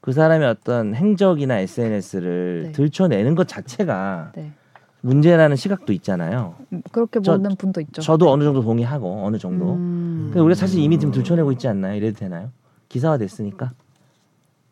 그 0.00 0.12
사람의 0.12 0.46
어떤 0.46 0.94
행적이나 0.94 1.58
SNS를 1.58 2.62
네. 2.66 2.72
들춰내는 2.72 3.34
것 3.34 3.48
자체가 3.48 4.30
네. 4.36 4.52
문제라는 5.00 5.56
시각도 5.56 5.92
있잖아요. 5.94 6.54
음, 6.72 6.80
그렇게 6.92 7.20
저- 7.20 7.32
보는 7.36 7.56
분도 7.56 7.80
있죠. 7.80 8.02
저도 8.02 8.30
어느 8.30 8.44
정도 8.44 8.62
동의하고 8.62 9.24
어느 9.26 9.36
정도. 9.36 9.72
음. 9.74 10.26
근데 10.28 10.38
우리가 10.38 10.54
사실 10.54 10.78
이미 10.80 10.96
좀 11.00 11.10
들춰내고 11.10 11.50
있지 11.52 11.66
않나요? 11.66 11.96
이래도 11.96 12.16
되나요? 12.20 12.52
기사화 12.88 13.18
됐으니까. 13.18 13.72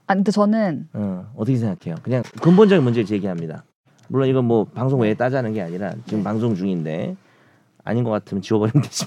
아 0.06 0.14
근데 0.14 0.30
저는 0.30 0.88
어, 0.92 1.26
어떻게 1.34 1.58
생각해요? 1.58 1.96
그냥 2.04 2.22
근본적인 2.40 2.84
문제를 2.84 3.06
제기합니다. 3.06 3.64
물론 4.06 4.28
이건 4.28 4.44
뭐 4.44 4.62
방송 4.66 5.00
외에 5.00 5.14
따자는 5.14 5.52
게 5.52 5.62
아니라 5.62 5.90
지금 6.04 6.20
네. 6.20 6.22
방송 6.22 6.54
중인데 6.54 7.16
아닌 7.82 8.04
것 8.04 8.10
같으면 8.10 8.40
지워버리면 8.40 8.82
되지. 8.84 9.06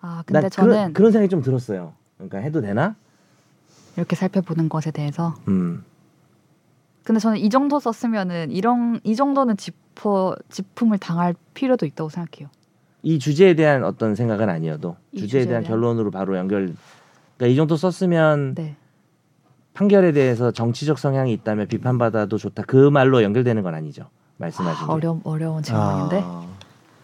아 0.00 0.22
근데 0.26 0.40
난 0.40 0.50
저는 0.50 0.70
그런, 0.70 0.92
그런 0.92 1.12
생각이 1.12 1.30
좀 1.30 1.42
들었어요. 1.42 1.94
그러니까 2.16 2.38
해도 2.38 2.60
되나? 2.60 2.96
이렇게 3.96 4.14
살펴보는 4.16 4.68
것에 4.68 4.90
대해서 4.90 5.34
음. 5.48 5.84
근데 7.02 7.20
저는 7.20 7.38
이 7.38 7.48
정도 7.50 7.78
썼으면은 7.78 8.50
이런 8.50 9.00
이 9.04 9.14
정도는 9.14 9.56
짚어 9.56 10.36
짚음을 10.50 10.98
당할 10.98 11.34
필요도 11.54 11.86
있다고 11.86 12.10
생각해요. 12.10 12.48
이 13.02 13.18
주제에 13.18 13.54
대한 13.54 13.84
어떤 13.84 14.14
생각은 14.14 14.48
아니어도 14.48 14.96
이 15.12 15.20
주제에 15.20 15.26
주제에 15.42 15.46
대한 15.46 15.62
대한? 15.62 15.80
결론으로 15.80 16.10
바로 16.10 16.36
연결. 16.36 16.74
그러니까 17.36 17.52
이 17.52 17.54
정도 17.54 17.76
썼으면 17.76 18.56
네. 18.56 18.76
판결에 19.74 20.12
대해서 20.12 20.50
정치적 20.50 20.98
성향이 20.98 21.32
있다면 21.34 21.68
비판받아도 21.68 22.38
좋다. 22.38 22.64
그 22.66 22.90
말로 22.90 23.22
연결되는 23.22 23.62
건 23.62 23.74
아니죠. 23.74 24.08
말씀하신 24.38 24.84
아, 24.84 24.86
게. 24.86 24.92
어려 24.92 25.20
어려운 25.22 25.62
질문인데. 25.62 26.22
아, 26.24 26.46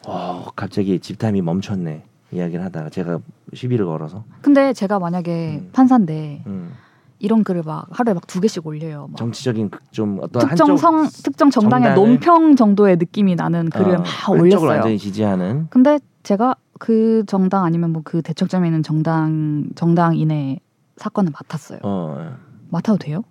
어, 0.07 0.46
갑자기 0.57 0.98
집탐이 0.98 1.42
멈췄네. 1.42 2.05
이야기를 2.33 2.64
하다가 2.64 2.90
제가 2.90 3.18
시비를 3.55 3.87
걸어서. 3.87 4.25
근데 4.40 4.73
제가 4.73 4.99
만약에 4.99 5.61
음. 5.62 5.71
판사인데 5.73 6.42
음. 6.47 6.73
이런 7.18 7.45
글을 7.45 7.62
막 7.64 7.87
하루에 7.90 8.14
막 8.14 8.27
두 8.27 8.40
개씩 8.40 8.66
올려요. 8.66 9.09
막 9.11 9.16
정치적인 9.16 9.71
그- 9.71 9.79
좀 9.90 10.18
어떤 10.23 10.49
특정 10.49 10.77
성 10.77 11.07
특정 11.23 11.51
정당의 11.51 11.95
논평 11.95 12.57
정도의 12.57 12.97
느낌이 12.97 13.35
나는 13.37 13.68
글을 13.71 13.97
어, 13.97 13.99
막 14.01 14.31
올렸어요. 14.31 14.68
완전히 14.68 14.99
지지하는 14.99 15.66
근데 15.71 15.99
제가 16.23 16.57
그 16.79 17.23
정당 17.27 17.64
아니면 17.64 17.90
뭐 17.92 18.03
그 18.05 18.23
대척점에 18.23 18.66
있는 18.66 18.83
정당 18.83 19.66
정당인의 19.77 20.61
사건을 20.97 21.33
맡았어요. 21.33 21.79
어, 21.85 22.35
맡아도 22.71 22.99
돼요? 22.99 23.23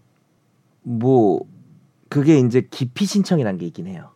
뭐 0.83 1.41
그게 2.09 2.39
이제 2.39 2.67
기피 2.69 3.05
신청이라는 3.05 3.59
게 3.59 3.65
있긴 3.67 3.87
해요. 3.87 4.09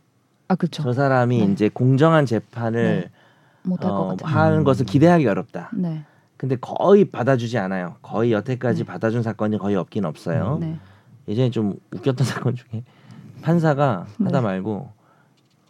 아 0.47 0.55
그렇죠. 0.55 0.83
저 0.83 0.93
사람이 0.93 1.39
네. 1.45 1.51
이제 1.51 1.69
공정한 1.69 2.25
재판을 2.25 3.01
네. 3.01 3.11
못할 3.65 3.89
것 3.91 3.97
어, 3.97 4.07
같아요. 4.09 4.35
하는 4.35 4.57
음. 4.59 4.63
것을 4.63 4.85
기대하기 4.85 5.27
어렵다. 5.27 5.69
네. 5.73 6.03
근데 6.37 6.55
거의 6.59 7.05
받아주지 7.05 7.57
않아요. 7.57 7.95
거의 8.01 8.31
여태까지 8.33 8.83
네. 8.83 8.91
받아준 8.91 9.23
사건이 9.23 9.57
거의 9.57 9.75
없긴 9.75 10.05
없어요. 10.05 10.57
네. 10.61 10.77
예전에 11.27 11.49
좀 11.49 11.75
웃겼던 11.93 12.25
사건 12.27 12.55
중에 12.55 12.83
판사가 13.41 14.05
네. 14.19 14.25
하다 14.25 14.41
말고 14.41 14.89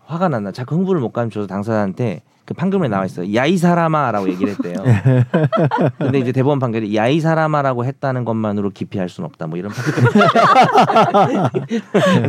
화가 0.06 0.28
났나 0.30 0.52
자꾸 0.52 0.76
흥분을 0.76 1.02
못 1.02 1.12
감춰서 1.12 1.48
당사자한테 1.48 2.22
그 2.46 2.54
판결문에 2.54 2.90
나와 2.90 3.06
있어요. 3.06 3.34
야 3.34 3.48
이 3.48 3.58
사람아라고 3.58 4.30
얘기를 4.30 4.54
했대요. 4.54 4.76
근데 5.98 6.20
이제 6.20 6.32
대법원 6.32 6.60
판결이 6.60 6.96
야 6.96 7.08
이 7.08 7.20
사람아라고 7.20 7.86
했다는 7.86 8.24
것만으로 8.24 8.70
기피할 8.70 9.10
수는 9.10 9.28
없다. 9.30 9.48
뭐 9.48 9.58
이런 9.58 9.72
판결. 9.74 11.50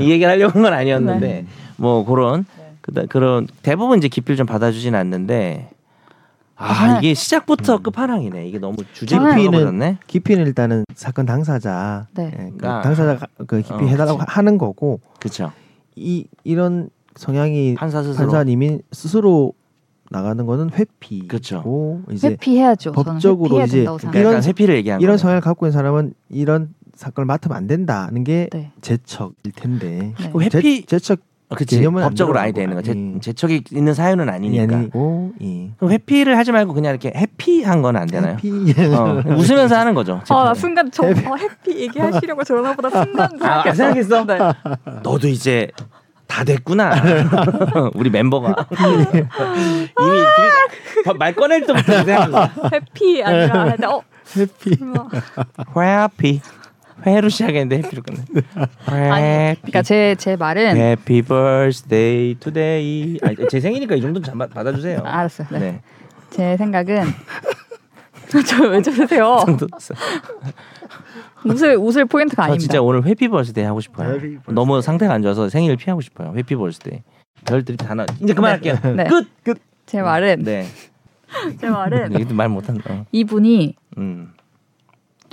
이 0.01 0.11
얘기를 0.11 0.31
하려고 0.33 0.53
한 0.59 0.63
건 0.63 0.73
아니었는데 0.73 1.27
네. 1.27 1.47
뭐 1.77 2.05
그런 2.07 2.47
네. 2.59 2.66
그다 2.87 3.03
그런 3.09 3.47
대부분 3.63 3.99
이제 3.99 4.09
기피를 4.09 4.37
좀 4.37 4.47
받아주진 4.47 4.95
않는데 4.95 5.71
아 6.59 6.73
저는- 6.75 6.99
이게 6.99 7.13
시작부터 7.15 7.79
끝판왕이네. 7.83 8.49
이게 8.49 8.59
너무 8.59 8.77
저는- 8.95 9.37
들어버렸네. 9.37 9.99
기피는 10.07 10.47
일단은 10.47 10.85
사건 10.95 11.27
당사자, 11.27 12.07
네. 12.15 12.33
예, 12.39 12.53
그 12.57 12.67
아. 12.67 12.81
당사자가 12.81 13.27
그 13.47 13.61
기피 13.61 13.75
어, 13.75 13.79
해달라고 13.87 14.19
그치. 14.19 14.31
하는 14.31 14.57
거고 14.57 15.01
그렇죠. 15.21 15.53
이 15.97 16.27
이런 16.45 16.89
성향이 17.17 17.75
판사 17.75 18.03
스스로 18.03 18.27
판사님이 18.29 18.81
스스로 18.93 19.53
나가는 20.11 20.47
거는 20.47 20.71
회피고 20.71 21.29
그쵸. 21.29 22.01
이제 22.11 22.29
회피해야죠. 22.29 22.93
법적으로 22.93 23.61
이제 23.65 23.79
된다고 23.79 23.99
그러니까. 23.99 24.21
이런 24.21 24.43
회피를 24.43 24.77
얘기한 24.77 25.01
이런 25.01 25.13
거네. 25.15 25.19
성향을 25.23 25.41
갖고 25.43 25.67
있는 25.67 25.73
사람은 25.73 26.15
이런 26.31 26.73
사건을 26.95 27.27
맡으면 27.27 27.55
안 27.57 27.67
된다는 27.67 28.25
게 28.25 28.49
네. 28.53 28.71
제척일 28.81 29.53
텐데 29.55 30.15
네. 30.19 30.31
그 30.33 30.39
회피- 30.41 30.87
제, 30.87 30.99
척 30.99 31.19
어, 31.19 31.23
그치 31.55 31.77
개념은 31.77 32.03
안 32.03 32.09
법적으로 32.09 32.35
들어간 32.39 32.53
되는 32.55 32.75
거. 32.75 32.83
제, 32.83 32.93
예. 32.97 33.21
제척이 33.21 33.63
있는 33.71 33.95
사유는 33.95 34.29
아니니까. 34.29 34.77
아니고 34.77 35.33
예. 35.43 35.71
그럼 35.77 35.93
회피를 35.93 36.37
하지 36.37 36.51
말고 36.53 36.75
그냥 36.75 36.91
이렇게 36.91 37.13
해피한 37.17 37.83
건 37.83 37.97
안 37.97 38.07
되나요? 38.09 38.33
해피. 38.43 38.51
어, 38.95 39.23
웃으면서 39.37 39.77
하는 39.79 39.95
거죠. 39.95 40.21
아, 40.29 40.45
나 40.45 40.55
순간 40.55 40.91
저 40.91 41.05
어, 41.05 41.37
해피 41.39 41.79
얘기하시려고 41.83 42.43
저러나 42.45 42.75
보다 42.75 42.91
순간 43.05 43.29
아, 43.43 43.73
생각했어? 43.73 44.25
네. 44.25 44.39
너도 45.03 45.29
이제 45.29 45.69
다 46.27 46.43
됐구나. 46.43 46.93
우리 47.95 48.11
멤버가 48.11 48.67
이미 50.01 51.19
말 51.19 51.33
꺼낼 51.35 51.65
때부터 51.65 52.03
생각한 52.05 52.33
거야. 52.33 52.53
해피 52.75 53.23
아니라 53.23 53.77
어 53.89 54.03
해피. 54.37 54.77
뭐. 54.85 55.09
해피 55.77 56.41
회로 57.11 57.29
시작했는데 57.29 57.79
해피로 57.79 58.03
끝내. 58.03 58.19
아니, 58.87 59.25
해피. 59.25 59.61
그러니까 59.63 59.83
제 59.83 60.15
제 60.19 60.37
말은 60.37 60.77
Happy 60.77 61.23
birthday 61.23 62.35
today. 62.41 63.19
아니, 63.23 63.37
제 63.51 63.61
생이니까 63.61 63.95
이 63.95 64.01
정도는 64.01 64.25
좀 64.25 64.39
받아 64.39 64.73
주세요. 64.73 65.01
아, 65.05 65.21
알았어요. 65.21 65.49
네. 65.53 65.59
네. 65.59 65.81
제 66.31 66.57
생각은 66.57 67.03
저왜 68.47 68.83
저러세요? 68.83 69.39
웃을 71.45 71.77
웃을 71.77 72.05
포인트가 72.07 72.43
저 72.43 72.53
아닙니다. 72.53 72.61
진짜 72.73 72.83
오늘 72.83 73.05
회피 73.05 73.29
벌스데이 73.29 73.65
하고 73.65 73.81
싶어요. 73.81 74.09
Birthday. 74.09 74.41
너무 74.49 74.83
상태가 74.83 75.15
안 75.15 75.23
좋아서 75.23 75.49
생일을 75.49 75.77
피하고 75.77 76.01
싶어요. 76.01 76.33
회피 76.37 76.57
벌스데이. 76.57 77.03
별들이 77.45 77.77
다 77.77 77.95
나. 77.95 78.05
이제 78.21 78.35
그만할게요. 78.35 78.75
네. 78.97 79.05
끝. 79.05 79.27
끝. 79.45 79.59
제 79.87 80.03
말은 80.03 80.43
네. 80.43 80.67
제 81.61 81.69
말은 81.71 82.27
말 82.35 82.49
못한다. 82.49 82.93
어. 82.93 83.07
이분이 83.13 83.77
음. 83.99 84.33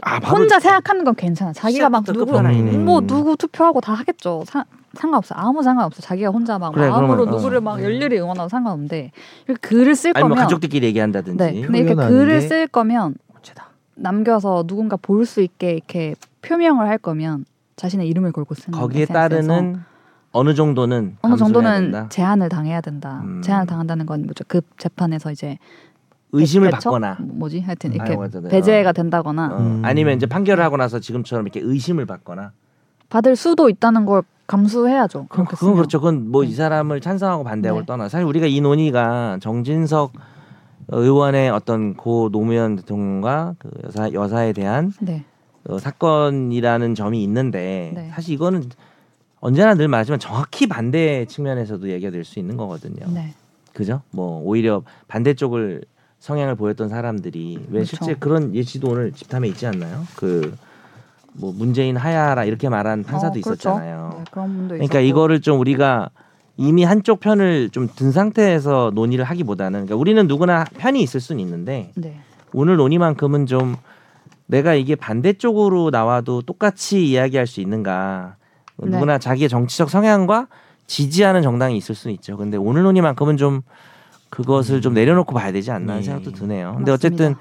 아, 0.06 0.20
바로 0.20 0.38
혼자 0.42 0.60
생각하는 0.60 1.04
건 1.04 1.16
괜찮아. 1.16 1.54
자기가 1.54 1.90
막 1.90 2.04
누구. 2.04 2.26
뭐 2.78 3.02
누구 3.02 3.38
투표하고 3.38 3.82
다 3.82 3.94
하겠죠. 3.94 4.44
사, 4.46 4.66
상관없어. 4.94 5.34
아무 5.36 5.64
상관없어. 5.64 6.02
자기가 6.02 6.30
혼자 6.30 6.60
막 6.60 6.74
그래, 6.74 6.90
마음으로 6.90 7.16
그러면, 7.18 7.34
어. 7.34 7.38
누구를 7.38 7.62
막 7.62 7.82
열렬히 7.82 8.20
응원하고 8.20 8.50
상관없는데 8.50 9.12
이렇게 9.48 9.60
글을 9.68 9.96
쓸 9.96 10.12
아니 10.16 10.22
뭐 10.24 10.30
거면 10.30 10.44
가족들끼리 10.44 10.86
얘기한다든지. 10.88 11.38
네. 11.44 11.62
근데 11.62 11.80
이렇게 11.80 11.96
글을 11.96 12.40
게쓸 12.42 12.68
거면 12.68 13.16
문제다. 13.34 13.70
남겨서 13.96 14.64
누군가 14.68 14.98
볼 14.98 15.26
수 15.26 15.42
있게 15.42 15.72
이렇게 15.74 16.16
표명을 16.42 16.88
할 16.88 16.98
거면 16.98 17.46
자신의 17.76 18.08
이름을 18.10 18.32
걸고 18.34 18.54
쓰는 18.56 18.78
거기에 18.78 19.06
따르는 19.06 19.82
어느 20.32 20.54
정도는 20.54 21.18
어느 21.22 21.36
정도는. 21.38 22.08
제한을 22.10 22.50
당해야 22.50 22.82
된다. 22.82 23.22
음. 23.24 23.42
제한을 23.42 23.68
당한다는 23.68 24.06
건 24.06 24.24
뭐죠? 24.24 24.44
그 24.48 24.62
재판에서 24.78 25.32
이제 25.32 25.58
의심을 26.34 26.70
배척? 26.72 26.92
받거나 26.92 27.18
뭐지? 27.22 27.62
하여튼 27.62 27.94
이렇게 27.94 28.12
아유, 28.12 28.20
맞아, 28.20 28.42
배제가 28.42 28.92
된다거나 28.92 29.48
어, 29.54 29.58
음. 29.60 29.82
아니면 29.86 30.16
이제 30.18 30.26
판결을 30.26 30.64
하고 30.64 30.78
나서 30.78 31.00
지금처럼 31.00 31.46
이렇게 31.46 31.60
의심을 31.62 32.06
받거나 32.06 32.52
받을 33.10 33.36
수도 33.36 33.70
있다는 33.70 34.06
걸 34.06 34.24
감수해야죠. 34.48 35.28
그건 35.30 35.46
쓰면. 35.56 35.76
그렇죠. 35.76 36.00
그건 36.00 36.32
뭐이 36.32 36.50
네. 36.50 36.56
사람을 36.56 37.00
찬성하고 37.02 37.44
반대하고 37.44 37.82
네. 37.82 37.86
떠나 37.86 38.10
사실 38.10 38.26
우리가 38.26 38.48
이 38.48 38.60
논의가 38.62 39.38
정진석 39.42 40.14
의원의 40.90 41.50
어떤 41.52 41.94
고 41.96 42.30
노무현 42.32 42.76
대통령과 42.76 43.56
그 43.60 43.70
여사 43.86 44.12
여사에 44.12 44.52
대한 44.54 44.92
네. 45.00 45.24
어, 45.70 45.78
사건이라는 45.80 46.96
점이 46.96 47.24
있는데 47.24 47.92
네. 47.96 48.10
사실 48.14 48.34
이거는 48.34 48.64
언제나 49.40 49.76
늘 49.76 49.88
말하지만 49.88 50.20
정확히 50.20 50.68
반대 50.68 51.26
측면에서도 51.26 51.90
얘기가 51.90 52.12
될 52.12 52.26
수 52.26 52.40
있는 52.40 52.58
거거든요. 52.58 53.06
네. 53.14 53.34
그죠? 53.74 54.02
뭐 54.12 54.42
오히려 54.44 54.84
반대쪽을 55.08 55.84
성향을 56.24 56.56
보였던 56.56 56.88
사람들이 56.90 57.58
왜 57.70 57.84
그렇죠. 57.84 57.98
실제 57.98 58.14
그런 58.16 58.56
예시도 58.56 58.90
오늘 58.90 59.12
집탐에 59.12 59.48
있지 59.50 59.68
않나요? 59.68 60.06
그 60.16 60.56
뭐 61.36 61.52
문재인 61.52 61.98
하야라 61.98 62.46
이렇게 62.46 62.70
말한 62.70 63.04
판사도 63.04 63.40
어, 63.40 63.42
그렇죠. 63.42 63.70
있었잖아요. 63.70 64.16
네, 64.20 64.24
그런 64.32 64.48
분도 64.56 64.76
그러니까 64.76 65.00
있었고. 65.00 65.08
이거를 65.10 65.42
좀 65.42 65.60
우리가 65.60 66.10
이미 66.58 66.84
한쪽 66.84 67.20
편을 67.20 67.70
좀 67.72 67.90
든 67.96 68.12
상태에서 68.12 68.92
논의를 68.94 69.26
하기보다는 69.26 69.86
그러니까 69.86 69.96
우리는 69.96 70.28
누구나 70.28 70.64
편이 70.78 71.02
있을 71.02 71.20
수는 71.20 71.40
있는데 71.42 71.92
네. 71.96 72.20
오늘 72.54 72.76
논의만큼은 72.78 73.48
좀 73.48 73.76
내가 74.46 74.76
이게 74.76 74.96
반대쪽으로 74.96 75.90
나와도 75.90 76.44
똑같이 76.44 77.04
이야기할 77.08 77.48
수 77.48 77.62
있는가 77.62 78.36
네. 78.78 78.90
누구나 78.92 79.18
자기의 79.18 79.50
정치적 79.50 79.90
성향과 79.90 80.48
지지하는 80.86 81.42
정당이 81.42 81.76
있을 81.78 81.96
수는 81.96 82.14
있죠. 82.16 82.38
근데 82.38 82.58
오늘 82.58 82.84
논의만큼은 82.84 83.38
좀 83.38 83.62
그것을 84.34 84.82
좀 84.82 84.96
내려놓고 84.96 85.34
봐야 85.36 85.52
되지 85.52 85.70
않나 85.70 85.94
하는 85.94 86.02
네. 86.02 86.06
생각도 86.06 86.32
드네요. 86.32 86.74
근데 86.78 86.92
맞습니다. 86.92 86.94
어쨌든 86.94 87.36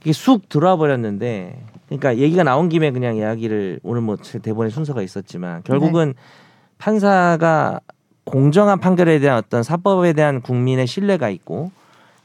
이게 0.00 0.12
쑥 0.12 0.48
들어와 0.48 0.74
버렸는데 0.76 1.64
그러니까 1.86 2.16
얘기가 2.16 2.42
나온 2.42 2.68
김에 2.68 2.90
그냥 2.90 3.14
이야기를 3.16 3.78
오늘 3.84 4.00
뭐제 4.00 4.40
대본에 4.40 4.68
순서가 4.68 5.02
있었지만 5.02 5.62
결국은 5.62 6.08
네. 6.08 6.14
판사가 6.78 7.80
공정한 8.24 8.80
판결에 8.80 9.20
대한 9.20 9.38
어떤 9.38 9.62
사법에 9.62 10.12
대한 10.12 10.40
국민의 10.40 10.88
신뢰가 10.88 11.28
있고 11.30 11.70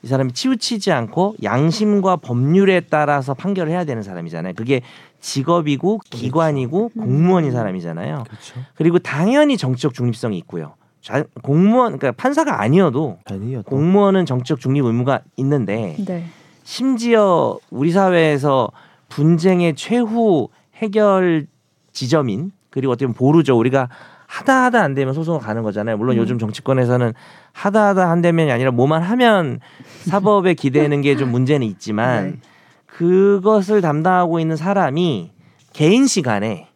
이 0.01 0.07
사람이 0.07 0.31
치우치지 0.31 0.91
않고 0.91 1.35
양심과 1.43 2.15
법률에 2.15 2.79
따라서 2.89 3.35
판결을 3.35 3.71
해야 3.71 3.83
되는 3.83 4.01
사람이잖아요. 4.01 4.53
그게 4.55 4.81
직업이고 5.19 5.99
기관이고 6.09 6.91
음. 6.95 6.99
공무원인 6.99 7.51
사람이잖아요. 7.51 8.23
그렇죠. 8.27 8.59
그리고 8.73 8.97
당연히 8.97 9.55
정치적 9.55 9.93
중립성이 9.93 10.37
있고요. 10.39 10.73
자- 11.01 11.23
공무원 11.41 11.97
그러니까 11.97 12.11
판사가 12.21 12.61
아니어도 12.61 13.17
아니요. 13.25 13.61
또. 13.63 13.69
공무원은 13.71 14.25
정치적 14.25 14.59
중립 14.59 14.83
의무가 14.85 15.21
있는데 15.37 15.95
네. 16.05 16.25
심지어 16.63 17.57
우리 17.71 17.91
사회에서 17.91 18.69
분쟁의 19.09 19.75
최후 19.75 20.49
해결 20.75 21.47
지점인 21.93 22.51
그리고 22.69 22.93
어떻게 22.93 23.05
보면 23.07 23.15
보루죠. 23.15 23.57
우리가 23.57 23.89
하다 24.27 24.65
하다 24.65 24.81
안 24.83 24.93
되면 24.93 25.13
소송을 25.15 25.39
가는 25.39 25.63
거잖아요. 25.63 25.97
물론 25.97 26.15
음. 26.15 26.21
요즘 26.21 26.37
정치권에서는 26.37 27.13
하다 27.53 27.87
하다 27.87 28.11
안 28.11 28.21
되면이 28.21 28.51
아니라 28.51 28.69
뭐만 28.71 29.01
하면 29.01 29.59
사법에 30.05 30.53
기대는 30.53 31.01
게 31.01 31.15
좀 31.15 31.31
문제는 31.31 31.65
있지만 31.65 32.31
네. 32.33 32.39
그것을 32.85 33.81
담당하고 33.81 34.39
있는 34.39 34.55
사람이 34.55 35.31
개인 35.73 36.05
시간에 36.05 36.67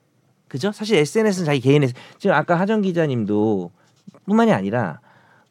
그죠? 0.47 0.71
사실 0.71 0.97
SNS는 0.97 1.45
자기 1.45 1.59
개인의 1.59 1.89
지금 2.17 2.35
아까 2.35 2.55
하정 2.59 2.81
기자님도 2.81 3.71
뿐만이 4.25 4.51
아니라 4.53 4.99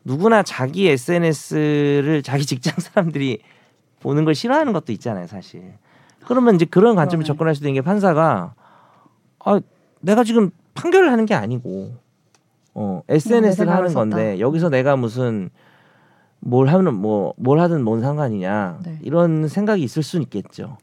누구나 0.04 0.42
자기 0.42 0.88
SNS를 0.88 2.22
자기 2.22 2.44
직장 2.46 2.74
사람들이 2.78 3.40
보는 4.00 4.24
걸 4.24 4.34
싫어하는 4.34 4.72
것도 4.72 4.92
있잖아요, 4.92 5.26
사실. 5.26 5.74
그러면 6.26 6.54
이제 6.56 6.64
그런 6.64 6.96
관점을. 6.96 7.24
접근할 7.24 7.54
수도 7.54 7.68
있는 7.68 7.80
게 7.80 7.84
판사가 7.84 8.54
아 9.44 9.60
내가 10.00 10.24
지금 10.24 10.50
판결을 10.74 11.10
하는 11.12 11.26
게 11.26 11.34
아니고 11.34 11.94
어 12.74 13.02
SNS를 13.08 13.66
네, 13.66 13.72
하는 13.72 13.88
썼다. 13.90 14.00
건데 14.00 14.40
여기서 14.40 14.68
내가 14.70 14.96
무슨 14.96 15.50
뭘 16.40 16.68
하면 16.68 16.94
뭐 16.94 17.34
뭘 17.36 17.60
하든 17.60 17.84
뭔 17.84 18.00
상관이냐 18.00 18.78
네. 18.84 18.98
이런 19.02 19.46
생각이 19.48 19.82
있을 19.82 20.02
수는 20.02 20.22
있겠죠. 20.24 20.78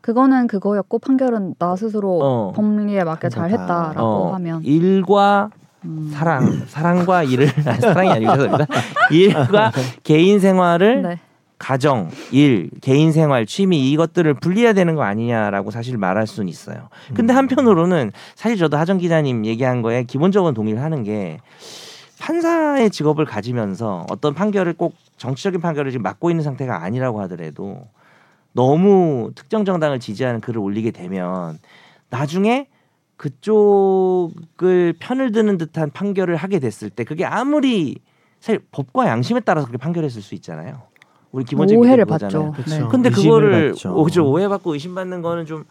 그거는 0.00 0.46
그거였고 0.46 1.00
판결은 1.00 1.54
나 1.58 1.74
스스로 1.76 2.20
어. 2.22 2.52
법리에 2.52 3.02
맞게 3.04 3.26
한 3.26 3.30
거다. 3.30 3.48
잘했다라고 3.48 4.00
어, 4.00 4.34
하면 4.34 4.62
일과 4.64 5.50
음. 5.86 6.10
사랑, 6.12 6.64
사랑과 6.66 7.22
일을 7.22 7.48
아니, 7.64 7.80
사랑이 7.80 8.10
아니고 8.10 8.32
죄송합니다. 8.32 8.66
일과 9.10 9.72
개인 10.02 10.40
생활을 10.40 11.02
네. 11.02 11.18
가정, 11.58 12.10
일, 12.32 12.70
개인 12.82 13.12
생활, 13.12 13.46
취미 13.46 13.90
이것들을 13.90 14.34
분리해야 14.34 14.74
되는 14.74 14.94
거 14.94 15.02
아니냐라고 15.02 15.70
사실 15.70 15.96
말할 15.96 16.26
수는 16.26 16.48
있어요. 16.48 16.88
근데 17.14 17.32
음. 17.32 17.38
한편으로는 17.38 18.12
사실 18.34 18.58
저도 18.58 18.76
하정 18.76 18.98
기자님 18.98 19.46
얘기한 19.46 19.80
거에 19.80 20.02
기본적으로 20.02 20.52
동의를 20.52 20.82
하는 20.82 21.02
게 21.02 21.38
판사의 22.18 22.90
직업을 22.90 23.24
가지면서 23.24 24.06
어떤 24.10 24.34
판결을 24.34 24.74
꼭 24.74 24.94
정치적인 25.16 25.60
판결을 25.60 25.92
지금 25.92 26.02
맡고 26.02 26.30
있는 26.30 26.44
상태가 26.44 26.82
아니라고 26.82 27.20
하더라도 27.22 27.86
너무 28.52 29.30
특정 29.34 29.64
정당을 29.64 30.00
지지하는 30.00 30.40
글을 30.40 30.60
올리게 30.60 30.90
되면 30.90 31.58
나중에 32.10 32.68
그쪽을 33.16 34.94
편을 34.98 35.32
드는 35.32 35.58
듯한 35.58 35.90
판결을 35.90 36.36
하게 36.36 36.58
됐을 36.58 36.90
때 36.90 37.04
그게 37.04 37.24
아무리 37.24 37.96
사실 38.40 38.60
법과 38.70 39.06
양심에 39.08 39.40
따라서 39.40 39.66
그렇게 39.66 39.82
판결했을 39.82 40.22
수 40.22 40.34
있잖아요. 40.34 40.82
우리 41.32 41.44
기본적인 41.44 41.80
오해를. 41.82 42.04
받죠. 42.04 42.54
네. 42.68 42.86
근데 42.90 43.08
의심을 43.08 43.12
그거를 43.12 43.72
그죠 44.04 44.30
오해받고 44.30 44.74
의심받는 44.74 45.22
거는 45.22 45.46
좀 45.46 45.64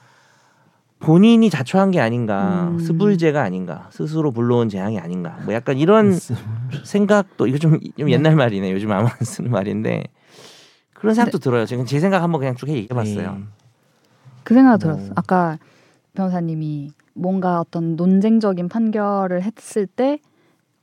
본인이 0.99 1.49
자초한 1.49 1.91
게 1.91 1.99
아닌가 1.99 2.69
음. 2.71 2.79
스불제가 2.79 3.41
아닌가 3.41 3.89
스스로 3.91 4.31
불러온 4.31 4.69
재앙이 4.69 4.99
아닌가 4.99 5.37
뭐 5.43 5.53
약간 5.53 5.77
이런 5.77 6.11
생각도 6.83 7.47
이거 7.47 7.57
좀, 7.57 7.79
좀 7.97 8.09
옛날 8.09 8.35
말이네 8.35 8.71
요즘 8.71 8.91
아무 8.91 9.07
안 9.07 9.15
쓰는 9.21 9.51
말인데 9.51 10.03
그런 10.93 11.13
생각도 11.13 11.37
들어요 11.39 11.65
지금 11.65 11.85
제 11.85 11.99
생각 11.99 12.23
한번 12.23 12.39
그냥 12.39 12.55
쭉 12.55 12.69
얘기해봤어요 12.69 13.33
네. 13.33 13.43
그 14.43 14.53
생각 14.53 14.69
뭐. 14.69 14.77
들었어. 14.77 15.11
아까 15.15 15.57
변호사님이 16.13 16.91
뭔가 17.19 17.61
어떤 17.61 17.95
논쟁적인 17.95 18.67
판결을 18.69 19.41
했을 19.41 19.87
때 19.87 20.19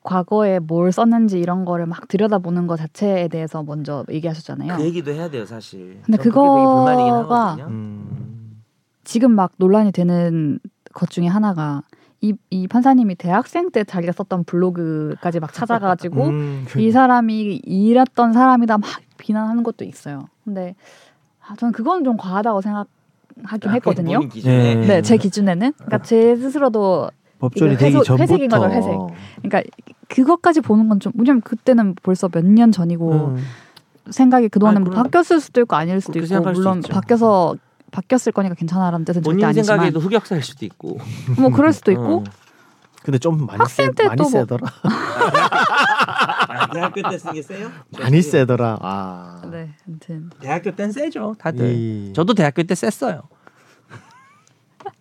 과거에 0.03 0.59
뭘 0.59 0.91
썼는지 0.91 1.39
이런 1.39 1.65
거를 1.65 1.87
막 1.87 2.09
들여다보는 2.09 2.67
것 2.67 2.77
자체에 2.77 3.29
대해서 3.29 3.63
먼저 3.63 4.05
얘기하셨잖아요. 4.11 4.77
그 4.77 4.83
얘기도 4.83 5.13
해야 5.13 5.31
돼요 5.31 5.45
사실 5.47 6.01
근데 6.03 6.19
그거가. 6.19 7.55
음. 7.69 8.63
지금 9.05 9.33
막 9.33 9.53
논란이 9.59 9.93
되는 9.93 10.59
것 10.93 11.09
중에 11.11 11.27
하나가 11.29 11.83
이, 12.21 12.35
이 12.51 12.67
판사님이 12.67 13.17
대학생 13.17 13.71
때 13.71 13.85
자기가 13.85 14.13
썼던 14.13 14.45
블로그까지 14.45 15.41
막 15.41 15.53
찾아가지고 15.53 16.25
음, 16.29 16.65
그- 16.69 16.81
이 16.81 16.91
사람이 16.91 17.57
이랬던 17.65 18.33
사람이다 18.33 18.79
막 18.79 18.89
비난하는 19.19 19.63
것도 19.63 19.85
있어요. 19.85 20.27
근데 20.45 20.75
아, 21.47 21.55
저는 21.57 21.73
그건 21.73 22.05
좀 22.05 22.17
과하다고 22.17 22.61
생각 22.61 22.87
하긴 23.45 23.71
했거든요. 23.73 24.15
본인 24.19 24.29
기준에. 24.29 24.75
네. 24.75 24.87
네, 24.87 25.03
제 25.03 25.17
기준에는 25.17 25.73
그러니까 25.77 25.99
제 26.03 26.37
스스로도 26.37 27.11
법조리 27.39 27.77
되기 27.77 27.93
전부터 28.03 28.17
회색인 28.19 28.49
거죠, 28.51 28.71
회색. 28.71 28.93
그러니까 29.43 29.63
그것까지 30.09 30.61
보는 30.61 30.89
건 30.89 31.01
좀 31.01 31.13
왜냐면 31.17 31.41
그때는 31.43 31.95
벌써 32.03 32.29
몇 32.29 32.45
년 32.45 32.71
전이고 32.73 33.13
음. 33.37 33.45
생각이 34.11 34.49
그동안은 34.49 34.83
아니, 34.83 34.91
뭐 34.91 35.03
바뀌었을 35.03 35.41
수도 35.41 35.61
있고 35.63 35.75
아닐 35.77 36.01
수도 36.01 36.19
있고 36.19 36.41
물론. 36.41 36.83
바뀌어서 36.83 37.57
바뀌었을 37.93 38.33
거니까 38.33 38.55
괜찮아라는 38.55 39.05
뜻은 39.05 39.23
절대 39.23 39.45
아니지만 39.45 39.65
생각에도 39.65 40.01
흑역사일 40.01 40.43
수도 40.43 40.65
있고. 40.67 40.99
뭐 41.39 41.51
그럴 41.51 41.73
수도 41.73 41.91
있고 41.93 42.19
어. 42.19 42.25
근데 43.03 43.19
좀 43.19 43.47
많이 43.47 43.59
학생 43.59 43.87
세, 43.87 43.93
때 43.93 44.05
많이 44.07 44.17
또 44.19 44.23
뭐- 44.23 44.31
세더라. 44.31 44.67
아, 46.53 46.67
대학교 46.69 47.03
때 47.09 47.19
쓰는 47.19 47.35
게 47.35 47.43
세요? 47.43 47.71
많이 47.99 48.21
세더라. 48.23 48.79
아. 48.83 49.43
네, 49.51 49.71
아무튼 49.87 50.31
대학교 50.41 50.71
땐 50.75 50.93
세죠, 50.93 51.35
다들. 51.39 51.73
이- 51.75 52.13
저도 52.15 52.35
대학교 52.35 52.63
때 52.63 52.75
셌어요. 52.75 53.23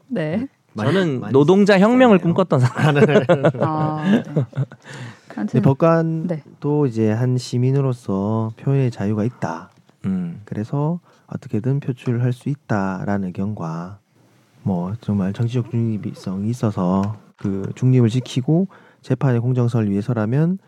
네. 0.08 0.48
많이- 0.74 0.94
저는 0.94 1.20
많이 1.20 1.34
노동자 1.34 1.78
혁명을 1.80 2.20
세네요. 2.20 2.34
꿈꿨던 2.34 2.60
사람. 2.60 2.96
아, 3.62 4.04
네. 4.10 4.24
근데 4.24 5.40
아무튼 5.40 5.62
법관도 5.62 6.84
네. 6.86 6.90
이제 6.90 7.12
한 7.12 7.38
시민으로서 7.38 8.52
표현의 8.58 8.92
자유가 8.92 9.24
있다. 9.24 9.70
음. 10.06 10.42
그래서 10.46 11.00
어떻게든 11.28 11.80
표출할 11.80 12.34
수 12.34 12.50
있다라는 12.50 13.28
의견과 13.30 14.00
뭐 14.64 14.94
정말 15.02 15.34
정치적 15.34 15.72
중립성이 15.72 16.50
있어서 16.50 17.18
그 17.38 17.72
중립을 17.76 18.10
지키고 18.10 18.68
재판의 19.02 19.40
공정성을 19.42 19.90
위해서라면 19.90 20.60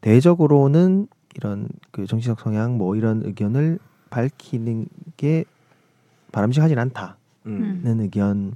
대적으로는 0.00 1.08
이런 1.34 1.68
그 1.90 2.06
정치적 2.06 2.40
성향 2.40 2.78
뭐 2.78 2.96
이런 2.96 3.22
의견을 3.24 3.78
밝히는 4.10 4.86
게 5.16 5.44
바람직하진 6.32 6.78
않다는 6.78 7.16
음. 7.46 7.82
의견이 7.84 8.52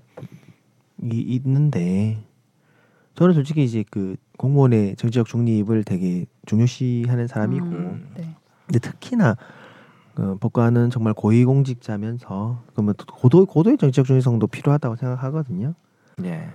있는데 1.02 2.24
저는 3.14 3.34
솔직히 3.34 3.64
이제 3.64 3.84
그 3.90 4.16
공무원의 4.38 4.96
정치적 4.96 5.26
중립을 5.26 5.84
되게 5.84 6.26
중요시하는 6.46 7.26
사람이고 7.26 7.66
음, 7.66 8.10
네. 8.16 8.34
근데 8.66 8.78
특히나 8.78 9.36
그 10.14 10.36
법관은 10.38 10.90
정말 10.90 11.14
고위공직자면서 11.14 12.64
그러면 12.72 12.94
또 12.96 13.04
고도 13.06 13.46
고도의 13.46 13.78
정치적 13.78 14.06
중립성도 14.06 14.46
필요하다고 14.46 14.96
생각하거든요. 14.96 15.74
네. 16.18 16.50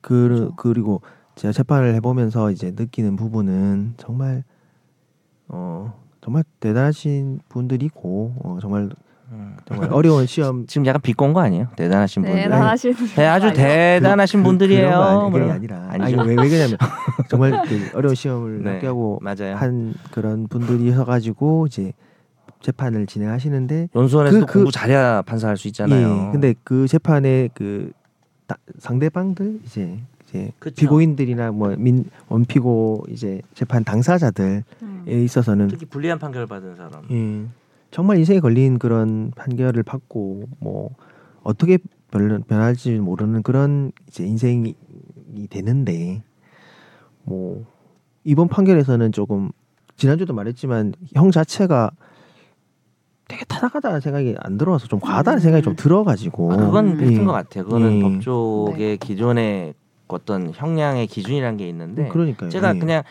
그 0.00 0.28
그렇죠. 0.28 0.54
그리고 0.56 1.02
제가 1.40 1.52
재판을 1.52 1.94
해보면서 1.94 2.50
이제 2.50 2.70
느끼는 2.76 3.16
부분은 3.16 3.94
정말 3.96 4.44
어 5.48 5.94
정말 6.20 6.44
대단하신 6.60 7.40
분들이고 7.48 8.34
어, 8.44 8.58
정말 8.60 8.90
음. 9.32 9.56
정말 9.64 9.90
어려운 9.90 10.26
시험 10.26 10.66
지금 10.68 10.84
약간 10.84 11.00
비꼰 11.00 11.32
거 11.32 11.40
아니에요? 11.40 11.68
대단하신 11.76 12.24
분들. 12.24 12.42
대단하신 12.42 12.94
네, 13.16 13.24
아주 13.26 13.54
대단하신 13.54 14.42
분들이에요. 14.42 14.86
그런 14.88 14.98
거 15.00 15.04
아니, 15.22 15.32
그게 15.32 15.44
뭐. 15.46 15.54
아니라 15.54 15.86
아니죠. 15.88 16.20
아니 16.20 16.28
왜, 16.28 16.34
왜 16.42 16.48
그러냐면 16.50 16.76
정말 17.30 17.62
그 17.66 17.90
어려운 17.96 18.14
시험을 18.14 18.62
네, 18.62 18.70
합격하고 18.74 19.20
맞아요. 19.22 19.56
한 19.56 19.94
그런 20.10 20.46
분들이셔 20.46 21.06
가지고 21.06 21.68
이제 21.68 21.94
재판을 22.60 23.06
진행하시는데 23.06 23.88
연수원에서 23.94 24.40
그- 24.40 24.44
그- 24.44 24.52
공부 24.58 24.70
잘해야 24.70 25.22
판사할 25.22 25.56
수 25.56 25.68
있잖아요. 25.68 26.26
예, 26.28 26.32
근데 26.32 26.54
그 26.64 26.86
재판의 26.86 27.48
그 27.54 27.92
다- 28.46 28.58
상대방들 28.78 29.60
이제 29.64 29.98
이제 30.30 30.52
그쵸. 30.58 30.74
피고인들이나 30.80 31.50
뭐 31.52 31.74
민 31.76 32.04
원피고 32.28 33.04
이제 33.10 33.42
재판 33.54 33.84
당사자들에 33.84 34.62
음. 34.82 35.04
있어서는 35.06 35.68
특히 35.68 35.86
불리한 35.86 36.18
판결 36.18 36.46
받은 36.46 36.76
사람. 36.76 37.04
예, 37.10 37.48
정말 37.90 38.18
인생에 38.18 38.40
걸린 38.40 38.78
그런 38.78 39.32
판결을 39.34 39.82
받고 39.82 40.44
뭐 40.60 40.90
어떻게 41.42 41.78
변, 42.10 42.42
변할지 42.46 42.98
모르는 42.98 43.42
그런 43.42 43.92
이제 44.08 44.24
인생이 44.24 44.74
되는데 45.48 46.22
뭐 47.24 47.64
이번 48.24 48.48
판결에서는 48.48 49.12
조금 49.12 49.50
지난주도 49.96 50.32
말했지만 50.34 50.94
형 51.14 51.30
자체가 51.30 51.90
되게 53.28 53.44
타락하다는 53.44 54.00
생각이 54.00 54.34
안 54.40 54.58
들어와서 54.58 54.86
좀 54.88 54.98
과하다는 54.98 55.38
음. 55.38 55.40
생각이 55.40 55.62
좀 55.62 55.76
들어가지고 55.76 56.52
아, 56.52 56.56
그건 56.56 56.98
음. 56.98 57.12
예. 57.12 57.24
것 57.24 57.32
같아요. 57.32 57.64
그거는 57.64 57.96
예. 57.98 58.02
법조계 58.02 58.96
기존의 58.96 59.74
어떤 60.14 60.52
형량의 60.54 61.06
기준이라는 61.06 61.56
게 61.56 61.68
있는데 61.68 62.08
그러니까요. 62.08 62.50
제가 62.50 62.74
예. 62.74 62.78
그냥 62.78 63.02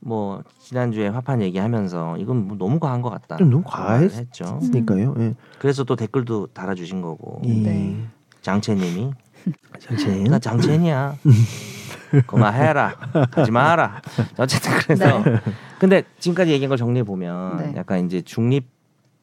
뭐 0.00 0.42
지난주에 0.60 1.08
화판 1.08 1.42
얘기하면서 1.42 2.18
이건 2.18 2.46
뭐 2.46 2.56
너무 2.56 2.78
과한 2.78 3.02
것 3.02 3.10
같다. 3.10 3.36
좀 3.36 3.50
너무 3.50 3.62
과했- 3.64 4.12
했죠. 4.12 4.58
했으니까요. 4.62 5.14
예. 5.18 5.34
그래서 5.58 5.84
또 5.84 5.96
댓글도 5.96 6.48
달아주신 6.48 7.02
거고 7.02 7.40
이 7.44 7.60
네. 7.62 7.96
장채님이 8.42 9.10
전체 9.80 10.22
나 10.24 10.38
장첸이야. 10.38 11.16
그만해라. 12.26 12.94
하지 13.32 13.50
마라. 13.50 14.00
어쨌든 14.38 14.72
그래서 14.78 15.18
네. 15.22 15.40
근데 15.78 16.02
지금까지 16.18 16.52
얘기한 16.52 16.68
걸 16.70 16.78
정리해 16.78 17.02
보면 17.04 17.56
네. 17.58 17.72
약간 17.76 18.04
이제 18.06 18.22
중립 18.22 18.66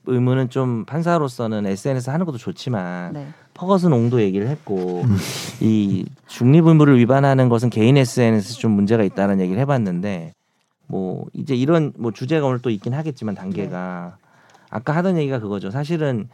의무는 0.05 0.49
좀 0.51 0.85
판사로서는 0.85 1.65
SNS 1.65 2.11
하는 2.11 2.25
것도 2.27 2.37
좋지만 2.37 3.13
네. 3.13 3.27
퍼거슨 3.55 3.93
옹도 3.93 4.21
얘기를 4.21 4.47
했고 4.47 5.01
음. 5.05 5.17
이 5.61 6.05
중립 6.27 6.67
의무를 6.67 6.99
위반하는 6.99 7.49
것은 7.49 7.69
개인 7.71 7.97
SNS 7.97 8.59
좀 8.59 8.71
문제가 8.71 9.03
있다는 9.03 9.39
얘기를 9.39 9.59
해봤는데 9.61 10.33
뭐 10.87 11.25
이제 11.33 11.55
이런 11.55 11.91
뭐 11.97 12.11
주제가 12.11 12.45
오늘 12.45 12.59
또 12.59 12.69
있긴 12.69 12.93
하겠지만 12.93 13.33
단계가 13.33 14.17
아까 14.69 14.93
하던 14.97 15.17
얘기가 15.17 15.39
그거죠. 15.39 15.71
사실은 15.71 16.27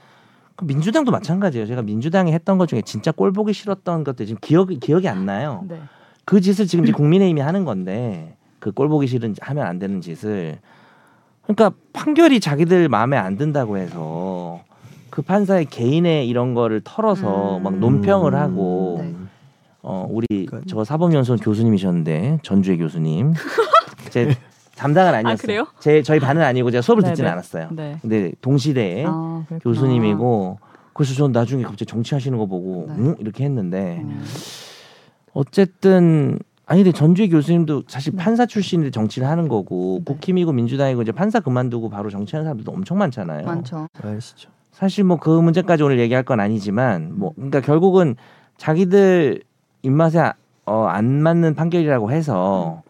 그 0.55 0.65
민주당도 0.65 1.11
마찬가지예요. 1.11 1.67
제가 1.67 1.81
민주당이 1.83 2.33
했던 2.33 2.57
것 2.57 2.67
중에 2.67 2.81
진짜 2.81 3.11
꼴 3.11 3.31
보기 3.31 3.53
싫었던 3.53 4.03
것들 4.03 4.25
지금 4.25 4.39
기억이 4.41 4.79
기억이 4.79 5.07
안 5.07 5.25
나요. 5.25 5.63
네. 5.69 5.79
그 6.25 6.41
짓을 6.41 6.65
지금 6.67 6.83
이제 6.85 6.91
국민의힘이 6.91 7.39
하는 7.41 7.65
건데 7.65 8.35
그 8.59 8.71
꼴 8.71 8.89
보기 8.89 9.07
싫은 9.07 9.35
하면 9.41 9.65
안 9.65 9.79
되는 9.79 10.01
짓을 10.01 10.59
그러니까 11.43 11.71
판결이 11.93 12.39
자기들 12.39 12.89
마음에 12.89 13.15
안 13.17 13.37
든다고 13.37 13.77
해서 13.77 14.61
그 15.11 15.21
판사의 15.21 15.65
개인의 15.65 16.27
이런 16.27 16.53
거를 16.55 16.81
털어서 16.83 17.57
음. 17.57 17.63
막 17.63 17.77
논평을 17.77 18.33
하고 18.33 18.99
네. 19.01 19.13
어 19.83 20.07
우리 20.09 20.25
그러니까- 20.45 20.61
저 20.67 20.83
사법연수원 20.83 21.39
교수님이셨는데 21.39 22.39
전주의 22.43 22.77
교수님 22.77 23.33
제 24.09 24.35
담당은 24.77 25.13
아니었어요. 25.13 25.37
그래요? 25.37 25.67
제 25.79 26.01
저희 26.01 26.19
반은 26.19 26.41
아니고 26.41 26.71
제가 26.71 26.81
수업을 26.81 27.03
네, 27.03 27.09
듣지는 27.09 27.27
네. 27.27 27.31
않았어요. 27.33 27.69
네. 27.71 27.97
근데 28.01 28.31
동시대에 28.41 29.05
아. 29.07 29.45
교수님이고 29.61 30.59
그래서 30.93 31.13
저는 31.13 31.31
나중에 31.33 31.63
갑자기 31.63 31.85
정치하시는 31.85 32.37
거 32.37 32.45
보고 32.45 32.85
네. 32.87 32.95
응? 32.97 33.15
이렇게 33.19 33.43
했는데 33.43 33.99
음. 34.03 34.23
어쨌든 35.33 36.39
아니 36.65 36.83
근데 36.83 36.97
전주의 36.97 37.29
교수님도 37.29 37.83
사실 37.87 38.13
네. 38.15 38.23
판사 38.23 38.45
출신인데 38.45 38.91
정치를 38.91 39.27
하는 39.27 39.47
거고 39.49 39.97
네. 40.05 40.13
국힘이고 40.13 40.53
민주당이고 40.53 41.01
이제 41.01 41.11
판사 41.11 41.39
그만두고 41.41 41.89
바로 41.89 42.09
정치하는 42.09 42.45
사람들도 42.45 42.71
엄청 42.71 42.97
많잖아요. 42.97 43.45
많죠. 43.45 43.87
아시죠? 44.01 44.49
사실 44.71 45.03
뭐 45.03 45.17
그 45.17 45.29
문제까지 45.29 45.83
오늘 45.83 45.99
얘기할 45.99 46.23
건 46.23 46.39
아니지만 46.39 47.11
뭐 47.17 47.33
그러니까 47.35 47.61
결국은 47.61 48.15
자기들 48.57 49.41
입맛에 49.83 50.19
아- 50.19 50.33
어, 50.65 50.85
안 50.85 51.21
맞는 51.21 51.55
판결이라고 51.55 52.11
해서 52.11 52.83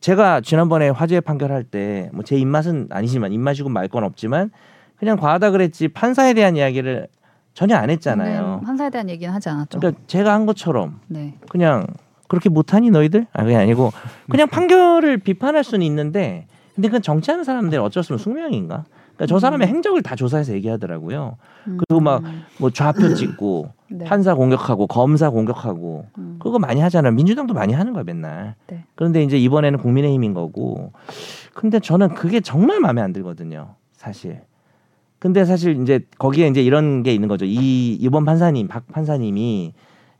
제가 0.00 0.40
지난번에 0.40 0.88
화재 0.88 1.20
판결할 1.20 1.64
때 1.64 2.08
뭐 2.12 2.22
제 2.24 2.36
입맛은 2.36 2.88
아니지만 2.90 3.32
입맛이고 3.32 3.68
말 3.68 3.88
건 3.88 4.04
없지만 4.04 4.50
그냥 4.96 5.16
과하다 5.16 5.50
그랬지 5.50 5.88
판사에 5.88 6.34
대한 6.34 6.56
이야기를 6.56 7.08
전혀 7.54 7.76
안 7.76 7.90
했잖아요. 7.90 8.58
네, 8.60 8.66
판사에 8.66 8.90
대한 8.90 9.08
얘기는 9.10 9.32
하지 9.32 9.48
않았죠. 9.48 9.78
그러니까 9.80 10.00
제가 10.06 10.32
한 10.32 10.46
것처럼 10.46 11.00
네. 11.08 11.34
그냥 11.48 11.86
그렇게 12.28 12.48
못하니 12.48 12.90
너희들? 12.90 13.26
아 13.32 13.42
그게 13.42 13.56
아니고 13.56 13.90
그냥 14.30 14.46
판결을 14.50 15.18
비판할 15.18 15.64
수는 15.64 15.84
있는데 15.86 16.46
근데 16.74 16.88
그건 16.88 17.02
정치하는 17.02 17.44
사람들 17.44 17.78
어쩔 17.80 18.02
수 18.04 18.12
없는 18.14 18.22
숙명인가? 18.22 18.84
그러니까 19.20 19.26
저 19.26 19.38
사람의 19.38 19.68
음. 19.68 19.68
행적을 19.68 20.02
다 20.02 20.16
조사해서 20.16 20.54
얘기하더라고요. 20.54 21.36
그리고 21.64 22.00
막 22.00 22.24
음. 22.24 22.42
뭐 22.58 22.70
좌표 22.70 23.12
찍고 23.14 23.68
네. 23.90 24.04
판사 24.06 24.34
공격하고 24.34 24.86
검사 24.86 25.28
공격하고 25.28 26.06
음. 26.16 26.38
그거 26.40 26.58
많이 26.58 26.80
하잖아요. 26.80 27.12
민주당도 27.12 27.52
많이 27.52 27.74
하는 27.74 27.92
거야 27.92 28.02
맨날. 28.02 28.54
네. 28.68 28.84
그런데 28.94 29.22
이제 29.22 29.36
이번에는 29.36 29.78
국민의힘인 29.78 30.32
거고. 30.32 30.92
근데 31.52 31.80
저는 31.80 32.14
그게 32.14 32.40
정말 32.40 32.80
마음에 32.80 33.02
안 33.02 33.12
들거든요. 33.12 33.74
사실. 33.92 34.40
근데 35.18 35.44
사실 35.44 35.82
이제 35.82 36.00
거기에 36.18 36.48
이제 36.48 36.62
이런 36.62 37.02
게 37.02 37.12
있는 37.12 37.28
거죠. 37.28 37.44
이 37.44 37.92
이번 38.00 38.24
판사님 38.24 38.68
박 38.68 38.86
판사님이 38.88 39.74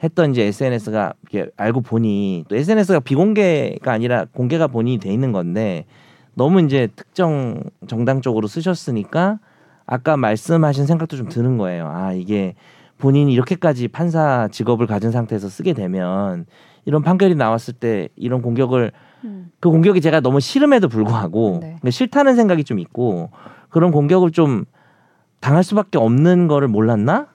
했던 0.04 0.32
이제 0.32 0.42
SNS가 0.44 1.14
알고 1.56 1.80
보니 1.80 2.44
또 2.48 2.56
SNS가 2.56 3.00
비공개가 3.00 3.92
아니라 3.92 4.26
공개가 4.34 4.66
본인이 4.66 4.98
돼 4.98 5.10
있는 5.10 5.32
건데 5.32 5.86
너무 6.34 6.60
이제 6.62 6.88
특정 6.94 7.62
정당 7.86 8.20
쪽으로 8.20 8.46
쓰셨으니까 8.46 9.38
아까 9.86 10.16
말씀하신 10.16 10.86
생각도 10.86 11.16
좀 11.16 11.28
드는 11.28 11.58
거예요. 11.58 11.88
아 11.88 12.12
이게 12.12 12.54
본인이 12.98 13.32
이렇게까지 13.32 13.88
판사 13.88 14.48
직업을 14.50 14.86
가진 14.86 15.10
상태에서 15.10 15.48
쓰게 15.48 15.72
되면 15.72 16.46
이런 16.84 17.02
판결이 17.02 17.34
나왔을 17.34 17.74
때 17.74 18.08
이런 18.16 18.42
공격을 18.42 18.92
음. 19.24 19.50
그 19.60 19.68
공격이 19.70 20.00
제가 20.00 20.20
너무 20.20 20.40
싫음에도 20.40 20.88
불구하고 20.88 21.58
네. 21.60 21.66
그러니까 21.66 21.90
싫다는 21.90 22.36
생각이 22.36 22.64
좀 22.64 22.78
있고 22.78 23.30
그런 23.68 23.90
공격을 23.90 24.30
좀 24.30 24.64
당할 25.40 25.64
수밖에 25.64 25.98
없는 25.98 26.48
거를 26.48 26.68
몰랐나? 26.68 27.28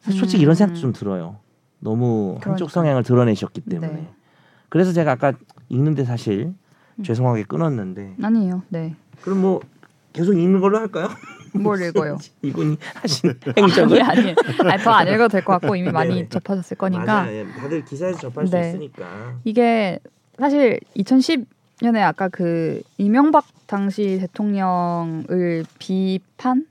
사실 0.00 0.18
솔직히 0.18 0.42
이런 0.42 0.54
생각도 0.54 0.80
좀 0.80 0.92
들어요. 0.92 1.36
너무 1.78 2.32
한쪽 2.34 2.36
음. 2.36 2.40
그러니까요. 2.40 2.68
성향을 2.68 3.02
드러내셨기 3.02 3.60
때문에. 3.62 3.92
네. 3.92 4.10
그래서 4.68 4.92
제가 4.92 5.12
아까 5.12 5.32
읽는데 5.68 6.04
사실 6.04 6.46
음. 6.46 6.58
죄송하게 7.02 7.44
끊었는데 7.44 8.14
아니에요. 8.22 8.62
네. 8.68 8.94
그럼 9.22 9.40
뭐 9.40 9.60
계속 10.12 10.32
읽는 10.34 10.60
걸로 10.60 10.78
할까요? 10.78 11.08
뭘 11.54 11.82
읽어요? 11.82 12.18
이분이 12.42 12.76
하신 13.02 13.30
아니 13.56 13.62
행적을 13.62 14.02
아니. 14.02 14.34
아니 14.64 14.82
더안 14.82 15.06
읽어도 15.08 15.28
될 15.28 15.42
것 15.44 15.52
같고 15.60 15.76
이미 15.76 15.90
많이 15.90 16.14
네. 16.22 16.28
접하셨을 16.28 16.76
거니까. 16.76 17.04
맞아요. 17.04 17.36
예, 17.36 17.46
다들 17.46 17.84
기사에서 17.84 18.18
접할 18.18 18.46
수 18.46 18.52
네. 18.52 18.68
있으니까. 18.70 19.36
이게 19.44 19.98
사실 20.38 20.80
2010년에 20.96 21.98
아까 22.02 22.28
그 22.28 22.82
이명박 22.98 23.44
당시 23.66 24.18
대통령을 24.20 25.64
비판 25.78 26.66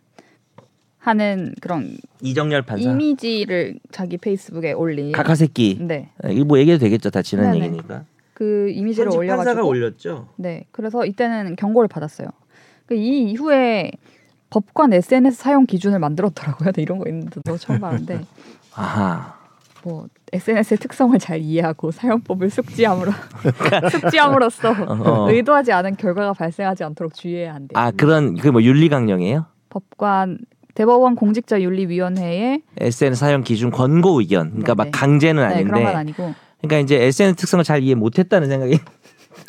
하는 1.00 1.54
그런 1.62 1.98
이정열 2.22 2.62
판사. 2.64 2.90
이미지를 2.92 3.76
자기 3.92 4.18
페이스북에 4.18 4.74
올린 4.74 5.12
새끼. 5.36 5.78
네. 5.80 6.10
이거 6.30 6.46
뭐 6.46 6.60
얘기해도 6.60 6.80
되겠죠. 6.82 7.10
다 7.10 7.22
지난 7.22 7.52
네네. 7.52 7.66
얘기니까. 7.66 8.04
그 8.42 8.72
이미지를 8.72 9.12
올려가지고 9.16 9.68
올렸죠. 9.68 10.28
네. 10.36 10.64
그래서 10.72 11.06
이때는 11.06 11.56
경고를 11.58 11.88
받았어요. 11.88 12.28
그이 12.88 13.30
이후에 13.30 13.92
법관 14.50 14.94
SNS 14.94 15.38
사용 15.40 15.68
기준을 15.68 16.00
만들었더라고요. 16.00 16.72
네, 16.72 16.82
이런 16.82 16.98
거 16.98 17.08
있는데 17.08 17.40
너 17.46 17.56
처음 17.56 17.80
봤는데 17.82 18.22
아하. 18.74 19.36
뭐 19.84 20.08
SNS의 20.34 20.80
특성을 20.80 21.18
잘 21.20 21.40
이해하고 21.40 21.92
사용법을 21.92 22.50
숙지함으로 22.50 23.12
숙지함으로써 23.92 24.72
어. 24.90 25.32
의도하지 25.32 25.72
않은 25.72 25.98
결과가 25.98 26.34
발생하지 26.34 26.84
않도록 26.84 27.14
주의해야 27.14 27.54
한대. 27.54 27.74
요 27.76 27.80
아 27.80 27.92
그런 27.92 28.36
그 28.38 28.48
뭐 28.52 28.64
윤리 28.64 28.90
강령이에요? 28.90 29.46
법관 29.70 30.40
대법원 30.74 31.16
공직자 31.16 31.62
윤리위원회에 31.62 32.62
SNS 32.78 33.20
사용 33.20 33.44
기준 33.44 33.70
권고 33.72 34.20
의견. 34.20 34.50
그러니까 34.50 34.74
네, 34.74 34.78
막 34.78 34.84
네. 34.86 34.92
강제는 34.92 35.48
네, 35.50 35.64
그런 35.64 35.84
건 35.84 35.96
아닌데. 35.96 36.24
아니고 36.24 36.36
그러니까 36.62 36.78
이제 36.80 37.02
SNS 37.04 37.36
특성을 37.38 37.64
잘 37.64 37.82
이해 37.84 37.96
못했다는 37.96 38.48
생각이. 38.48 38.80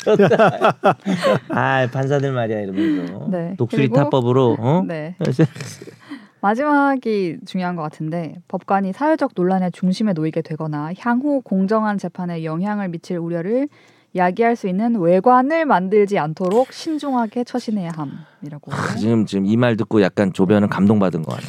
아 1.49 1.87
판사들 1.91 2.31
말이야 2.31 2.59
이러면서 2.61 3.27
네. 3.29 3.55
독수리 3.57 3.89
타법으로 3.89 4.57
어? 4.59 4.83
네. 4.87 5.15
마지막이 6.41 7.37
중요한 7.45 7.75
것 7.75 7.83
같은데 7.83 8.35
법관이 8.47 8.91
사회적 8.93 9.31
논란의 9.35 9.71
중심에 9.71 10.13
놓이게 10.13 10.41
되거나 10.41 10.91
향후 10.99 11.41
공정한 11.41 11.97
재판에 11.97 12.43
영향을 12.43 12.89
미칠 12.89 13.17
우려를 13.17 13.69
야기할 14.15 14.55
수 14.55 14.67
있는 14.67 14.95
외관을 14.99 15.65
만들지 15.65 16.19
않도록 16.19 16.71
신중하게 16.73 17.43
처신해야 17.45 17.91
함이라고. 17.95 18.71
지금 18.99 19.25
지금 19.25 19.45
이 19.45 19.55
말 19.55 19.75
듣고 19.77 20.01
약간 20.01 20.33
조변은 20.33 20.69
감동받은 20.69 21.23
것 21.23 21.35
같아. 21.37 21.47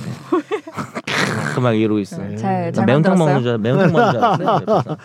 그막 1.54 1.76
이러고 1.76 1.98
있어. 2.00 2.22
네. 2.22 2.36
잘, 2.36 2.66
나잘 2.66 2.86
매운탕 2.86 3.18
먹는. 3.18 3.42
줄. 3.42 3.58
매운탕 3.58 3.92
먹는 3.92 4.12
줄 4.12 4.24
알았어요. 4.24 4.96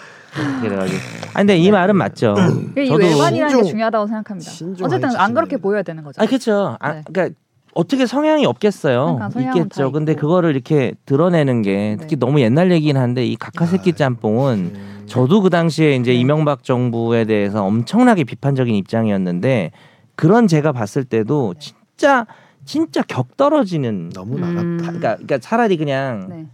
그래가지고. 0.61 0.99
아 1.33 1.39
근데 1.39 1.57
이 1.57 1.71
말은 1.71 1.95
맞죠. 1.95 2.35
이 2.77 2.87
저도 2.87 3.03
외관이라는 3.03 3.61
게 3.61 3.63
중요하다고 3.63 4.07
생각합니다. 4.07 4.51
어쨌든 4.83 5.15
안 5.15 5.33
그렇게. 5.33 5.57
보여야 5.57 5.83
되는 5.83 6.03
거죠. 6.03 6.21
아 6.21 6.25
그렇죠. 6.25 6.77
아, 6.79 6.93
네. 6.93 7.03
그러니까 7.05 7.35
어떻게 7.73 8.05
성향이 8.05 8.45
없겠어요. 8.45 9.15
그러니까 9.15 9.29
성향은 9.29 9.57
있겠죠. 9.57 9.83
다 9.83 9.89
근데. 9.91 10.15
그거를 10.15 10.51
이렇게 10.51 10.93
드러내는 11.05 11.61
게 11.61 11.97
특히 11.99 12.15
네. 12.15 12.19
너무 12.19 12.41
옛날 12.41 12.71
얘기긴 12.71 12.97
한데 12.97 13.25
이 13.25 13.35
각하새끼 13.35 13.91
아, 13.91 13.95
짬뽕은 13.95 14.53
음. 14.75 15.03
저도 15.05 15.41
그 15.41 15.49
당시에 15.49 15.95
이제 15.95 16.11
네. 16.11 16.17
이명박 16.19 16.63
정부에 16.63 17.25
대해서 17.25 17.63
엄청나게 17.65 18.23
비판적인 18.23 18.73
입장이었는데 18.75 19.71
그런 20.15 20.47
제가 20.47 20.71
봤을 20.71 21.03
때도 21.03 21.53
네. 21.55 21.59
진짜 21.59 22.25
진짜 22.65 23.01
격 23.01 23.35
떨어지는 23.37 24.09
너무 24.09 24.35
음. 24.35 24.41
나갔다. 24.41 24.91
그러니까, 24.91 25.15
그러니까 25.15 25.37
차라리 25.39 25.77
그냥 25.77 26.27
네. 26.29 26.45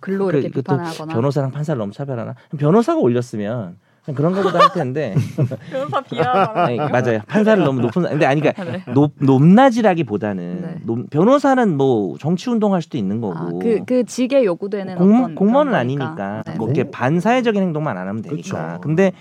글로 0.00 0.26
그- 0.26 0.32
이렇게 0.32 0.48
이것도 0.48 0.62
비판하거나. 0.62 1.12
변호사랑 1.14 1.50
판사를 1.50 1.78
너무 1.78 1.92
차별하나 1.92 2.34
변호사가 2.58 2.98
올렸으면 3.00 3.76
그냥 4.04 4.16
그런 4.16 4.32
거보다 4.32 4.58
할 4.60 4.72
텐데 4.72 5.14
변호사 5.70 6.00
비하 6.00 6.52
아니, 6.64 6.76
맞아요 6.78 7.20
판사를 7.26 7.62
너무 7.62 7.80
높은 7.82 8.02
근데 8.04 8.24
아니 8.24 8.40
그러니까 8.40 8.64
네. 8.64 8.82
높 8.94 9.12
높낮이라기보다는 9.18 10.60
네. 10.62 10.76
높- 10.84 11.08
변호사는 11.10 11.76
뭐 11.76 12.16
정치 12.18 12.50
운동할 12.50 12.82
수도 12.82 12.96
있는 12.98 13.20
거고 13.20 13.34
아, 13.36 13.50
그, 13.60 13.80
그 13.86 14.04
직에 14.04 14.44
요구되는 14.44 14.96
공무, 14.96 15.18
어떤 15.24 15.34
공무원은. 15.34 15.74
아니니까 15.74 16.42
네. 16.46 16.54
뭐 16.56 16.66
이렇게 16.68 16.90
반사회적인 16.90 17.62
행동만 17.62 17.98
안 17.98 18.08
하면 18.08 18.22
되니까 18.22 18.68
그쵸. 18.74 18.80
근데 18.80 19.12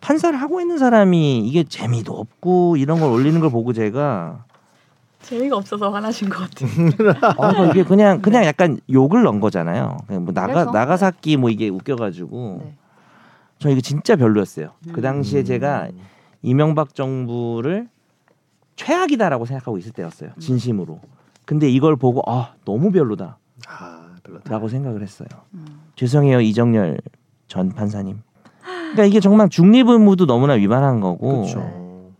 판사를 0.00 0.36
하고 0.40 0.60
있는 0.60 0.78
사람이 0.78 1.40
이게 1.40 1.64
재미도 1.64 2.12
없고 2.12 2.76
이런 2.76 3.00
걸 3.00 3.10
올리는 3.10 3.38
걸 3.40 3.50
보고 3.50 3.72
제가 3.72 4.44
재미가 5.22 5.56
없어서 5.56 5.90
화나신 5.90 6.28
것 6.28 6.48
같아요. 6.50 6.70
아, 7.38 7.52
뭐 7.52 7.66
이게 7.66 7.84
그냥 7.84 8.20
그냥 8.20 8.44
약간 8.44 8.78
욕을 8.90 9.22
넣은 9.22 9.40
거잖아요. 9.40 9.98
그냥 10.06 10.24
뭐 10.24 10.34
나가 10.34 10.52
그래서? 10.52 10.70
나가사키 10.72 11.36
뭐 11.36 11.50
이게 11.50 11.68
웃겨가지고 11.68 12.60
네. 12.64 12.74
저 13.58 13.70
이거 13.70 13.80
진짜 13.80 14.16
별로였어요. 14.16 14.70
그 14.92 15.00
음. 15.00 15.02
당시에 15.02 15.44
제가 15.44 15.88
이명박 16.42 16.94
정부를 16.94 17.88
최악이다라고 18.76 19.46
생각하고 19.46 19.78
있을 19.78 19.92
때였어요. 19.92 20.30
진심으로. 20.38 21.00
근데 21.44 21.68
이걸 21.68 21.96
보고 21.96 22.22
아 22.26 22.54
너무 22.64 22.90
별로다라고 22.90 23.36
아 23.68 24.16
별로다. 24.24 24.68
생각을 24.68 25.02
했어요. 25.02 25.28
음. 25.54 25.80
죄송해요 25.96 26.40
이정열 26.40 26.98
전 27.46 27.70
판사님. 27.70 28.22
그러니까 28.62 29.04
이게 29.04 29.20
정말 29.20 29.48
중립 29.48 29.88
의무도 29.88 30.26
너무나 30.26 30.54
위반한 30.54 31.00
거고. 31.00 31.42
그렇죠. 31.42 32.12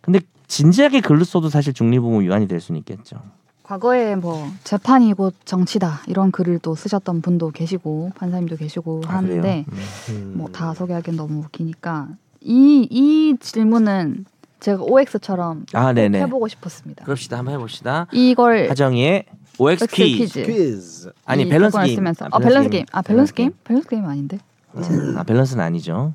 근데 0.00 0.20
진지하게 0.52 1.00
글을 1.00 1.24
써도 1.24 1.48
사실 1.48 1.72
중립 1.72 2.04
의무 2.04 2.20
위반이 2.20 2.46
될 2.46 2.60
수는 2.60 2.78
있겠죠. 2.80 3.16
과거에 3.62 4.16
뭐 4.16 4.46
재판이 4.64 5.14
곧 5.14 5.34
정치다 5.46 6.02
이런 6.08 6.30
글을 6.30 6.58
또 6.58 6.74
쓰셨던 6.74 7.22
분도 7.22 7.50
계시고 7.50 8.12
판사님도 8.16 8.56
계시고 8.56 9.00
아? 9.06 9.16
하는데 9.16 9.64
음. 9.66 9.78
음. 10.10 10.34
뭐다 10.36 10.74
소개하기는 10.74 11.16
너무 11.16 11.38
웃기니까 11.44 12.08
이이 12.42 13.34
질문은 13.40 14.26
제가 14.60 14.82
OX처럼 14.82 15.64
아. 15.72 15.88
해보고 15.88 16.48
싶었습니다. 16.48 17.06
그럽시다 17.06 17.38
한번 17.38 17.54
해봅시다. 17.54 18.08
이걸 18.12 18.68
하정이의 18.68 19.24
OX 19.58 19.84
OX 19.84 19.86
퀴즈. 19.86 20.42
퀴즈. 20.42 21.12
아니 21.24 21.44
이 21.44 21.48
밸런스 21.48 21.78
게임. 21.78 21.94
쓰면서 21.94 22.26
아, 22.26 22.28
아, 22.32 22.38
밸런스 22.38 22.68
게임. 22.68 22.84
아 22.92 23.00
밸런스 23.00 23.32
게임? 23.32 23.48
게임. 23.48 23.58
밸런스 23.64 23.88
게임 23.88 24.04
아닌데 24.04 24.38
음, 24.74 25.14
아 25.16 25.22
밸런스는 25.22 25.64
아니죠. 25.64 26.12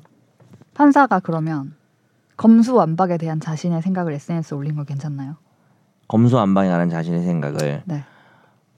판사가 0.74 1.18
그러면 1.18 1.74
검수완박에 2.38 3.18
대한 3.18 3.40
자신의 3.40 3.82
생각을 3.82 4.12
SNS에 4.14 4.56
올린 4.56 4.74
거 4.76 4.84
괜찮나요? 4.84 5.36
검수완박에 6.08 6.70
관한 6.70 6.88
자신의 6.88 7.22
생각을 7.24 7.82
네. 7.84 8.04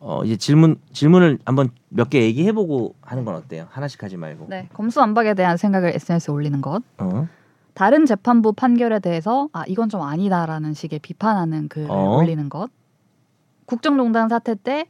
어 0.00 0.24
이제 0.24 0.36
질문 0.36 0.76
질문을 0.92 1.38
한번 1.44 1.68
몇 1.90 2.08
개 2.10 2.22
얘기해보고 2.22 2.96
하는 3.02 3.24
건 3.24 3.36
어때요? 3.36 3.66
하나씩 3.70 4.02
하지 4.02 4.16
말고. 4.16 4.46
네. 4.48 4.68
검수완박에 4.72 5.34
대한 5.34 5.56
생각을 5.56 5.90
SNS에 5.94 6.32
올리는 6.32 6.60
것. 6.60 6.82
어? 6.98 7.28
다른 7.74 8.06
재판부 8.06 8.52
판결에 8.54 8.98
대해서 8.98 9.48
아 9.52 9.62
이건 9.68 9.88
좀 9.90 10.00
아니다라는 10.02 10.72
식의 10.74 10.98
비판하는 11.00 11.68
글을 11.68 11.86
어. 11.90 12.16
올리는 12.16 12.48
것. 12.48 12.70
국정농단 13.66 14.28
사태 14.30 14.54
때 14.54 14.86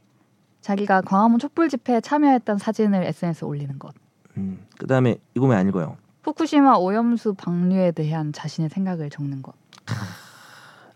자기가 0.61 1.01
광화문 1.01 1.39
촛불 1.39 1.67
집회에 1.69 1.99
참여했던 2.01 2.57
사진을 2.57 3.03
SNS에 3.03 3.45
올리는 3.45 3.77
것. 3.77 3.93
음, 4.37 4.65
그다음에 4.79 5.17
이거 5.35 5.45
왜안 5.45 5.67
읽어요? 5.67 5.97
후쿠시마 6.23 6.75
오염수 6.77 7.33
방류에 7.33 7.91
대한 7.91 8.31
자신의 8.31 8.69
생각을 8.69 9.09
적는 9.09 9.41
것. 9.41 9.53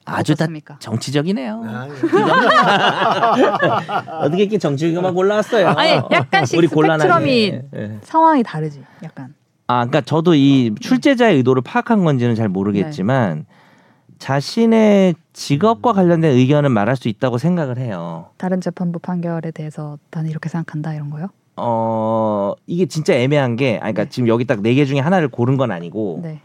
아주 0.05 0.36
다 0.36 0.43
어떻습니까? 0.43 0.78
정치적이네요. 0.80 1.63
아, 1.65 1.88
어떻게 4.21 4.43
이렇게 4.43 4.59
정치적이만 4.59 5.15
골라왔어요? 5.15 5.69
아니 5.69 5.93
약간씩 6.11 6.59
우리. 6.59 6.67
스펙트럼이 6.67 7.59
예. 7.76 7.99
상황이 8.03 8.43
다르지. 8.43 8.84
약간. 9.03 9.34
아, 9.67 9.78
그러니까 9.78 10.01
저도 10.01 10.36
이 10.36 10.76
출제자의 10.80 11.38
의도를 11.38 11.63
파악한 11.63 12.03
건지는 12.03 12.36
잘 12.36 12.47
모르겠지만 12.49 13.47
자신의 14.19 15.15
직업과 15.34 15.93
관련된 15.93 16.34
의견은 16.34 16.71
말할 16.71 16.95
수 16.95 17.07
있다고 17.07 17.39
생각을 17.39 17.80
해요. 17.80 18.30
다른 18.38 18.61
재판부 18.61 18.99
판결에 18.99 19.49
대해서 19.49 19.97
나는 20.11 20.30
이렇게 20.30 20.49
생각한다 20.49 20.93
이런 20.93 21.09
거요? 21.09 21.30
어 21.57 22.53
이게 22.67 22.85
진짜 22.85 23.13
애매한 23.13 23.55
게, 23.55 23.71
아니, 23.73 23.93
그러니까 23.93 24.03
네. 24.05 24.09
지금 24.09 24.27
여기 24.27 24.45
딱 24.45 24.59
네 24.61 24.75
개 24.75 24.85
중에 24.85 24.99
하나를 24.99 25.27
고른 25.29 25.57
건 25.57 25.71
아니고 25.71 26.19
네. 26.23 26.41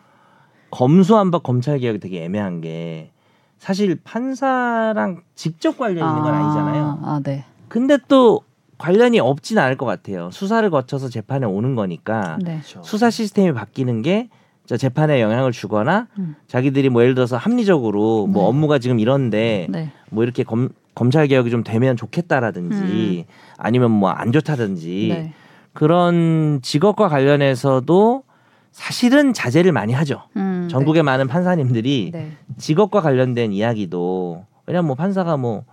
검수완박 0.70 1.42
검찰 1.42 1.78
개혁이 1.78 1.98
되게 1.98 2.24
애매한 2.24 2.60
게 2.60 3.10
사실 3.58 3.98
판사랑 4.04 5.22
직접 5.34 5.76
관련 5.78 6.08
있는 6.08 6.22
건 6.22 6.34
아니잖아요. 6.34 6.98
아, 7.02 7.20
네. 7.24 7.44
근데 7.68 7.98
또 8.08 8.40
관련이 8.78 9.20
없진 9.20 9.58
않을 9.58 9.76
것 9.76 9.84
같아요. 9.84 10.30
수사를 10.32 10.68
거쳐서 10.70 11.08
재판에 11.08 11.44
오는 11.44 11.74
거니까 11.74 12.38
네. 12.42 12.52
그렇죠. 12.60 12.82
수사 12.82 13.10
시스템이 13.10 13.52
바뀌는 13.52 14.00
게저 14.02 14.76
재판에 14.78 15.20
영향을 15.20 15.52
주거나 15.52 16.06
음. 16.18 16.36
자기들이 16.46 16.88
뭐 16.88 17.02
예를 17.02 17.14
들어서 17.14 17.36
합리적으로 17.36 18.26
뭐 18.26 18.44
네. 18.44 18.48
업무가 18.48 18.78
지금 18.78 18.98
이런데 19.00 19.66
네. 19.68 19.90
뭐 20.08 20.24
이렇게 20.24 20.44
검, 20.44 20.70
검찰 20.94 21.26
개혁이 21.26 21.50
좀 21.50 21.62
되면 21.62 21.96
좋겠다라든지 21.96 23.26
아니면 23.60 23.90
뭐 23.90 24.10
안 24.10 24.32
좋다든지 24.32 25.06
네. 25.10 25.32
그런 25.72 26.60
직업과 26.62 27.08
관련해서도 27.08 28.24
사실은 28.72 29.32
자제를 29.32 29.72
많이 29.72 29.92
하죠. 29.92 30.22
음, 30.36 30.68
전국의 30.70 31.02
많은 31.02 31.26
판사님들이 31.28 32.10
네. 32.12 32.32
직업과 32.58 33.00
관련된 33.00 33.52
이야기도 33.52 34.44
왜냐면 34.66 34.86
뭐 34.86 34.96
판사가 34.96 35.36
뭐 35.36 35.64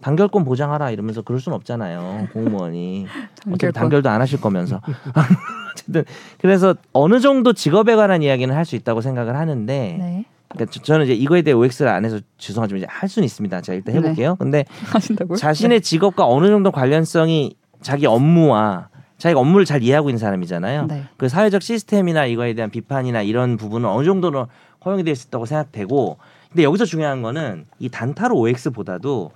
단결권 0.00 0.44
보장하라 0.44 0.90
이러면서 0.92 1.20
그럴 1.22 1.40
순 1.40 1.52
없잖아요 1.52 2.28
공무원이 2.32 3.06
단결권. 3.44 3.72
단결도 3.72 4.08
안 4.08 4.20
하실 4.20 4.40
거면서 4.40 4.80
어쨌든 5.72 6.04
그래서 6.40 6.74
어느 6.92 7.20
정도 7.20 7.52
직업에 7.52 7.94
관한 7.96 8.22
이야기는 8.22 8.54
할 8.54 8.64
수 8.64 8.76
있다고 8.76 9.00
생각을 9.00 9.36
하는데 9.36 9.96
네. 9.98 10.24
그러니까 10.50 10.70
저- 10.72 10.82
저는 10.82 11.06
이제 11.06 11.14
이거에 11.14 11.42
대해 11.42 11.54
OX를 11.54 11.88
안 11.90 12.04
해서 12.04 12.18
죄송하지만 12.38 12.78
이제 12.78 12.86
할 12.88 13.08
수는 13.08 13.24
있습니다. 13.24 13.60
제가 13.60 13.76
일단 13.76 13.94
해볼게요. 13.94 14.36
근데 14.36 14.64
하신다고요? 14.92 15.36
자신의 15.36 15.80
직업과 15.80 16.26
어느 16.26 16.48
정도 16.48 16.70
관련성이 16.70 17.56
자기 17.80 18.06
업무와 18.06 18.88
자기가 19.18 19.38
업무를 19.40 19.64
잘 19.66 19.82
이해하고 19.82 20.08
있는 20.10 20.18
사람이잖아요. 20.18 20.86
네. 20.86 21.04
그 21.16 21.28
사회적 21.28 21.62
시스템이나 21.62 22.26
이거에 22.26 22.54
대한 22.54 22.70
비판이나 22.70 23.22
이런 23.22 23.56
부분은 23.56 23.88
어느 23.88 24.04
정도는 24.04 24.44
허용이 24.84 25.04
될 25.04 25.14
수 25.14 25.28
있다고 25.28 25.46
생각되고 25.46 26.16
근데 26.48 26.62
여기서 26.64 26.84
중요한 26.84 27.22
거는 27.22 27.66
이 27.78 27.88
단타로 27.90 28.34
OX보다도 28.36 29.30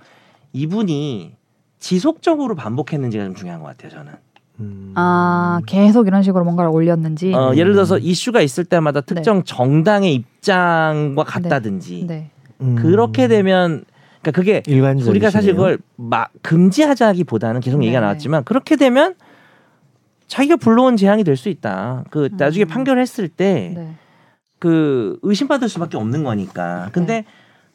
이분이 0.53 1.33
지속적으로 1.79 2.55
반복했는지가 2.55 3.23
좀 3.25 3.35
중요한 3.35 3.61
것 3.61 3.67
같아요 3.67 3.91
저는 3.91 4.13
음. 4.59 4.93
아 4.95 5.59
계속 5.65 6.07
이런 6.07 6.23
식으로 6.23 6.43
뭔가를 6.43 6.71
올렸는지. 6.71 7.33
어, 7.33 7.53
예를 7.55 7.73
들어서 7.73 7.97
이슈가 7.97 8.41
있을 8.41 8.63
때마다 8.65 9.01
특정 9.01 9.43
정당의 9.43 10.13
입장과 10.13 11.23
같다든지 11.23 12.05
네. 12.07 12.31
음. 12.61 12.75
그렇게 12.75 13.27
되면 13.27 13.83
그러니까 14.21 14.31
그게 14.31 14.63
일반적이시네요. 14.65 15.11
우리가 15.11 15.29
사실 15.29 15.53
그걸 15.53 15.77
막 15.97 16.31
금지하자기보다는 16.41 17.61
계속 17.61 17.83
얘기가 17.83 17.99
네네. 17.99 18.05
나왔지만 18.05 18.43
그렇게 18.43 18.75
되면 18.75 19.15
자기가 20.27 20.55
불러온 20.55 20.97
재앙이 20.97 21.23
될 21.23 21.37
수 21.37 21.49
있다. 21.49 22.05
그 22.09 22.29
나중에 22.33 22.65
음. 22.65 22.67
판결했을 22.67 23.27
때 23.27 23.73
네. 23.75 23.95
그 24.57 25.19
의심받을 25.21 25.69
수밖에 25.69 25.97
없는 25.97 26.23
거니까. 26.23 26.89
근데 26.93 27.21
네. 27.21 27.25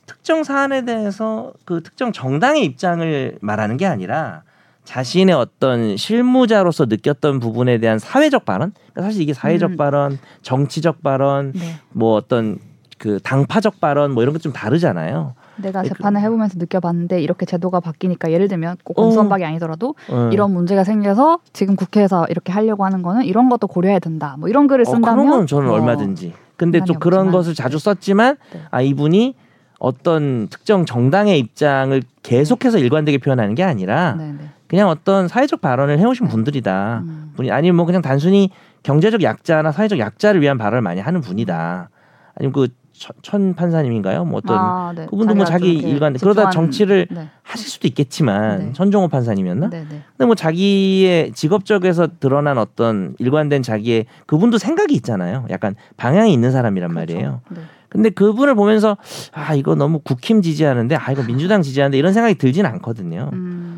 특정 0.07 0.43
사안에 0.43 0.85
대해서 0.85 1.53
그 1.65 1.83
특정 1.83 2.11
정당의 2.11 2.65
입장을 2.65 3.39
말하는 3.41 3.77
게 3.77 3.87
아니라 3.87 4.43
자신의 4.85 5.35
어떤 5.35 5.97
실무자로서 5.97 6.87
느꼈던 6.87 7.39
부분에 7.41 7.79
대한 7.79 7.99
사회적 7.99 8.45
발언, 8.45 8.73
그러니까 8.93 9.03
사실 9.03 9.23
이게 9.23 9.33
사회적 9.33 9.73
음. 9.73 9.77
발언, 9.77 10.19
정치적 10.43 11.03
발언, 11.03 11.53
네. 11.53 11.77
뭐 11.91 12.15
어떤 12.17 12.59
그 12.99 13.19
당파적 13.23 13.81
발언 13.81 14.13
뭐 14.13 14.23
이런 14.23 14.33
것 14.33 14.41
좀 14.41 14.53
다르잖아요. 14.53 15.35
내가 15.57 15.83
네, 15.83 15.89
재판을 15.89 16.21
해보면서 16.23 16.59
느껴봤는데 16.59 17.21
이렇게 17.23 17.45
제도가 17.47 17.81
바뀌니까 17.81 18.31
예를 18.33 18.49
들면 18.49 18.79
꼭 18.83 18.95
공수원박이 18.95 19.45
아니더라도 19.45 19.95
어. 20.09 20.31
이런 20.33 20.53
문제가 20.53 20.85
생겨서 20.85 21.39
지금 21.53 21.77
국회에서 21.77 22.27
이렇게 22.31 22.51
하려고 22.53 22.85
하는 22.85 23.03
거는 23.03 23.25
이런 23.25 23.49
것도 23.49 23.67
고려해야 23.67 23.99
된다. 23.99 24.37
뭐 24.39 24.49
이런 24.49 24.67
글을 24.67 24.83
어, 24.83 24.91
쓴다면 24.91 25.25
그런 25.27 25.31
건 25.39 25.47
저는 25.47 25.67
뭐 25.69 25.77
얼마든지. 25.77 26.33
근데 26.57 26.81
또 26.81 26.87
상관이 26.87 27.01
그런 27.01 27.21
없지만. 27.21 27.33
것을 27.33 27.55
자주 27.55 27.79
썼지만 27.79 28.37
네. 28.53 28.61
아 28.71 28.81
이분이 28.81 29.35
어떤 29.79 30.49
특정 30.49 30.85
정당의 30.85 31.39
입장을 31.39 32.03
계속해서 32.23 32.79
일관되게 32.79 33.19
표현하는 33.19 33.55
게 33.55 33.63
아니라 33.63 34.15
네, 34.19 34.33
네. 34.33 34.51
그냥 34.71 34.89
어떤 34.89 35.27
사회적 35.27 35.61
발언을 35.61 35.99
해오신 35.99 36.27
네. 36.27 36.31
분들이다. 36.31 37.03
음. 37.05 37.33
분이 37.35 37.51
아니면 37.51 37.75
뭐 37.75 37.87
그냥 37.87 38.03
단순히 38.03 38.51
경제적 38.85 39.21
약자나 39.21 39.73
사회적 39.73 39.99
약자를 39.99 40.41
위한 40.41 40.59
발언을 40.59 40.81
많이 40.81 41.01
하는 41.01 41.21
분이다. 41.21 41.91
아니면 42.37 42.53
그천 42.53 43.55
판사님인가요? 43.55 44.25
뭐 44.25 44.39
어떤 44.39 44.57
아, 44.57 44.93
네. 44.95 45.07
그분도 45.07 45.35
뭐 45.35 45.45
자기 45.45 45.73
일관 45.73 46.15
그러다 46.15 46.51
정치를 46.51 47.09
네. 47.11 47.29
하실 47.43 47.69
수도 47.69 47.89
있겠지만 47.89 48.59
네. 48.67 48.73
천종호 48.73 49.09
판사님이었나? 49.09 49.71
네, 49.71 49.81
네. 49.91 50.03
근데 50.17 50.27
뭐 50.27 50.37
자기의 50.37 51.33
직업적에서 51.33 52.07
드러난 52.21 52.57
어떤 52.57 53.17
일관된 53.19 53.65
자기의 53.65 54.07
그분도 54.27 54.59
생각이 54.59 54.95
있잖아요. 54.95 55.47
약간 55.51 55.75
방향이 55.97 56.33
있는 56.33 56.53
사람이란 56.53 56.95
말이에요. 56.95 57.41
그렇죠. 57.45 57.61
네. 57.61 57.67
근데 57.91 58.09
그분을 58.11 58.55
보면서 58.55 58.97
아 59.33 59.55
이거 59.55 59.75
너무 59.75 59.99
국힘 59.99 60.43
지지하는데 60.43 60.95
아 60.95 61.11
이거 61.11 61.25
민주당 61.25 61.61
지지하는데 61.61 61.99
이런 61.99 62.13
생각이 62.13 62.37
들지는 62.37 62.71
않거든요. 62.71 63.31
음, 63.33 63.70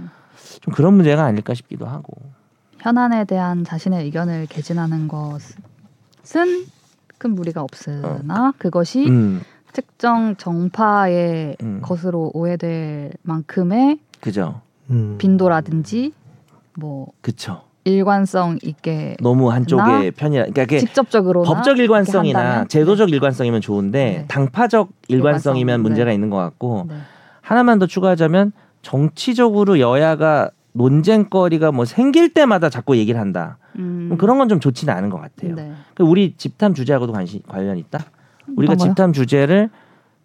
좀 0.62 0.72
그런 0.72 0.94
문제가 0.94 1.24
아닐까 1.24 1.54
싶기도 1.54 1.86
하고. 1.86 2.14
현안에 2.80 3.24
대한 3.24 3.64
자신의 3.64 4.04
의견을 4.04 4.46
개진하는 4.46 5.06
것은 5.06 6.66
큰 7.18 7.34
무리가 7.34 7.62
없으나 7.62 8.52
그것이 8.58 9.06
음, 9.08 9.40
특정 9.72 10.34
정파의 10.36 11.56
음. 11.62 11.80
것으로 11.82 12.32
오해될 12.34 13.12
만큼의 13.22 14.00
그죠. 14.20 14.60
음. 14.90 15.16
빈도라든지 15.18 16.12
뭐 16.74 17.12
그쵸. 17.20 17.62
일관성 17.84 18.58
있게 18.62 19.16
너무 19.20 19.50
한쪽의 19.50 19.84
나 19.84 20.16
편이라 20.16 20.46
그러니까 20.46 20.78
직접적으로 20.78 21.42
법적 21.42 21.78
일관성이나? 21.78 22.66
제도적 22.66 23.10
일관성이면 23.10 23.60
좋은데 23.60 24.04
네. 24.04 24.24
당파적 24.28 24.90
일관성이면 25.08 25.74
일관성, 25.74 25.82
문제가 25.82 26.08
네. 26.10 26.14
있는 26.14 26.30
것 26.30 26.36
같고 26.36 26.86
네. 26.88 26.94
하나만 27.40 27.78
더 27.80 27.86
추가하자면 27.86 28.52
정치적으로 28.82 29.80
여야가 29.80 30.50
논쟁거리가 30.74 31.70
뭐 31.72 31.84
생길 31.84 32.32
때마다 32.32 32.68
자꾸 32.68 32.96
얘기를 32.96 33.20
한다. 33.20 33.58
음, 33.78 34.04
그럼 34.06 34.18
그런 34.18 34.38
건 34.38 34.48
좀 34.48 34.60
좋지는 34.60 34.92
않은 34.94 35.10
것 35.10 35.20
같아요. 35.20 35.54
네. 35.54 35.72
그 35.94 36.02
우리 36.02 36.34
집탐 36.36 36.74
주제하고도 36.74 37.12
관심 37.12 37.40
관련 37.48 37.76
있다. 37.78 38.04
우리가 38.56 38.72
어떤 38.72 38.78
거요? 38.86 38.88
집탐 38.94 39.12
주제를 39.12 39.70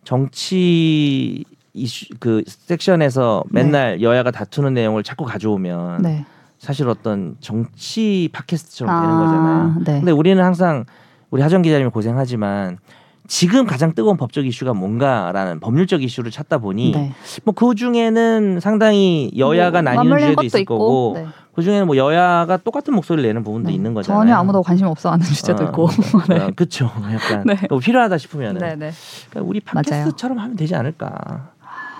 정치 0.04 1.44
이슈 1.74 2.08
그 2.20 2.44
섹션에서 2.48 3.44
맨날 3.50 4.02
여야가 4.02 4.32
다투는 4.32 4.74
내용을 4.74 5.04
자꾸 5.04 5.26
가져오면 5.26 6.02
네. 6.02 6.26
사실 6.58 6.88
어떤 6.90 7.36
정치 7.40 8.30
팟캐스트처럼 8.34 9.02
되는 9.02 9.16
아, 9.16 9.20
거잖아요. 9.20 9.76
네. 9.86 10.00
근데 10.00 10.12
우리는 10.12 10.42
항상 10.44 10.86
우리 11.30 11.42
하정 11.44 11.62
기자님이 11.62 11.92
고생하지만 11.92 12.80
지금 13.28 13.66
가장 13.66 13.94
뜨거운 13.94 14.18
법적 14.18 14.46
이슈가 14.46 14.74
뭔가라는 14.74 15.60
법률적 15.60 16.02
이슈를 16.02 16.32
찾다 16.32 16.58
보니 16.60 16.92
네. 16.92 17.14
뭐그 17.44 17.76
중에는 17.76 18.60
상당히 18.60 19.32
여야가 19.38 19.82
뭐, 19.82 19.94
나뉘는 19.94 20.18
주제도 20.18 20.44
있을 20.44 20.62
있고, 20.62 20.78
거고 20.78 21.14
네. 21.16 21.28
그 21.54 21.64
중에는 21.64 21.88
뭐 21.88 21.98
여야가 21.98 22.58
똑같은 22.58 22.94
목소리를 22.94 23.28
내는 23.28 23.44
부분도 23.44 23.70
네. 23.70 23.76
있는 23.76 23.94
거잖아요. 23.94 24.22
전혀 24.22 24.36
아무도 24.36 24.62
관심 24.62 24.88
없어하는 24.88 25.26
주제도 25.26 25.64
어, 25.64 25.68
있고. 25.68 25.90
네. 26.30 26.52
그렇죠. 26.56 26.86
약간 27.12 27.44
네. 27.46 27.58
뭐 27.70 27.80
필요하다 27.80 28.18
싶으면은 28.18 28.62
네, 28.62 28.76
네. 28.76 28.92
그러니까 29.30 29.50
우리 29.50 29.62
맞아요. 29.66 29.84
팟캐스트처럼 29.84 30.38
하면 30.38 30.56
되지 30.56 30.76
않을까. 30.76 31.50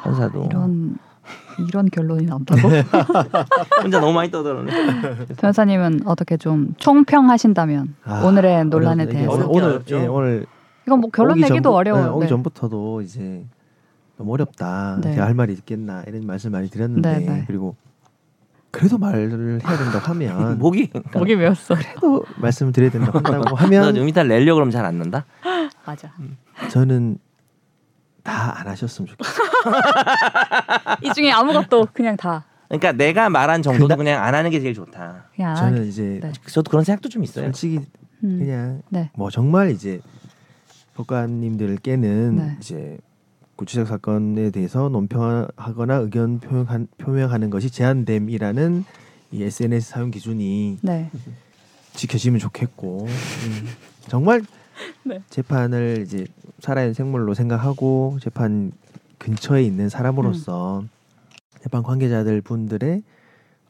판사도 0.04 0.46
이런 0.50 0.98
이런 1.68 1.90
결론이 1.90 2.26
나온다고? 2.26 2.70
혼자 3.82 4.00
너무 4.00 4.14
많이 4.14 4.32
떠들었네. 4.32 4.72
변호사님은 5.38 6.02
어떻게 6.06 6.38
좀 6.38 6.74
총평하신다면 6.78 7.96
아, 8.06 8.22
오늘 8.24 8.44
논란에 8.70 9.04
어렵네. 9.04 9.06
대해서 9.08 9.48
오늘. 9.50 9.82
예, 9.90 10.06
오늘 10.06 10.46
이건 10.88 11.02
뭐 11.02 11.10
결론 11.10 11.36
내기도 11.40 11.54
전부- 11.56 11.76
어려워요. 11.76 12.04
네, 12.06 12.10
오기 12.12 12.20
네. 12.26 12.28
전부터도 12.30 13.02
이제 13.02 13.46
너무 14.18 14.34
어렵다. 14.34 15.00
네. 15.04 15.14
제가 15.14 15.26
할 15.26 15.34
말이 15.34 15.52
있겠나 15.54 16.04
이런 16.08 16.26
말씀 16.26 16.52
많이 16.54 16.70
드렸는데 16.70 17.20
네, 17.20 17.26
네. 17.26 17.44
그리고 17.46 17.76
그래도 18.72 18.98
말을 18.98 19.60
해야 19.66 19.78
된다고 19.78 20.06
하면 20.14 20.58
목이 20.60 20.90
목이 21.14 21.36
메었어. 21.36 21.76
그래도 21.76 22.24
말씀을 22.38 22.72
드려야 22.72 22.90
된다고 22.90 23.18
한다고 23.18 23.44
너 23.50 23.56
하면 23.56 23.98
음이탈 23.98 24.28
내려고 24.30 24.56
그러면 24.56 24.72
잘 24.72 24.86
안 24.86 24.98
난다. 24.98 25.26
맞아. 25.86 26.12
저는 26.72 27.18
다 28.24 28.56
안 28.58 28.68
하셨으면 28.68 29.08
좋겠어요. 29.08 29.48
이 31.04 31.14
중에 31.14 31.32
아무것도 31.32 31.88
그냥 31.94 32.16
다 32.18 32.46
그러니까 32.70 32.92
내가 32.94 33.30
말한 33.30 33.62
정도도 33.62 33.88
그나- 33.88 33.96
그냥 33.98 34.24
안 34.24 34.36
하는 34.36 34.52
게 34.52 34.60
제일 34.62 34.74
좋다. 34.74 35.26
저는 35.58 35.86
이제 35.86 36.20
네. 36.22 36.32
저도 36.48 36.70
그런 36.70 36.84
생각도 36.86 37.10
좀 37.10 37.24
있어요. 37.24 37.46
솔직히 37.46 37.80
음, 38.24 38.40
그냥 38.40 38.82
네. 38.90 39.12
뭐 39.16 39.30
정말 39.30 39.70
이제 39.72 40.02
법관님들께는 40.98 42.36
네. 42.36 42.58
이제 42.60 42.98
구치적 43.56 43.88
사건에 43.88 44.50
대해서 44.50 44.90
논평하거나 44.90 45.96
의견 45.96 46.40
표명 46.40 46.88
표명하는 46.98 47.50
것이 47.50 47.70
제한됨이라는 47.70 48.84
이 49.32 49.44
SNS 49.44 49.90
사용 49.90 50.12
기준이 50.12 50.80
네. 50.82 51.10
지켜지면 51.94 52.40
좋겠고 52.40 53.06
음, 53.06 53.68
정말 54.08 54.42
네. 55.04 55.22
재판을 55.30 56.04
이제 56.06 56.26
살아있는 56.60 56.94
생물로 56.94 57.34
생각하고 57.34 58.18
재판 58.22 58.72
근처에 59.18 59.64
있는 59.64 59.90
사람으로서 59.90 60.82
음. 60.82 60.90
재판 61.62 61.84
관계자들 61.84 62.42
분들의 62.42 63.04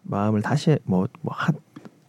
마음을 0.04 0.42
다시 0.42 0.78
뭐, 0.84 1.08
뭐 1.22 1.34
하, 1.34 1.52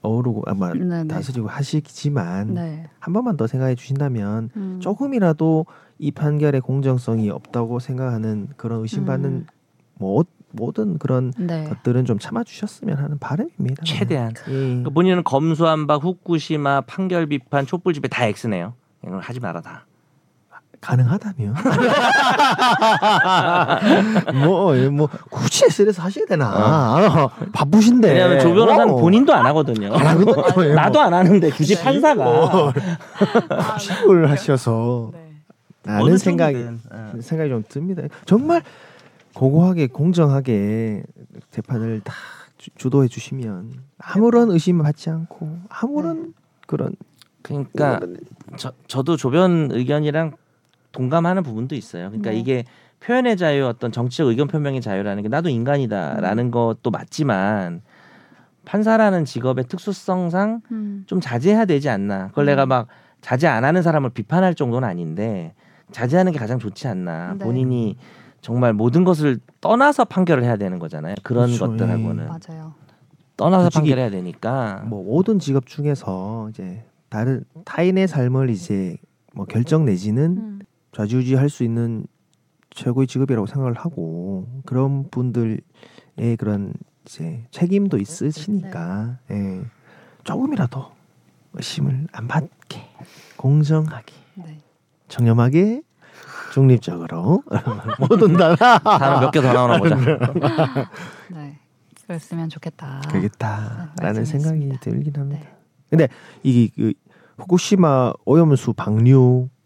어우르고 0.01 0.45
아마 0.47 0.73
네, 0.73 0.85
네. 0.85 1.09
다스리고 1.09 1.49
하시지만 1.49 2.55
네. 2.55 2.89
한 2.99 3.13
번만 3.13 3.37
더 3.37 3.47
생각해 3.47 3.75
주신다면 3.75 4.51
음. 4.57 4.79
조금이라도 4.81 5.67
이 5.99 6.11
판결의 6.13 6.61
공정성이 6.61 7.31
없다고 7.31 7.81
생각하는 7.81 8.49
그런 8.57 8.83
의심받는 8.83 9.31
음. 9.31 9.47
뭐 9.95 10.25
모든 10.51 10.99
그런 10.99 11.33
네. 11.37 11.65
것들은 11.65 12.05
좀 12.05 12.19
참아 12.19 12.45
주셨으면 12.45 12.97
하는 12.97 13.19
바람입니다. 13.19 13.85
최대한. 13.85 14.31
예. 14.49 14.53
그러니까 14.53 14.91
본인은 14.91 15.25
검수한 15.25 15.87
바 15.87 15.97
후쿠시마 15.97 16.83
판결 16.83 17.27
비판 17.27 17.67
촛불 17.67 17.93
집회 17.93 18.09
다 18.09 18.25
X네요. 18.25 18.75
이걸 19.05 19.21
하지 19.21 19.41
마라 19.41 19.61
다. 19.61 19.88
가능하다면 20.81 21.55
뭐, 24.45 24.77
예, 24.77 24.89
뭐 24.89 25.09
굳이 25.31 25.65
SNS에서 25.67 26.03
하셔야 26.03 26.25
되나 26.27 27.25
어. 27.25 27.31
바쁘신데 27.53 28.13
왜냐하면 28.13 28.41
조 28.41 28.55
변호사는 28.55 28.95
어. 28.95 28.97
본인도 28.97 29.35
안 29.35 29.47
하거든요. 29.47 29.95
안 29.95 30.07
하거든요. 30.07 30.45
예, 30.65 30.69
뭐. 30.69 30.75
나도 30.75 31.01
안 31.01 31.15
하는데 31.15 31.51
굳이 31.51 31.81
판사가 31.81 32.29
어. 32.29 32.73
식을 33.79 34.31
하셔서 34.31 35.11
네. 35.13 35.29
라는 35.85 36.17
생각이 36.17 36.67
어. 36.91 37.13
생각이 37.21 37.51
좀 37.51 37.65
듭니다. 37.69 38.03
정말 38.25 38.63
고고하게 39.35 39.89
공정하게 39.89 41.03
재판을 41.51 42.01
다 42.05 42.15
주, 42.57 42.71
주도해 42.77 43.09
주시면 43.09 43.73
아무런 43.99 44.51
의심 44.51 44.79
받지 44.79 45.11
않고 45.11 45.59
아무런 45.69 46.35
그런 46.67 46.93
그러니까 47.43 48.01
저, 48.57 48.73
저도 48.87 49.17
조변 49.17 49.71
의견이랑 49.73 50.33
동감하는 50.93 51.43
부분도 51.43 51.75
있어요. 51.75 52.09
그러니까 52.09 52.31
네. 52.31 52.39
이게 52.39 52.65
표현의 53.01 53.37
자유, 53.37 53.67
어떤 53.67 53.93
정치적 53.93 54.29
의견 54.29 54.49
표명의 54.49 54.81
자유라는 54.81 55.23
게 55.23 55.29
나도 55.29 55.49
인간이다라는 55.49 56.47
음. 56.47 56.51
것도 56.51 56.91
맞지만 56.91 57.83
판사라는 58.65 59.25
직업의 59.25 59.65
특수성상 59.65 60.63
음. 60.73 61.05
좀 61.07 61.21
자제해야 61.21 61.65
되지 61.65 61.89
않나. 61.89 62.29
그걸 62.29 62.47
내가 62.47 62.65
음. 62.65 62.69
막 62.69 62.89
자제 63.21 63.47
안 63.47 63.65
하는 63.65 63.83
사람을 63.83 64.11
비판할 64.11 64.55
정도는 64.55 64.87
아닌데 64.87 65.55
자제하는 65.93 66.33
게 66.33 66.39
가장 66.39 66.59
좋지 66.59 66.89
않나. 66.89 67.35
네. 67.35 67.39
본인이 67.39 67.97
정말 68.41 68.73
모든 68.73 69.05
것을 69.05 69.39
떠나서 69.61 70.05
판결을 70.05 70.45
해야 70.45 70.57
되는 70.57 70.79
거잖아요. 70.79 71.15
그런 71.23 71.47
그렇죠. 71.47 71.67
것들하고는 71.67 72.29
맞아요. 72.29 72.75
떠나서 73.37 73.71
판결해야 73.71 74.11
되니까. 74.11 74.85
뭐 74.87 75.05
모든 75.05 75.39
직업 75.39 75.67
중에서 75.67 76.49
이제 76.51 76.85
다른 77.09 77.45
타인의 77.65 78.09
삶을 78.09 78.51
이제 78.51 78.97
뭐 79.33 79.47
결정 79.47 79.85
내지는 79.85 80.37
음. 80.37 80.59
좌지우지 80.99 81.37
할 81.37 81.49
수 81.49 81.63
있는 81.63 82.05
최고의 82.71 83.07
직업이라고 83.07 83.47
생각을 83.47 83.75
하고 83.75 84.49
그런 84.67 85.09
분들의 85.11 85.61
그런 86.39 86.73
이제 87.07 87.45
책임도 87.53 87.99
있으시니까 87.99 89.19
예. 89.31 89.63
조금이라도 90.25 90.87
의심을 91.55 92.09
안 92.11 92.27
받게 92.27 92.83
공정하게 93.37 94.13
네. 94.35 94.59
청렴하게 95.07 95.83
중립적으로 96.53 97.45
모든 98.01 98.37
다 98.37 98.57
단어 98.57 99.21
몇 99.21 99.31
개 99.31 99.41
더 99.41 99.53
나오나 99.53 99.79
보자. 99.79 99.95
네. 101.31 101.59
그랬으면 102.09 102.49
좋겠다. 102.49 103.03
되겠다라는 103.13 103.95
말씀이 104.03 104.27
생각이. 104.43 104.81
들긴 104.81 105.13
합니다. 105.17 105.43
네. 105.45 105.57
근데 105.91 106.09
이게 106.43 106.73
그 106.75 106.93
후쿠시마 107.39 108.15
오염수 108.25 108.73
방류 108.73 109.49
음. 109.53 109.58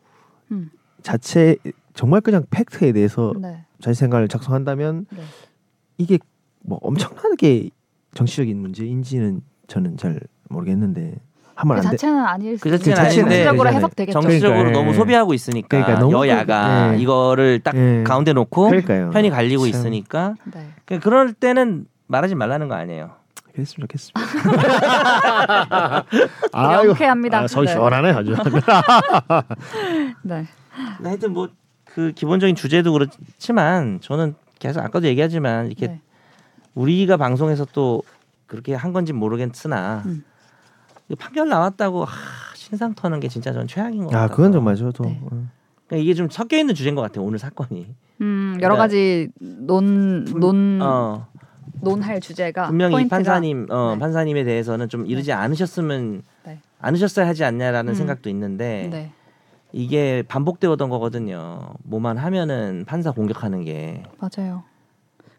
자체 1.02 1.56
정말 1.94 2.20
그냥 2.20 2.44
팩트에 2.50 2.92
대해서 2.92 3.32
네. 3.38 3.64
자기 3.80 3.94
생각을 3.94 4.28
작성한다면 4.28 5.06
네. 5.10 5.22
이게 5.98 6.18
뭐 6.60 6.78
엄청나게 6.82 7.70
정치적인 8.14 8.56
문제인지는 8.60 9.40
저는 9.66 9.96
잘 9.96 10.20
모르겠는데 10.48 11.16
하면 11.54 11.76
그안 11.76 11.90
돼. 11.90 11.96
자체는 11.96 12.18
아닐 12.24 12.58
그수 12.58 12.78
자체는 12.78 12.96
있는데 12.96 13.02
아닌데 13.02 13.44
정치적으로. 13.44 13.68
해석되겠죠. 13.76 14.20
정치적으로 14.20 14.58
그러니까, 14.58 14.78
너무 14.78 14.90
예. 14.90 14.94
소비하고 14.94 15.34
있으니까 15.34 15.68
그러니까 15.68 15.98
너무 15.98 16.26
여야가 16.26 16.88
그- 16.92 16.94
예. 16.94 16.98
이거를 17.02 17.60
딱 17.60 17.74
예. 17.76 18.02
가운데 18.06 18.32
놓고 18.32 18.68
그러니까요. 18.68 19.10
편이 19.10 19.30
갈리고 19.30 19.62
참. 19.64 19.68
있으니까 19.70 20.34
네. 20.52 20.66
그 20.86 20.98
그럴 20.98 21.32
때는 21.34 21.86
말하지 22.06 22.34
말라는 22.34 22.68
거 22.68 22.74
아니에요. 22.74 23.10
그랬으면 23.52 23.86
좋겠습니다. 23.88 24.20
명쾌합니다. 26.52 27.38
아, 27.40 27.46
속 27.48 27.64
네. 27.64 27.72
시원하네 27.72 28.10
아주. 28.12 28.34
네. 30.22 30.46
하여튼 31.02 31.32
뭐 31.32 31.48
그 31.94 32.12
기본적인 32.12 32.56
주제도 32.56 32.92
그렇지만 32.92 34.00
저는 34.00 34.34
계속 34.58 34.80
아까도 34.80 35.06
얘기하지만 35.06 35.66
이렇게 35.66 35.88
네. 35.88 36.00
우리가 36.74 37.16
방송에서 37.16 37.66
또 37.72 38.02
그렇게 38.46 38.74
한 38.74 38.92
건지 38.92 39.12
모르겠으나 39.12 40.02
음. 40.06 40.24
이 41.08 41.14
판결 41.14 41.48
나왔다고 41.48 42.04
아, 42.04 42.08
신상 42.54 42.94
터는 42.94 43.20
게 43.20 43.28
진짜 43.28 43.52
전 43.52 43.66
최악인 43.66 44.04
것 44.04 44.10
같아요. 44.10 44.24
아 44.24 44.28
그건 44.28 44.52
정말 44.52 44.76
저도 44.76 45.04
네. 45.04 45.20
어. 45.22 45.28
그러니까 45.86 45.96
이게 45.96 46.14
좀 46.14 46.30
섞여 46.30 46.56
있는 46.56 46.74
주제인 46.74 46.94
것 46.94 47.02
같아요. 47.02 47.24
오늘 47.24 47.38
사건이. 47.38 47.94
음, 48.22 48.58
여러 48.62 48.74
그러니까 48.74 48.84
가지 48.84 49.28
논, 49.38 50.24
논, 50.24 50.80
어, 50.80 51.26
논할 51.82 52.20
주제가 52.20 52.68
분명히 52.68 52.92
이 52.92 52.94
포인트가 52.94 53.16
판사님 53.16 53.66
어, 53.68 53.94
네. 53.94 53.98
판사님에 53.98 54.44
대해서는 54.44 54.88
좀 54.88 55.06
이르지 55.06 55.32
않으셨으면 55.32 56.22
네. 56.46 56.60
않으셨어야 56.78 57.26
하지 57.26 57.44
않냐라는 57.44 57.92
음. 57.92 57.94
생각도 57.94 58.30
있는데 58.30 58.88
네. 58.90 59.12
이게 59.72 60.22
반복되었던 60.28 60.88
거거든요. 60.90 61.74
뭐만 61.84 62.18
하면은 62.18 62.84
판사 62.86 63.10
공격하는 63.10 63.64
게. 63.64 64.02
맞아요. 64.18 64.64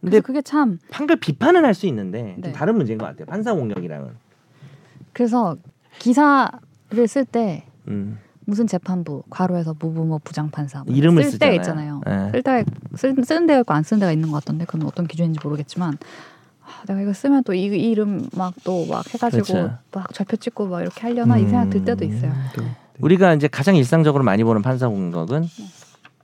근데 0.02 0.20
그게 0.20 0.42
참 0.42 0.80
판결 0.92 1.18
비판은 1.18 1.64
할 1.64 1.74
수 1.74 1.86
있는데 1.88 2.36
네. 2.38 2.42
좀 2.42 2.52
다른 2.52 2.76
문제인 2.76 2.98
것 3.00 3.06
같아요. 3.06 3.26
판사 3.26 3.54
공격이랑은. 3.54 4.10
그래서 5.14 5.56
기사를 6.00 6.50
쓸때 7.08 7.66
음. 7.88 8.20
무슨 8.46 8.68
재판부 8.68 9.24
괄호에서 9.30 9.76
무부모 9.80 10.20
부장판사 10.20 10.84
뭐 10.86 10.94
이름을 10.94 11.24
쓸 11.24 11.40
때가. 11.40 11.54
있잖아요. 11.54 12.02
네. 12.06 12.32
쓸때 12.96 13.24
쓰는 13.24 13.48
데가 13.48 13.62
있고 13.62 13.74
안 13.74 13.84
쓰는 13.84 14.02
데가 14.02 14.12
있는 14.12 14.30
것 14.32 14.38
같던데 14.44 14.66
그건 14.66 14.88
어떤 14.88 15.08
기준인지 15.08 15.40
모르겠지만 15.44 15.98
아, 16.66 16.86
내가 16.88 17.02
이거 17.02 17.14
쓰면 17.14 17.44
또 17.44 17.54
이 17.54 17.64
이름 17.66 18.28
막 18.36 18.54
또막 18.66 19.14
해가지고 19.14 19.44
그렇죠. 19.46 19.78
막 19.94 20.14
좌표 20.14 20.38
찍고 20.38 20.68
막 20.68 20.82
이렇게 20.82 21.02
하려나 21.02 21.38
이 21.38 21.46
생각 21.48 21.70
들 21.70 21.86
때도 21.86 22.04
음, 22.06 22.10
있어요. 22.12 22.34
또, 22.56 22.64
우리가 23.00 23.34
이제 23.34 23.48
가장 23.48 23.76
일상적으로 23.76 24.24
많이 24.24 24.44
보는 24.44 24.62
판사 24.62 24.88
공격은 24.88 25.46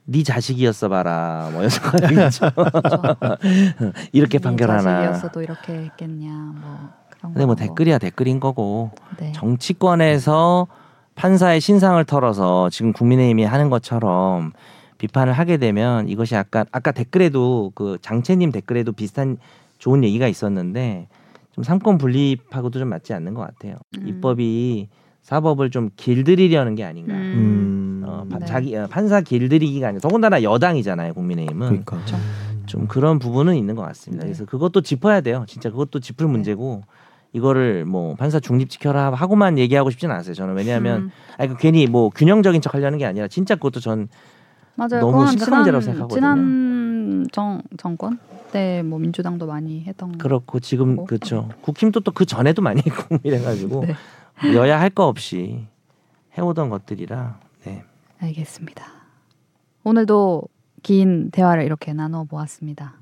네 0.06 0.24
자식이었어 0.24 0.90
봐라 0.90 1.50
뭐 1.52 1.64
여섯 1.64 1.82
가지죠. 1.82 2.52
이렇게 4.12 4.40
판결하나. 4.40 4.82
자식이었어도 4.82 5.42
이렇게 5.42 5.74
했겠냐 5.74 6.30
뭐 6.32 6.90
그런 7.10 7.34
근데 7.34 7.46
뭐. 7.46 7.56
댓글이야 7.56 7.98
댓글인 8.00 8.40
거고 8.40 8.92
네. 9.20 9.32
정치권에서 9.34 10.68
판사의 11.16 11.62
신상을 11.62 12.04
털어서 12.06 12.70
지금 12.70 12.94
국민의힘이 12.94 13.44
하는 13.44 13.70
것처럼 13.70 14.54
비판을 14.98 15.34
하게 15.34 15.58
되면 15.58 16.08
이것이 16.10 16.36
아까 16.36 16.66
아까 16.72 16.92
댓글에도 16.92 17.72
그 17.76 17.98
장채님 18.02 18.52
댓글에도 18.52 18.92
비슷한 18.94 19.38
좋은 19.78 20.04
얘기가 20.04 20.28
있었는데 20.28 21.08
좀 21.52 21.64
삼권 21.64 21.98
분립하고도 21.98 22.80
좀 22.80 22.90
맞지 22.90 23.14
않는 23.14 23.34
것 23.34 23.42
같아요. 23.42 23.76
음. 23.98 24.08
입법이 24.08 24.90
사법을 25.34 25.70
좀 25.70 25.92
길들이려는 25.96 26.74
게 26.74 26.84
아닌가. 26.84 27.14
음. 27.14 28.02
음. 28.02 28.04
어, 28.04 28.26
판- 28.32 28.40
네. 28.40 28.46
자기 28.48 28.76
어, 28.76 28.88
판사 28.90 29.22
길들이기가 29.22 29.90
아니라 29.90 30.02
더군다나 30.02 30.42
여당이잖아요 30.42 31.14
국민의힘은 31.14 31.68
그러니까 31.68 31.96
그렇죠. 31.98 32.18
좀 32.66 32.88
그런 32.88 33.20
부분은 33.20 33.56
있는 33.56 33.76
것 33.76 33.84
같습니다. 33.84 34.24
네. 34.24 34.30
그래서 34.30 34.46
그것도 34.46 34.82
짚어야 34.82 35.22
돼요. 35.22 35.46
진짜 35.48 35.70
그것도 35.70 36.00
짚을 36.00 36.28
문제고 36.28 36.82
이거를 37.34 37.86
뭐 37.86 38.16
판사 38.16 38.40
중립 38.40 38.72
지켜라 38.72 39.12
하고만 39.12 39.60
얘기하고 39.60 39.92
싶지는 39.92 40.16
않았어요. 40.16 40.34
저는 40.34 40.56
왜냐하면 40.56 41.02
음. 41.04 41.12
아니 41.38 41.50
그 41.50 41.58
괜히 41.58 41.86
뭐 41.86 42.10
균형적인 42.10 42.60
척 42.62 42.74
하려는 42.74 42.98
게 42.98 43.06
아니라 43.06 43.28
진짜 43.28 43.54
그것도 43.54 43.82
전 43.82 44.08
맞아요. 44.74 45.00
너무 45.00 45.28
심각한 45.28 45.60
문제라고 45.60 45.82
생각하거든요. 45.84 46.16
지난 46.20 47.28
정 47.32 47.62
정권 47.78 48.18
때뭐 48.52 48.98
민주당도 48.98 49.46
많이 49.46 49.84
했던 49.84 50.18
그렇고 50.18 50.60
지금 50.60 50.96
뭐. 50.96 51.06
그렇죠. 51.06 51.50
국힘도 51.62 52.00
또 52.00 52.12
그 52.14 52.26
전에도 52.26 52.64
많이 52.64 52.82
했고 52.86 53.18
이래가지고 53.22 53.86
네. 53.86 53.94
여야 54.54 54.80
할 54.80 54.90
거 54.90 55.08
없이 55.08 55.66
해오던 56.38 56.70
것들이라 56.70 57.40
네. 57.66 57.84
알겠습니다. 58.22 58.86
오늘도 59.84 60.44
긴 60.84 61.30
대화를 61.32 61.64
이렇게 61.64 61.94
나눠 61.94 62.24
보았습니다. 62.24 62.94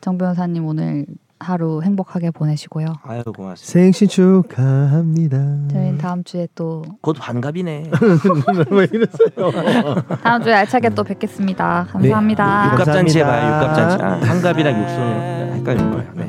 정 0.00 0.18
변호사님 0.18 0.66
오늘 0.66 1.06
하루 1.38 1.80
행복하게 1.82 2.30
보내시고요. 2.32 2.86
아유 3.02 3.22
고맙습니다. 3.24 3.56
생신 3.72 4.08
축하합니다. 4.08 5.38
저희는 5.70 5.96
다음 5.98 6.22
주에 6.24 6.46
또곧 6.54 7.16
환갑이네. 7.18 7.90
왜 8.70 8.86
이러세요? 8.92 9.50
다음 10.22 10.42
주에 10.42 10.52
알차게 10.52 10.90
또 10.90 11.02
뵙겠습니다. 11.02 11.86
감사합니다. 11.90 12.66
네. 12.66 12.72
육갑잔치. 12.72 13.18
해봐요. 13.20 13.46
육갑잔치. 13.56 14.04
아, 14.04 14.08
환갑이랑 14.20 14.82
육손이랑 14.82 15.52
헷갈리는 15.60 15.90
거예요. 15.92 16.12
네. 16.14 16.28